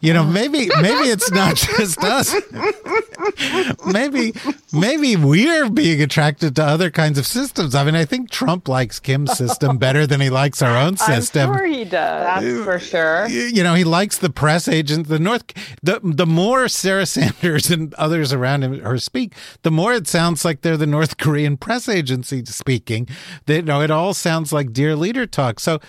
You 0.00 0.12
know, 0.12 0.24
maybe 0.24 0.68
maybe 0.80 1.08
it's 1.08 1.30
not 1.32 1.56
just 1.56 1.98
us. 2.04 2.32
maybe 3.86 4.32
maybe 4.72 5.16
we're 5.16 5.68
being 5.68 6.00
attracted 6.00 6.54
to 6.56 6.64
other 6.64 6.88
kinds 6.90 7.18
of 7.18 7.26
systems. 7.26 7.74
I 7.74 7.82
mean, 7.82 7.96
I 7.96 8.04
think 8.04 8.30
Trump 8.30 8.68
likes 8.68 9.00
Kim's 9.00 9.36
system 9.36 9.76
better 9.76 10.06
than 10.06 10.20
he 10.20 10.30
likes 10.30 10.62
our 10.62 10.76
own 10.76 10.96
system. 10.96 11.50
I'm 11.50 11.58
sure 11.58 11.66
he 11.66 11.84
does. 11.84 12.42
That's 12.42 12.64
for 12.64 12.78
sure. 12.78 13.26
You 13.26 13.64
know, 13.64 13.74
he 13.74 13.82
likes 13.82 14.18
the 14.18 14.30
press 14.30 14.68
agent. 14.68 15.08
The 15.08 15.18
North, 15.18 15.44
the 15.82 15.98
the 16.02 16.26
more 16.26 16.68
Sarah 16.68 17.06
Sanders 17.06 17.68
and 17.68 17.92
others 17.94 18.32
around 18.32 18.62
him 18.62 18.80
her 18.80 18.98
speak, 18.98 19.34
the 19.62 19.72
more 19.72 19.94
it 19.94 20.06
sounds 20.06 20.44
like 20.44 20.60
they're 20.60 20.76
the 20.76 20.86
North 20.86 21.16
Korean 21.16 21.56
press 21.56 21.88
agency 21.88 22.44
speaking. 22.44 23.08
That 23.46 23.56
you 23.56 23.62
know, 23.62 23.80
it 23.80 23.90
all 23.90 24.14
sounds 24.14 24.52
like 24.52 24.72
dear 24.72 24.94
leader 24.94 25.26
talk. 25.26 25.58
So 25.58 25.80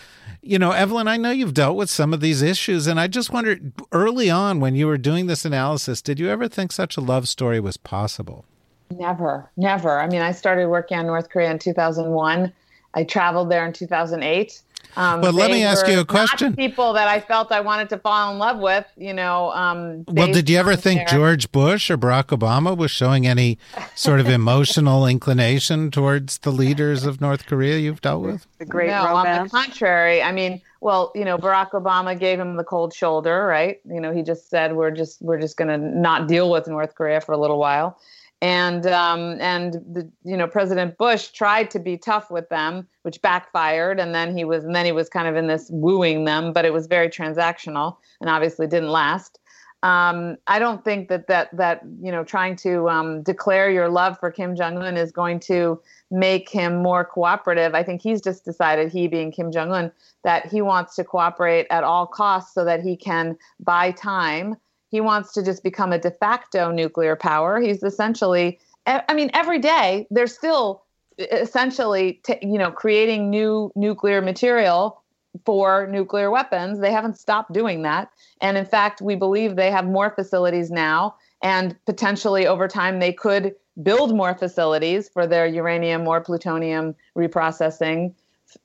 you 0.41 0.57
know, 0.57 0.71
Evelyn, 0.71 1.07
I 1.07 1.17
know 1.17 1.31
you've 1.31 1.53
dealt 1.53 1.75
with 1.75 1.89
some 1.89 2.13
of 2.13 2.21
these 2.21 2.41
issues, 2.41 2.87
and 2.87 2.99
I 2.99 3.07
just 3.07 3.31
wondered 3.31 3.73
early 3.91 4.29
on 4.29 4.59
when 4.59 4.75
you 4.75 4.87
were 4.87 4.97
doing 4.97 5.27
this 5.27 5.45
analysis, 5.45 6.01
did 6.01 6.19
you 6.19 6.29
ever 6.29 6.47
think 6.47 6.71
such 6.71 6.97
a 6.97 7.01
love 7.01 7.27
story 7.27 7.59
was 7.59 7.77
possible? 7.77 8.45
Never, 8.91 9.49
never. 9.57 9.99
I 9.99 10.07
mean, 10.07 10.21
I 10.21 10.31
started 10.31 10.67
working 10.67 10.97
on 10.97 11.05
North 11.05 11.29
Korea 11.29 11.51
in 11.51 11.59
2001. 11.59 12.51
I 12.93 13.03
traveled 13.03 13.51
there 13.51 13.65
in 13.65 13.73
2008. 13.73 14.61
Um, 14.97 15.21
but 15.21 15.33
let 15.33 15.51
me 15.51 15.63
ask 15.63 15.87
you 15.87 15.99
a 15.99 16.05
question. 16.05 16.55
people 16.55 16.93
that 16.93 17.07
I 17.07 17.19
felt 17.19 17.51
I 17.51 17.61
wanted 17.61 17.89
to 17.89 17.97
fall 17.97 18.31
in 18.31 18.39
love 18.39 18.59
with, 18.59 18.85
you 18.97 19.13
know. 19.13 19.51
Um, 19.51 20.03
well, 20.07 20.31
did 20.31 20.49
you 20.49 20.57
ever 20.57 20.75
think 20.75 21.01
there. 21.01 21.17
George 21.17 21.51
Bush 21.51 21.89
or 21.89 21.97
Barack 21.97 22.37
Obama 22.37 22.75
was 22.75 22.91
showing 22.91 23.27
any 23.27 23.57
sort 23.95 24.19
of 24.19 24.27
emotional 24.29 25.05
inclination 25.05 25.91
towards 25.91 26.39
the 26.39 26.51
leaders 26.51 27.05
of 27.05 27.21
North 27.21 27.45
Korea 27.45 27.77
you've 27.77 28.01
dealt 28.01 28.23
with? 28.23 28.47
The 28.57 28.65
great 28.65 28.89
no, 28.89 29.05
romance. 29.05 29.37
on 29.37 29.43
the 29.43 29.49
contrary. 29.49 30.21
I 30.21 30.31
mean, 30.31 30.61
well, 30.81 31.11
you 31.13 31.25
know, 31.25 31.37
Barack 31.37 31.71
Obama 31.71 32.17
gave 32.17 32.39
him 32.39 32.55
the 32.55 32.63
cold 32.63 32.93
shoulder, 32.93 33.45
right? 33.45 33.79
You 33.85 34.01
know, 34.01 34.11
he 34.11 34.23
just 34.23 34.49
said 34.49 34.75
we're 34.75 34.91
just 34.91 35.21
we're 35.21 35.39
just 35.39 35.57
going 35.57 35.67
to 35.67 35.77
not 35.77 36.27
deal 36.27 36.49
with 36.49 36.67
North 36.67 36.95
Korea 36.95 37.21
for 37.21 37.33
a 37.33 37.37
little 37.37 37.59
while 37.59 37.97
and 38.41 38.85
um, 38.87 39.37
and 39.41 39.73
the, 39.73 40.09
you 40.23 40.37
know 40.37 40.47
President 40.47 40.97
Bush 40.97 41.29
tried 41.29 41.69
to 41.71 41.79
be 41.79 41.97
tough 41.97 42.31
with 42.31 42.47
them, 42.49 42.87
which 43.01 43.21
backfired, 43.21 43.99
and 43.99 44.15
then 44.15 44.35
he 44.35 44.45
was 44.45 44.63
and 44.63 44.75
then 44.75 44.85
he 44.85 44.91
was 44.91 45.09
kind 45.09 45.27
of 45.27 45.35
in 45.35 45.47
this 45.47 45.69
wooing 45.71 46.25
them, 46.25 46.53
but 46.53 46.65
it 46.65 46.73
was 46.73 46.87
very 46.87 47.09
transactional 47.09 47.97
and 48.21 48.29
obviously 48.29 48.67
didn't 48.67 48.89
last. 48.89 49.39
Um, 49.81 50.35
I 50.47 50.59
don't 50.59 50.83
think 50.83 51.07
that 51.07 51.27
that 51.27 51.55
that 51.55 51.81
you 52.01 52.11
know 52.11 52.23
trying 52.23 52.55
to 52.57 52.89
um, 52.89 53.23
declare 53.23 53.69
your 53.69 53.89
love 53.89 54.17
for 54.19 54.31
Kim 54.31 54.55
Jong 54.55 54.77
Un 54.77 54.95
is 54.97 55.11
going 55.11 55.39
to 55.41 55.81
make 56.11 56.49
him 56.49 56.81
more 56.81 57.03
cooperative. 57.05 57.75
I 57.75 57.83
think 57.83 58.01
he's 58.01 58.21
just 58.21 58.45
decided, 58.45 58.91
he 58.91 59.07
being 59.07 59.31
Kim 59.31 59.51
Jong 59.51 59.71
Un, 59.71 59.91
that 60.23 60.47
he 60.47 60.61
wants 60.61 60.95
to 60.95 61.03
cooperate 61.03 61.67
at 61.69 61.83
all 61.83 62.07
costs 62.07 62.53
so 62.53 62.65
that 62.65 62.81
he 62.81 62.95
can 62.95 63.37
buy 63.59 63.91
time 63.91 64.55
he 64.89 65.01
wants 65.01 65.33
to 65.33 65.43
just 65.43 65.63
become 65.63 65.93
a 65.93 65.99
de 65.99 66.11
facto 66.11 66.71
nuclear 66.71 67.15
power. 67.15 67.59
He's 67.59 67.83
essentially, 67.83 68.59
I 68.85 69.13
mean, 69.13 69.29
every 69.33 69.59
day 69.59 70.07
they're 70.09 70.27
still 70.27 70.83
essentially, 71.19 72.21
t- 72.23 72.39
you 72.41 72.57
know, 72.57 72.71
creating 72.71 73.29
new 73.29 73.71
nuclear 73.75 74.21
material 74.21 75.01
for 75.45 75.87
nuclear 75.87 76.31
weapons. 76.31 76.79
They 76.79 76.91
haven't 76.91 77.17
stopped 77.17 77.53
doing 77.53 77.83
that. 77.83 78.09
And 78.41 78.57
in 78.57 78.65
fact, 78.65 79.01
we 79.01 79.15
believe 79.15 79.55
they 79.55 79.71
have 79.71 79.85
more 79.85 80.09
facilities 80.09 80.71
now. 80.71 81.15
And 81.43 81.75
potentially 81.85 82.47
over 82.47 82.67
time, 82.67 82.99
they 82.99 83.13
could 83.13 83.55
build 83.83 84.15
more 84.15 84.35
facilities 84.35 85.07
for 85.09 85.27
their 85.27 85.45
uranium 85.45 86.07
or 86.07 86.19
plutonium 86.21 86.95
reprocessing. 87.15 88.13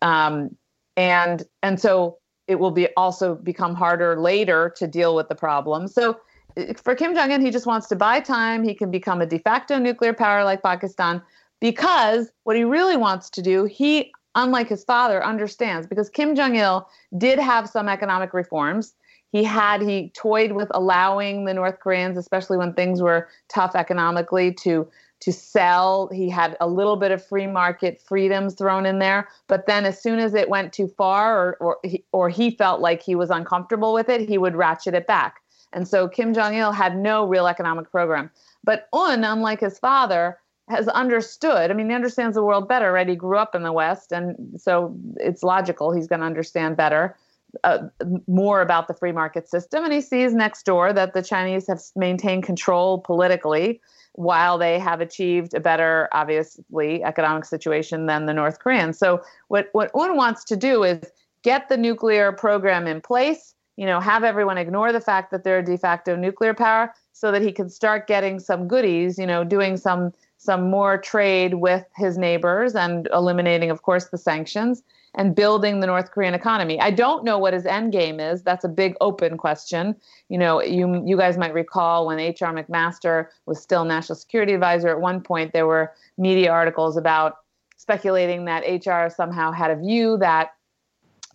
Um, 0.00 0.56
and 0.96 1.44
and 1.62 1.80
so 1.80 2.18
it 2.46 2.56
will 2.56 2.70
be 2.70 2.88
also 2.96 3.34
become 3.36 3.74
harder 3.74 4.20
later 4.20 4.72
to 4.76 4.86
deal 4.86 5.14
with 5.14 5.28
the 5.28 5.34
problem. 5.34 5.88
So 5.88 6.20
eh, 6.56 6.74
for 6.82 6.94
Kim 6.94 7.14
Jong 7.14 7.32
Un, 7.32 7.40
he 7.40 7.50
just 7.50 7.66
wants 7.66 7.86
to 7.88 7.96
buy 7.96 8.20
time. 8.20 8.64
He 8.64 8.74
can 8.74 8.90
become 8.90 9.20
a 9.20 9.26
de 9.26 9.38
facto 9.38 9.78
nuclear 9.78 10.12
power 10.12 10.44
like 10.44 10.62
Pakistan 10.62 11.22
because 11.60 12.30
what 12.44 12.56
he 12.56 12.64
really 12.64 12.96
wants 12.96 13.30
to 13.30 13.42
do, 13.42 13.64
he, 13.64 14.12
unlike 14.34 14.68
his 14.68 14.84
father, 14.84 15.24
understands 15.24 15.86
because 15.86 16.10
Kim 16.10 16.34
Jong 16.34 16.56
il 16.56 16.88
did 17.16 17.38
have 17.38 17.68
some 17.68 17.88
economic 17.88 18.34
reforms. 18.34 18.94
He 19.32 19.42
had, 19.42 19.82
he 19.82 20.10
toyed 20.10 20.52
with 20.52 20.68
allowing 20.72 21.44
the 21.44 21.54
North 21.54 21.80
Koreans, 21.80 22.16
especially 22.16 22.56
when 22.56 22.72
things 22.72 23.02
were 23.02 23.28
tough 23.48 23.74
economically, 23.74 24.52
to 24.60 24.88
to 25.24 25.32
sell. 25.32 26.08
He 26.12 26.28
had 26.28 26.54
a 26.60 26.68
little 26.68 26.96
bit 26.96 27.10
of 27.10 27.24
free 27.24 27.46
market 27.46 27.98
freedoms 27.98 28.52
thrown 28.52 28.84
in 28.84 28.98
there, 28.98 29.26
but 29.46 29.66
then 29.66 29.86
as 29.86 30.00
soon 30.00 30.18
as 30.18 30.34
it 30.34 30.50
went 30.50 30.74
too 30.74 30.86
far, 30.86 31.38
or 31.38 31.56
or 31.60 31.78
he, 31.82 32.04
or 32.12 32.28
he 32.28 32.50
felt 32.50 32.82
like 32.82 33.02
he 33.02 33.14
was 33.14 33.30
uncomfortable 33.30 33.94
with 33.94 34.10
it, 34.10 34.28
he 34.28 34.36
would 34.36 34.54
ratchet 34.54 34.92
it 34.92 35.06
back. 35.06 35.40
And 35.72 35.88
so 35.88 36.08
Kim 36.08 36.34
Jong 36.34 36.54
Il 36.54 36.72
had 36.72 36.98
no 36.98 37.26
real 37.26 37.46
economic 37.46 37.90
program. 37.90 38.30
But 38.62 38.86
Un, 38.92 39.24
unlike 39.24 39.60
his 39.60 39.78
father, 39.78 40.38
has 40.68 40.88
understood. 40.88 41.70
I 41.70 41.74
mean, 41.74 41.88
he 41.88 41.94
understands 41.94 42.34
the 42.34 42.44
world 42.44 42.68
better, 42.68 42.92
right? 42.92 43.08
He 43.08 43.16
grew 43.16 43.38
up 43.38 43.54
in 43.54 43.62
the 43.62 43.72
West, 43.72 44.12
and 44.12 44.36
so 44.60 44.94
it's 45.16 45.42
logical 45.42 45.90
he's 45.90 46.06
going 46.06 46.20
to 46.20 46.26
understand 46.26 46.76
better. 46.76 47.16
Uh, 47.62 47.86
more 48.26 48.60
about 48.60 48.88
the 48.88 48.94
free 48.94 49.12
market 49.12 49.48
system, 49.48 49.84
and 49.84 49.92
he 49.92 50.02
sees 50.02 50.34
next 50.34 50.64
door 50.66 50.92
that 50.92 51.14
the 51.14 51.22
Chinese 51.22 51.66
have 51.68 51.80
maintained 51.96 52.42
control 52.42 52.98
politically 52.98 53.80
while 54.14 54.58
they 54.58 54.78
have 54.78 55.00
achieved 55.00 55.54
a 55.54 55.60
better, 55.60 56.08
obviously, 56.12 57.02
economic 57.02 57.44
situation 57.44 58.06
than 58.06 58.26
the 58.26 58.34
North 58.34 58.58
Koreans. 58.60 58.98
So 58.98 59.22
what 59.48 59.68
what 59.72 59.90
Un 59.94 60.16
wants 60.16 60.44
to 60.44 60.56
do 60.56 60.82
is 60.84 61.00
get 61.42 61.68
the 61.68 61.76
nuclear 61.76 62.32
program 62.32 62.86
in 62.86 63.00
place. 63.00 63.54
You 63.76 63.86
know, 63.86 64.00
have 64.00 64.22
everyone 64.22 64.56
ignore 64.56 64.92
the 64.92 65.00
fact 65.00 65.30
that 65.32 65.42
they're 65.42 65.58
a 65.58 65.64
de 65.64 65.76
facto 65.76 66.14
nuclear 66.14 66.54
power, 66.54 66.94
so 67.14 67.32
that 67.32 67.40
he 67.40 67.52
could 67.52 67.72
start 67.72 68.06
getting 68.06 68.38
some 68.38 68.68
goodies. 68.68 69.18
You 69.18 69.26
know, 69.26 69.42
doing 69.42 69.78
some 69.78 70.12
some 70.36 70.68
more 70.68 70.98
trade 70.98 71.54
with 71.54 71.86
his 71.96 72.18
neighbors 72.18 72.74
and 72.74 73.08
eliminating, 73.14 73.70
of 73.70 73.82
course, 73.82 74.08
the 74.08 74.18
sanctions 74.18 74.82
and 75.14 75.34
building 75.34 75.80
the 75.80 75.86
North 75.86 76.10
Korean 76.10 76.34
economy. 76.34 76.78
I 76.80 76.90
don't 76.90 77.24
know 77.24 77.38
what 77.38 77.54
his 77.54 77.64
end 77.64 77.92
game 77.92 78.20
is. 78.20 78.42
That's 78.42 78.64
a 78.64 78.68
big 78.68 78.94
open 79.00 79.38
question. 79.38 79.96
You 80.28 80.36
know, 80.36 80.60
you 80.60 81.02
you 81.06 81.16
guys 81.16 81.38
might 81.38 81.54
recall 81.54 82.06
when 82.06 82.18
H.R. 82.18 82.52
McMaster 82.52 83.28
was 83.46 83.62
still 83.62 83.84
national 83.84 84.16
security 84.16 84.52
advisor 84.52 84.88
at 84.88 85.00
one 85.00 85.22
point 85.22 85.52
there 85.52 85.66
were 85.66 85.92
media 86.18 86.50
articles 86.50 86.96
about 86.96 87.38
speculating 87.76 88.44
that 88.46 88.64
HR 88.86 89.08
somehow 89.08 89.52
had 89.52 89.70
a 89.70 89.76
view 89.76 90.16
that 90.18 90.54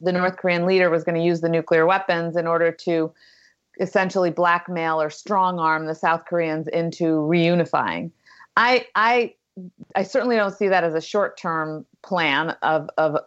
the 0.02 0.12
North 0.12 0.38
Korean 0.38 0.66
leader 0.66 0.90
was 0.90 1.04
going 1.04 1.16
to 1.16 1.24
use 1.24 1.42
the 1.42 1.50
nuclear 1.50 1.86
weapons 1.86 2.36
in 2.36 2.48
order 2.48 2.72
to 2.72 3.12
essentially 3.80 4.30
blackmail 4.30 5.02
or 5.02 5.10
strong 5.10 5.60
arm 5.60 5.86
the 5.86 5.96
South 5.96 6.26
Koreans 6.26 6.68
into 6.68 7.20
reunifying. 7.22 8.12
I 8.58 8.86
I 8.96 9.34
I 9.96 10.04
certainly 10.04 10.36
don't 10.36 10.56
see 10.56 10.68
that 10.68 10.84
as 10.84 10.94
a 10.94 11.02
short 11.02 11.38
term 11.38 11.86
plan 12.04 12.56
of 12.62 12.90
of 12.98 13.18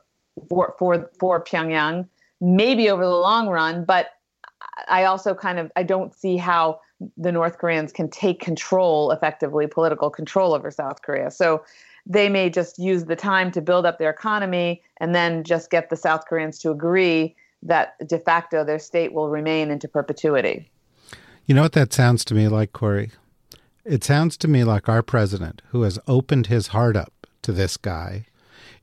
for 0.48 0.74
for 0.78 1.10
for 1.18 1.42
Pyongyang, 1.42 2.06
maybe 2.40 2.90
over 2.90 3.04
the 3.04 3.10
long 3.10 3.48
run. 3.48 3.84
But 3.84 4.10
I 4.88 5.04
also 5.04 5.34
kind 5.34 5.58
of 5.58 5.72
I 5.76 5.82
don't 5.82 6.14
see 6.14 6.36
how 6.36 6.80
the 7.16 7.32
North 7.32 7.58
Koreans 7.58 7.92
can 7.92 8.08
take 8.08 8.40
control 8.40 9.10
effectively, 9.10 9.66
political 9.66 10.10
control 10.10 10.54
over 10.54 10.70
South 10.70 11.02
Korea. 11.02 11.30
So 11.30 11.64
they 12.06 12.28
may 12.28 12.50
just 12.50 12.78
use 12.78 13.04
the 13.04 13.16
time 13.16 13.50
to 13.52 13.60
build 13.60 13.86
up 13.86 13.98
their 13.98 14.10
economy 14.10 14.82
and 14.98 15.14
then 15.14 15.44
just 15.44 15.70
get 15.70 15.90
the 15.90 15.96
South 15.96 16.26
Koreans 16.26 16.58
to 16.60 16.70
agree 16.70 17.34
that 17.62 17.94
de 18.06 18.18
facto 18.18 18.64
their 18.64 18.78
state 18.78 19.12
will 19.12 19.28
remain 19.28 19.70
into 19.70 19.88
perpetuity. 19.88 20.70
You 21.46 21.54
know 21.54 21.62
what 21.62 21.72
that 21.72 21.92
sounds 21.92 22.24
to 22.26 22.34
me 22.34 22.48
like, 22.48 22.72
Kori? 22.72 23.10
It 23.84 24.04
sounds 24.04 24.36
to 24.38 24.48
me 24.48 24.64
like 24.64 24.88
our 24.88 25.02
president, 25.02 25.62
who 25.70 25.82
has 25.82 25.98
opened 26.06 26.46
his 26.46 26.68
heart 26.68 26.96
up 26.96 27.26
to 27.42 27.52
this 27.52 27.76
guy 27.76 28.26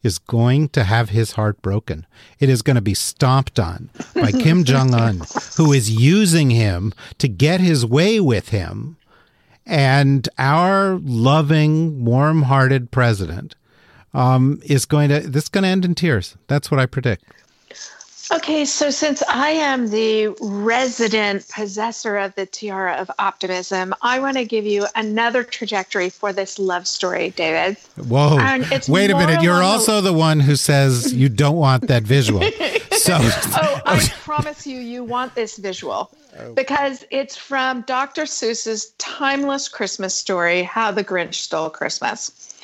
is 0.04 0.20
going 0.20 0.70
to 0.70 0.84
have 0.84 1.10
his 1.10 1.34
heart 1.34 1.62
broken. 1.62 2.06
It 2.40 2.50
is 2.50 2.62
going 2.62 2.76
to 2.76 2.82
be 2.82 2.94
stomped 2.94 3.60
on 3.60 3.90
by 4.14 4.32
Kim 4.40 4.64
Jong 4.64 4.94
un, 4.94 5.22
who 5.58 5.74
is 5.74 5.92
using 5.92 6.50
him 6.50 6.94
to 7.18 7.28
get 7.28 7.60
his 7.60 7.86
way 7.86 8.20
with 8.20 8.50
him. 8.50 8.98
And 9.66 10.28
our 10.38 11.00
loving, 11.04 12.06
warm 12.06 12.44
hearted 12.44 12.92
president 12.92 13.56
um, 14.14 14.60
is 14.64 14.86
going 14.86 15.10
to, 15.10 15.20
this 15.20 15.44
is 15.44 15.50
going 15.50 15.64
to 15.64 15.70
end 15.70 15.86
in 15.86 15.96
tears. 15.96 16.36
That's 16.48 16.72
what 16.72 16.80
I 16.80 16.86
predict. 16.86 17.26
Okay, 18.32 18.64
so 18.64 18.92
since 18.92 19.24
I 19.28 19.50
am 19.50 19.90
the 19.90 20.28
resident 20.40 21.50
possessor 21.50 22.18
of 22.18 22.36
the 22.36 22.46
tiara 22.46 22.94
of 22.94 23.10
optimism, 23.18 23.96
I 24.04 24.20
want 24.20 24.38
to 24.38 24.46
give 24.46 24.66
you 24.66 24.86
another 24.96 25.44
trajectory 25.44 26.10
for 26.12 26.32
this 26.32 26.60
love 26.60 26.86
story, 26.88 27.32
David. 27.32 27.78
Whoa. 27.98 28.38
Wait 28.88 29.10
a 29.10 29.18
minute. 29.18 29.42
You're 29.42 29.64
also 29.64 29.96
the... 29.96 30.12
the 30.12 30.18
one 30.18 30.40
who 30.40 30.56
says 30.56 31.12
you 31.12 31.28
don't 31.28 31.58
want 31.58 31.88
that 31.88 32.04
visual. 32.04 32.42
so 32.92 33.18
Oh, 33.20 33.82
I 33.86 34.08
promise 34.20 34.68
you 34.68 34.80
you 34.80 35.04
want 35.04 35.34
this 35.34 35.58
visual. 35.58 36.12
Oh. 36.38 36.54
Because 36.54 37.06
it's 37.10 37.36
from 37.36 37.82
Dr. 37.82 38.24
Seuss's 38.24 38.92
timeless 39.00 39.68
Christmas 39.68 40.14
story, 40.14 40.62
How 40.62 40.92
the 40.92 41.04
Grinch 41.04 41.34
Stole 41.36 41.72
Christmas. 41.72 42.56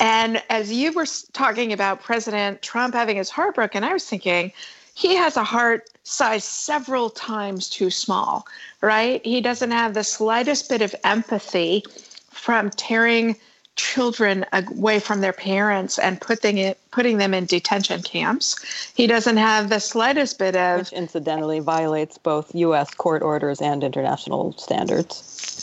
And 0.00 0.42
as 0.48 0.72
you 0.72 0.92
were 0.92 1.06
talking 1.34 1.74
about 1.74 2.00
President 2.00 2.62
Trump 2.62 2.94
having 2.94 3.16
his 3.18 3.28
heart 3.28 3.54
broken, 3.54 3.84
I 3.84 3.92
was 3.92 4.06
thinking, 4.06 4.52
he 4.94 5.14
has 5.14 5.36
a 5.36 5.44
heart 5.44 5.88
size 6.02 6.44
several 6.44 7.10
times 7.10 7.68
too 7.68 7.90
small, 7.90 8.46
right? 8.80 9.24
He 9.24 9.40
doesn't 9.40 9.70
have 9.70 9.94
the 9.94 10.04
slightest 10.04 10.68
bit 10.68 10.82
of 10.82 10.94
empathy 11.04 11.84
from 12.30 12.70
tearing 12.70 13.36
children 13.76 14.44
away 14.52 14.98
from 14.98 15.20
their 15.20 15.32
parents 15.32 15.98
and 15.98 16.20
putting 16.20 16.58
it 16.58 16.78
putting 16.90 17.18
them 17.18 17.32
in 17.32 17.46
detention 17.46 18.02
camps. 18.02 18.92
He 18.94 19.06
doesn't 19.06 19.36
have 19.36 19.68
the 19.68 19.78
slightest 19.78 20.38
bit 20.38 20.56
of 20.56 20.80
which 20.80 20.92
incidentally 20.92 21.60
violates 21.60 22.18
both 22.18 22.54
U.S. 22.54 22.92
court 22.92 23.22
orders 23.22 23.60
and 23.60 23.82
international 23.82 24.52
standards. 24.58 25.59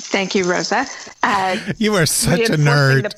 Thank 0.00 0.34
you, 0.34 0.44
Rosa. 0.50 0.86
Uh, 1.22 1.56
You 1.78 1.94
are 1.94 2.06
such 2.06 2.48
a 2.48 2.54
nerd. 2.56 3.12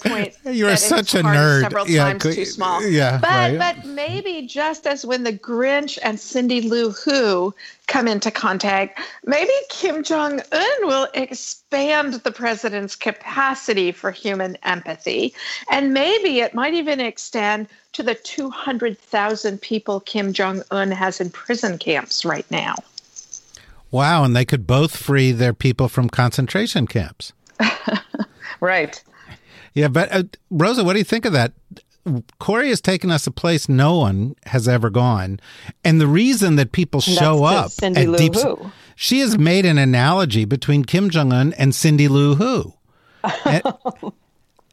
You 0.44 0.66
are 0.68 0.76
such 0.76 1.14
a 1.14 1.18
nerd. 1.22 1.62
Several 1.62 1.88
Yeah, 1.88 2.04
times 2.04 2.22
could- 2.22 2.34
too 2.34 2.44
small. 2.44 2.82
yeah, 2.86 3.18
but 3.18 3.28
right. 3.28 3.58
but 3.58 3.86
maybe 3.86 4.46
just 4.46 4.86
as 4.86 5.06
when 5.06 5.22
the 5.24 5.32
Grinch 5.32 5.98
and 6.02 6.18
Cindy 6.18 6.60
Lou 6.62 6.90
Who 6.90 7.54
come 7.86 8.08
into 8.08 8.30
contact, 8.30 9.00
maybe 9.24 9.52
Kim 9.68 10.02
Jong 10.02 10.40
Un 10.52 10.86
will 10.86 11.08
expand 11.14 12.14
the 12.14 12.32
president's 12.32 12.96
capacity 12.96 13.92
for 13.92 14.10
human 14.10 14.56
empathy, 14.62 15.34
and 15.70 15.92
maybe 15.94 16.40
it 16.40 16.54
might 16.54 16.74
even 16.74 17.00
extend 17.00 17.68
to 17.92 18.02
the 18.02 18.14
two 18.14 18.50
hundred 18.50 18.98
thousand 18.98 19.60
people 19.60 20.00
Kim 20.00 20.32
Jong 20.32 20.62
Un 20.70 20.90
has 20.90 21.20
in 21.20 21.30
prison 21.30 21.78
camps 21.78 22.24
right 22.24 22.50
now. 22.50 22.74
Wow, 23.92 24.24
and 24.24 24.34
they 24.34 24.44
could 24.44 24.66
both 24.66 24.96
free 24.96 25.30
their 25.30 25.52
people 25.52 25.88
from 25.88 26.08
concentration 26.08 26.86
camps. 26.88 27.32
Right. 28.60 29.02
Yeah, 29.74 29.88
but 29.88 30.12
uh, 30.12 30.22
Rosa, 30.50 30.84
what 30.84 30.92
do 30.92 31.00
you 31.00 31.04
think 31.04 31.24
of 31.24 31.32
that? 31.32 31.52
Kori 32.38 32.68
has 32.68 32.80
taken 32.80 33.10
us 33.10 33.26
a 33.26 33.32
place 33.32 33.68
no 33.68 33.96
one 33.98 34.36
has 34.46 34.68
ever 34.68 34.88
gone, 34.88 35.40
and 35.84 36.00
the 36.00 36.06
reason 36.06 36.54
that 36.56 36.70
people 36.70 37.00
show 37.00 37.42
up 37.42 37.72
Cindy 37.72 38.02
at 38.02 38.08
Lou 38.08 38.18
Deep, 38.18 38.34
Who. 38.36 38.70
she 38.94 39.18
has 39.18 39.36
made 39.36 39.66
an 39.66 39.78
analogy 39.78 40.44
between 40.44 40.84
Kim 40.84 41.10
Jong 41.10 41.32
Un 41.32 41.52
and 41.54 41.74
Cindy 41.74 42.06
Lou 42.06 42.36
Who. 42.36 42.74
And- 43.44 43.62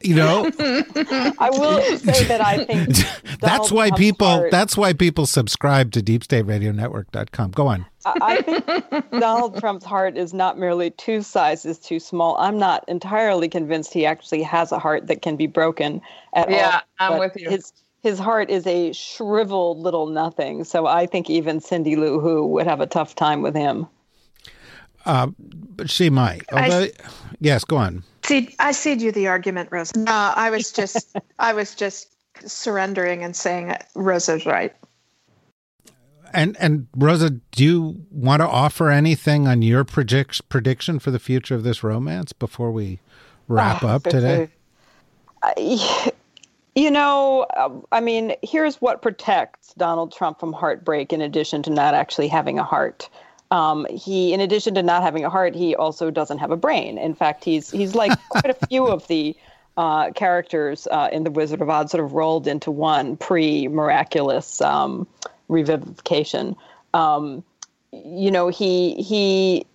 you 0.02 0.16
know, 0.16 0.50
I 0.60 1.50
will 1.52 1.82
say 1.98 2.24
that 2.26 2.40
I 2.42 2.64
think 2.66 2.88
that's 3.42 3.72
why 3.72 3.90
Trump's 3.90 4.00
people. 4.00 4.28
heart- 4.28 4.52
That's 4.52 4.78
why 4.78 4.94
people 4.94 5.26
subscribe 5.26 5.92
to 5.94 6.02
DeepStateRadioNetwork.com. 6.02 7.52
Go 7.52 7.68
on. 7.68 7.86
I 8.06 8.14
I 8.22 8.42
think 8.42 9.12
Donald 9.20 9.60
Trump's 9.60 9.84
heart 9.86 10.18
is 10.18 10.34
not 10.34 10.58
merely 10.58 10.92
two 10.92 11.22
sizes 11.22 11.78
too 11.78 12.00
small. 12.00 12.38
I'm 12.38 12.58
not 12.58 12.86
entirely 12.88 13.50
convinced 13.50 13.94
he 13.94 14.06
actually 14.06 14.42
has 14.44 14.72
a 14.72 14.80
heart 14.80 15.08
that 15.08 15.22
can 15.22 15.36
be 15.36 15.48
broken 15.48 16.02
at 16.34 16.48
all. 16.48 16.54
Yeah, 16.56 16.82
I'm 17.00 17.20
with 17.20 17.36
you. 17.36 17.50
His 17.50 17.74
his 18.02 18.18
heart 18.18 18.50
is 18.50 18.66
a 18.66 18.94
shriveled 18.94 19.80
little 19.80 20.08
nothing. 20.08 20.64
So 20.64 20.88
I 20.88 21.06
think 21.08 21.30
even 21.30 21.60
Cindy 21.60 21.98
Lou 21.98 22.22
Who 22.22 22.48
would 22.48 22.66
have 22.68 22.80
a 22.80 22.88
tough 22.88 23.16
time 23.16 23.42
with 23.42 23.54
him. 23.56 23.86
But 25.06 25.90
she 25.90 26.10
might. 26.10 26.44
I- 26.54 26.92
yes, 27.42 27.66
go 27.66 27.76
on. 27.78 28.04
See, 28.24 28.56
I 28.60 28.72
cede 28.72 29.02
you 29.02 29.12
the 29.12 29.28
argument, 29.28 29.70
Rosa. 29.72 29.98
No, 30.00 30.34
I 30.36 30.50
was 30.50 30.72
just, 30.72 31.18
I 31.40 31.54
was 31.54 31.76
just 31.76 32.10
surrendering 32.46 33.24
and 33.24 33.36
saying 33.36 33.76
Rosa's 33.96 34.46
right. 34.46 34.76
And 36.32 36.56
and 36.60 36.88
Rosa, 36.96 37.32
do 37.32 37.64
you 37.64 38.06
want 38.12 38.42
to 38.42 38.48
offer 38.48 38.92
anything 38.92 39.48
on 39.48 39.64
your 39.64 39.84
predict, 39.84 40.48
prediction 40.48 41.00
for 41.00 41.10
the 41.10 41.18
future 41.18 41.56
of 41.56 41.64
this 41.64 41.84
romance 41.84 42.34
before 42.34 42.72
we 42.72 43.00
wrap 43.48 43.84
up 43.84 44.04
today? 44.04 44.50
I- 45.42 46.12
You 46.76 46.92
know, 46.92 47.46
uh, 47.58 47.70
I 47.92 48.00
mean, 48.00 48.36
here's 48.42 48.80
what 48.80 49.02
protects 49.02 49.74
Donald 49.74 50.14
Trump 50.14 50.40
from 50.40 50.54
heartbreak 50.54 51.12
in 51.12 51.20
addition 51.20 51.64
to 51.64 51.72
not 51.72 51.94
actually 51.94 52.28
having 52.28 52.60
a 52.60 52.64
heart. 52.64 53.10
Um, 53.52 53.88
he, 53.90 54.34
in 54.34 54.40
addition 54.40 54.76
to 54.76 54.84
not 54.84 55.02
having 55.02 55.26
a 55.26 55.30
heart, 55.30 55.56
he 55.56 55.76
also 55.76 56.12
doesn't 56.12 56.38
have 56.38 56.52
a 56.52 56.58
brain. 56.58 56.98
In 56.98 57.16
fact, 57.16 57.44
he's 57.44 57.72
he's 57.72 57.96
like 57.96 58.12
quite 58.30 58.50
a 58.50 58.68
few 58.68 58.88
of 58.88 59.08
the 59.08 59.36
uh, 59.78 60.12
characters 60.12 60.88
uh, 60.92 61.10
in 61.12 61.24
The 61.24 61.32
Wizard 61.32 61.62
of 61.62 61.70
Oz 61.70 61.92
sort 61.92 62.04
of 62.04 62.14
rolled 62.14 62.48
into 62.48 62.70
one 62.70 63.18
pre-miraculous 63.18 64.62
um, 64.62 65.08
revivification. 65.50 66.56
Um, 66.94 67.44
you 67.92 68.30
know, 68.30 68.50
he 68.50 68.96
he 68.96 69.66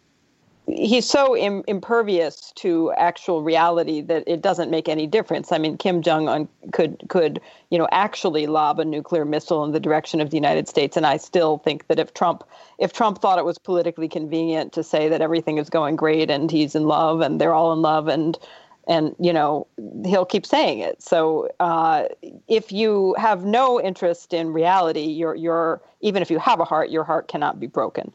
he's 0.67 1.09
so 1.09 1.37
Im- 1.37 1.65
impervious 1.67 2.53
to 2.57 2.93
actual 2.93 3.43
reality 3.43 4.01
that 4.01 4.25
it 4.27 4.41
doesn't 4.41 4.71
make 4.71 4.89
any 4.89 5.07
difference. 5.07 5.53
I 5.53 5.59
mean, 5.59 5.77
Kim 5.77 6.03
Jong 6.03 6.29
Un 6.29 6.49
could 6.73 7.03
could 7.09 7.41
you 7.71 7.79
know 7.79 7.89
actually 7.93 8.47
lob 8.47 8.81
a 8.81 8.85
nuclear 8.85 9.25
missile 9.25 9.65
in 9.65 9.73
the 9.73 9.81
direction 9.81 10.21
of 10.21 10.31
the 10.31 10.37
United 10.37 10.69
States, 10.69 10.97
and 10.97 11.07
I 11.07 11.17
still 11.17 11.59
think 11.59 11.87
that 11.89 11.99
if 11.99 12.15
Trump 12.15 12.45
if 12.79 12.93
Trump 12.93 13.21
thought 13.21 13.39
it 13.39 13.45
was 13.45 13.59
politically 13.59 14.09
convenient 14.09 14.73
to 14.73 14.83
say 14.83 15.09
that 15.09 15.21
everything 15.21 15.59
is 15.59 15.69
going 15.69 15.97
great 15.97 16.31
and 16.31 16.51
he's 16.51 16.75
in 16.75 16.85
love 16.85 17.21
and 17.21 17.41
they're 17.41 17.55
all 17.55 17.73
in 17.73 17.83
love 17.83 18.09
and 18.09 18.39
and 18.87 19.15
you 19.19 19.33
know 19.33 19.67
he'll 20.05 20.27
keep 20.27 20.47
saying 20.47 20.79
it. 20.79 21.03
So 21.03 21.51
uh, 21.61 22.05
if 22.49 22.73
you 22.73 23.15
have 23.19 23.45
no 23.45 23.81
interest 23.81 24.33
in 24.33 24.53
reality, 24.53 25.05
your 25.05 25.35
your 25.35 25.83
even 26.01 26.23
if 26.23 26.31
you 26.31 26.39
have 26.39 26.61
a 26.61 26.65
heart, 26.65 26.91
your 26.91 27.05
heart 27.05 27.29
cannot 27.29 27.61
be 27.61 27.67
broken. 27.67 28.13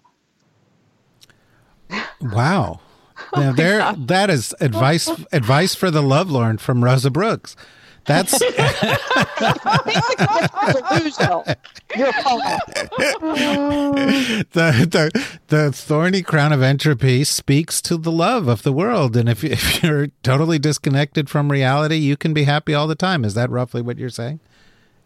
Wow. 2.21 2.79
Now 3.35 3.51
there 3.51 3.93
that 4.07 4.29
is 4.29 4.55
advice 4.61 5.09
advice 5.33 5.75
for 5.75 5.91
the 5.91 6.01
lovelorn 6.01 6.57
from 6.57 6.81
Rosa 6.83 7.11
Brooks. 7.11 7.55
That's 8.05 8.39
You're 8.49 8.49
a 12.09 12.13
poet. 12.23 12.59
the, 14.51 14.87
the 14.89 15.27
the 15.49 15.71
thorny 15.71 16.21
crown 16.21 16.53
of 16.53 16.61
entropy 16.61 17.23
speaks 17.23 17.81
to 17.83 17.97
the 17.97 18.11
love 18.11 18.47
of 18.47 18.63
the 18.63 18.73
world 18.73 19.15
and 19.17 19.29
if, 19.29 19.43
if 19.43 19.83
you're 19.83 20.07
totally 20.23 20.57
disconnected 20.57 21.29
from 21.29 21.51
reality 21.51 21.97
you 21.97 22.15
can 22.17 22.33
be 22.33 22.43
happy 22.45 22.73
all 22.73 22.87
the 22.87 22.95
time 22.95 23.23
is 23.25 23.33
that 23.33 23.49
roughly 23.49 23.81
what 23.81 23.97
you're 23.97 24.09
saying 24.09 24.39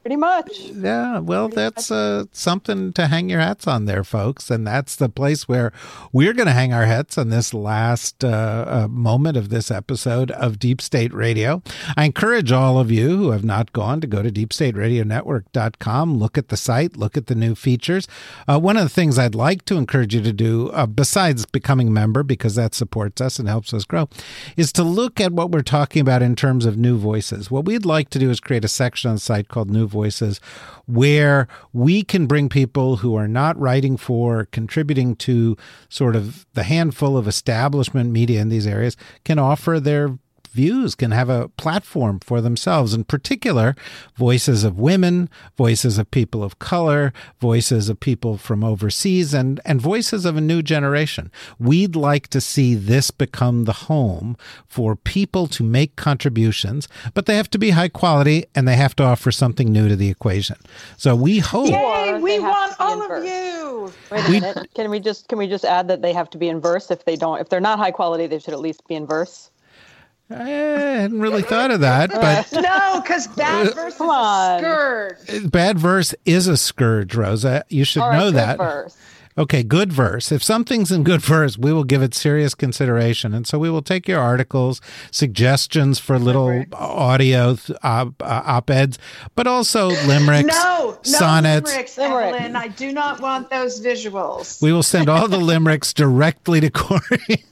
Pretty 0.03 0.17
much. 0.17 0.59
yeah 0.71 1.19
well 1.19 1.47
that's 1.47 1.89
uh, 1.89 2.25
something 2.33 2.91
to 2.91 3.07
hang 3.07 3.29
your 3.29 3.39
hats 3.39 3.67
on 3.67 3.85
there 3.85 4.03
folks 4.03 4.51
and 4.51 4.67
that's 4.67 4.97
the 4.97 5.07
place 5.07 5.47
where 5.47 5.71
we're 6.11 6.33
going 6.33 6.47
to 6.47 6.51
hang 6.51 6.73
our 6.73 6.83
hats 6.85 7.17
on 7.17 7.29
this 7.29 7.53
last 7.53 8.21
uh, 8.21 8.65
uh, 8.67 8.87
moment 8.89 9.37
of 9.37 9.47
this 9.47 9.71
episode 9.71 10.29
of 10.31 10.59
deep 10.59 10.81
state 10.81 11.13
radio. 11.13 11.63
I 11.95 12.03
encourage 12.03 12.51
all 12.51 12.77
of 12.79 12.91
you 12.91 13.15
who 13.15 13.31
have 13.31 13.45
not 13.45 13.71
gone 13.71 14.01
to 14.01 14.07
go 14.07 14.21
to 14.21 14.29
deepstateradionetwork.com 14.29 16.17
look 16.17 16.37
at 16.37 16.49
the 16.49 16.57
site 16.57 16.97
look 16.97 17.15
at 17.15 17.27
the 17.27 17.35
new 17.35 17.55
features. 17.55 18.05
Uh, 18.45 18.59
one 18.59 18.75
of 18.75 18.83
the 18.83 18.89
things 18.89 19.17
i'd 19.17 19.35
like 19.35 19.63
to 19.63 19.77
encourage 19.77 20.13
you 20.13 20.21
to 20.21 20.33
do 20.33 20.69
uh, 20.71 20.85
besides 20.85 21.45
becoming 21.45 21.87
a 21.87 21.91
member 21.91 22.23
because 22.23 22.55
that 22.55 22.75
supports 22.75 23.21
us 23.21 23.39
and 23.39 23.47
helps 23.47 23.73
us 23.73 23.85
grow 23.85 24.09
is 24.57 24.73
to 24.73 24.83
look 24.83 25.21
at 25.21 25.31
what 25.31 25.49
we're 25.51 25.61
talking 25.61 26.01
about 26.01 26.21
in 26.21 26.35
terms 26.35 26.65
of 26.65 26.77
new 26.77 26.97
voices. 26.97 27.49
What 27.49 27.63
we'd 27.63 27.85
like 27.85 28.09
to 28.09 28.19
do 28.19 28.29
is 28.29 28.41
create 28.41 28.65
a 28.65 28.67
section 28.67 29.07
on 29.09 29.15
the 29.15 29.21
site 29.21 29.47
called 29.47 29.71
new 29.71 29.87
voices 29.93 30.41
where 30.85 31.47
we 31.71 32.03
can 32.03 32.27
bring 32.27 32.49
people 32.49 32.97
who 32.97 33.15
are 33.15 33.27
not 33.27 33.57
writing 33.57 33.95
for 33.95 34.45
contributing 34.51 35.15
to 35.15 35.55
sort 35.87 36.15
of 36.15 36.45
the 36.53 36.63
handful 36.63 37.15
of 37.15 37.27
establishment 37.27 38.11
media 38.11 38.41
in 38.41 38.49
these 38.49 38.67
areas 38.67 38.97
can 39.23 39.39
offer 39.39 39.79
their 39.79 40.17
views 40.53 40.95
can 40.95 41.11
have 41.11 41.29
a 41.29 41.49
platform 41.49 42.19
for 42.19 42.39
themselves 42.41 42.93
in 42.93 43.03
particular 43.03 43.75
voices 44.15 44.63
of 44.63 44.79
women 44.79 45.29
voices 45.57 45.97
of 45.97 46.09
people 46.11 46.43
of 46.43 46.59
color 46.59 47.11
voices 47.39 47.89
of 47.89 47.99
people 47.99 48.37
from 48.37 48.63
overseas 48.63 49.33
and 49.33 49.59
and 49.65 49.81
voices 49.81 50.25
of 50.25 50.37
a 50.37 50.41
new 50.41 50.61
generation 50.61 51.31
we'd 51.59 51.95
like 51.95 52.27
to 52.27 52.39
see 52.39 52.75
this 52.75 53.11
become 53.11 53.65
the 53.65 53.73
home 53.89 54.37
for 54.67 54.95
people 54.95 55.47
to 55.47 55.63
make 55.63 55.95
contributions 55.95 56.87
but 57.13 57.25
they 57.25 57.35
have 57.35 57.49
to 57.49 57.57
be 57.57 57.71
high 57.71 57.89
quality 57.89 58.45
and 58.55 58.67
they 58.67 58.75
have 58.75 58.95
to 58.95 59.03
offer 59.03 59.31
something 59.31 59.71
new 59.71 59.89
to 59.89 59.95
the 59.95 60.09
equation 60.09 60.55
so 60.97 61.15
we 61.15 61.39
hope 61.39 61.69
Yay, 61.69 62.19
we 62.21 62.39
want 62.39 62.75
all 62.79 63.01
of 63.01 63.07
verse. 63.07 63.25
you. 63.27 63.91
Wait 64.11 64.25
a 64.27 64.31
minute. 64.31 64.69
Can 64.75 64.89
we 64.89 64.99
just 64.99 65.27
can 65.27 65.37
we 65.37 65.47
just 65.47 65.65
add 65.65 65.87
that 65.87 66.01
they 66.01 66.13
have 66.13 66.29
to 66.31 66.37
be 66.37 66.47
in 66.47 66.59
verse? 66.59 66.91
If 66.91 67.05
they 67.05 67.15
don't, 67.15 67.39
if 67.39 67.49
they're 67.49 67.59
not 67.59 67.79
high 67.79 67.91
quality, 67.91 68.27
they 68.27 68.39
should 68.39 68.53
at 68.53 68.59
least 68.59 68.87
be 68.87 68.95
in 68.95 69.05
verse. 69.05 69.49
I 70.29 70.43
hadn't 70.49 71.19
really 71.19 71.41
thought 71.43 71.69
of 71.71 71.81
that 71.81 72.09
but 72.09 72.51
No, 72.61 73.01
because 73.01 73.27
bad 73.27 73.73
verse 73.75 73.93
is 73.93 73.97
Come 73.97 74.09
a 74.09 74.57
scourge. 74.59 75.51
bad 75.51 75.77
verse 75.77 76.15
is 76.25 76.47
a 76.47 76.57
scourge 76.57 77.13
rosa 77.15 77.63
you 77.69 77.83
should 77.83 78.01
All 78.01 78.09
right, 78.09 78.17
know 78.17 78.25
good 78.27 78.35
that 78.35 78.57
verse. 78.57 78.97
Okay, 79.35 79.63
good 79.63 79.91
verse. 79.91 80.31
If 80.31 80.43
something's 80.43 80.91
in 80.91 81.03
good 81.03 81.19
verse, 81.19 81.57
we 81.57 81.73
will 81.73 81.83
give 81.85 82.03
it 82.03 82.13
serious 82.13 82.53
consideration. 82.53 83.33
And 83.33 83.47
so 83.47 83.57
we 83.57 83.67
will 83.67 83.81
take 83.81 84.07
your 84.07 84.19
articles, 84.19 84.79
suggestions 85.09 85.97
for 85.97 86.19
little 86.19 86.65
audio 86.71 87.57
uh, 87.83 88.05
uh, 88.19 88.41
op 88.45 88.69
eds, 88.69 88.99
but 89.33 89.47
also 89.47 89.87
limericks, 90.05 90.49
No, 90.55 90.91
no 90.91 90.99
sonnets. 91.01 91.67
limericks, 91.71 91.97
Limerick. 91.97 92.35
Evelyn. 92.35 92.55
I 92.55 92.67
do 92.67 92.93
not 92.93 93.21
want 93.21 93.49
those 93.49 93.81
visuals. 93.81 94.61
We 94.61 94.71
will 94.71 94.83
send 94.83 95.09
all 95.09 95.27
the 95.27 95.39
limericks 95.51 95.95
directly 95.95 96.59
to 96.61 96.69
Kori. 96.69 97.01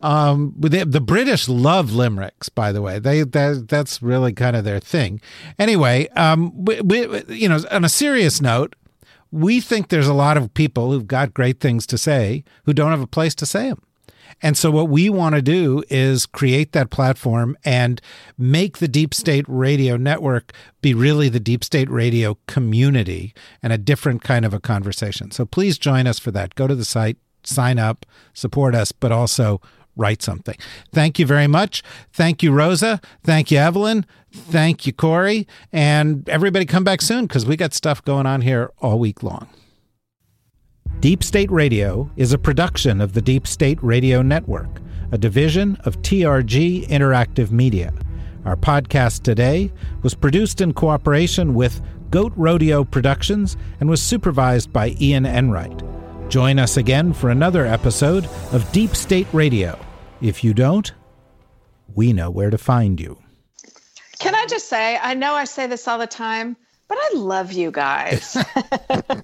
um, 0.00 0.54
the, 0.58 0.84
the 0.84 1.00
British 1.00 1.48
love 1.48 1.92
limericks, 1.92 2.48
by 2.48 2.72
the 2.72 2.82
way. 2.82 2.98
They 2.98 3.22
that, 3.22 3.66
that's 3.68 4.02
really 4.02 4.32
kind 4.32 4.56
of 4.56 4.64
their 4.64 4.80
thing. 4.80 5.20
Anyway, 5.58 6.08
um, 6.10 6.52
we, 6.64 6.80
we, 6.80 7.24
you 7.28 7.48
know, 7.48 7.60
on 7.70 7.84
a 7.84 7.88
serious 7.88 8.40
note, 8.40 8.76
we 9.32 9.60
think 9.60 9.88
there's 9.88 10.08
a 10.08 10.14
lot 10.14 10.36
of 10.36 10.54
people 10.54 10.90
who've 10.90 11.06
got 11.06 11.34
great 11.34 11.60
things 11.60 11.86
to 11.88 11.98
say 11.98 12.44
who 12.64 12.72
don't 12.72 12.90
have 12.90 13.00
a 13.00 13.06
place 13.06 13.34
to 13.36 13.46
say 13.46 13.68
them. 13.68 13.82
And 14.42 14.56
so, 14.56 14.70
what 14.70 14.88
we 14.88 15.08
want 15.08 15.34
to 15.34 15.42
do 15.42 15.82
is 15.88 16.26
create 16.26 16.72
that 16.72 16.90
platform 16.90 17.56
and 17.64 18.00
make 18.36 18.78
the 18.78 18.88
Deep 18.88 19.14
State 19.14 19.46
Radio 19.48 19.96
Network 19.96 20.52
be 20.82 20.92
really 20.92 21.28
the 21.28 21.40
Deep 21.40 21.64
State 21.64 21.88
Radio 21.88 22.36
community 22.46 23.32
and 23.62 23.72
a 23.72 23.78
different 23.78 24.22
kind 24.22 24.44
of 24.44 24.52
a 24.52 24.60
conversation. 24.60 25.30
So, 25.30 25.46
please 25.46 25.78
join 25.78 26.06
us 26.06 26.18
for 26.18 26.30
that. 26.32 26.54
Go 26.54 26.66
to 26.66 26.74
the 26.74 26.84
site, 26.84 27.16
sign 27.46 27.78
up, 27.78 28.06
support 28.34 28.74
us, 28.74 28.92
but 28.92 29.12
also 29.12 29.60
write 29.96 30.22
something. 30.22 30.56
Thank 30.92 31.18
you 31.18 31.26
very 31.26 31.46
much. 31.46 31.82
Thank 32.12 32.42
you, 32.42 32.52
Rosa. 32.52 33.00
Thank 33.24 33.50
you, 33.50 33.58
Evelyn. 33.58 34.04
Thank 34.30 34.86
you, 34.86 34.92
Kori. 34.92 35.46
And 35.72 36.28
everybody 36.28 36.66
come 36.66 36.84
back 36.84 37.00
soon 37.00 37.26
because 37.26 37.46
we 37.46 37.56
got 37.56 37.72
stuff 37.72 38.04
going 38.04 38.26
on 38.26 38.42
here 38.42 38.70
all 38.78 38.98
week 38.98 39.22
long. 39.22 39.48
Deep 41.00 41.22
State 41.22 41.50
Radio 41.50 42.10
is 42.16 42.32
a 42.32 42.38
production 42.38 43.00
of 43.00 43.12
the 43.12 43.22
Deep 43.22 43.46
State 43.46 43.78
Radio 43.82 44.22
Network, 44.22 44.80
a 45.12 45.18
division 45.18 45.76
of 45.84 46.00
TRG 46.02 46.86
Interactive 46.88 47.50
Media. 47.50 47.92
Our 48.44 48.56
podcast 48.56 49.22
today 49.22 49.72
was 50.02 50.14
produced 50.14 50.60
in 50.60 50.72
cooperation 50.72 51.54
with 51.54 51.82
Goat 52.10 52.32
Rodeo 52.36 52.84
Productions 52.84 53.56
and 53.80 53.90
was 53.90 54.00
supervised 54.00 54.72
by 54.72 54.96
Ian 55.00 55.26
Enright. 55.26 55.95
Join 56.28 56.58
us 56.58 56.76
again 56.76 57.12
for 57.12 57.30
another 57.30 57.64
episode 57.66 58.26
of 58.52 58.70
Deep 58.72 58.96
State 58.96 59.28
Radio. 59.32 59.78
If 60.20 60.42
you 60.42 60.54
don't, 60.54 60.92
we 61.94 62.12
know 62.12 62.30
where 62.30 62.50
to 62.50 62.58
find 62.58 63.00
you. 63.00 63.18
Can 64.18 64.34
I 64.34 64.44
just 64.46 64.68
say, 64.68 64.98
I 65.00 65.14
know 65.14 65.34
I 65.34 65.44
say 65.44 65.68
this 65.68 65.86
all 65.86 65.98
the 65.98 66.06
time, 66.06 66.56
but 66.88 66.98
I 67.00 67.10
love 67.14 67.52
you 67.52 67.70
guys. 67.70 68.36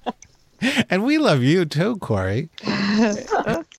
and 0.89 1.03
we 1.03 1.17
love 1.17 1.43
you 1.43 1.65
too, 1.65 1.97
Kori. 1.97 2.49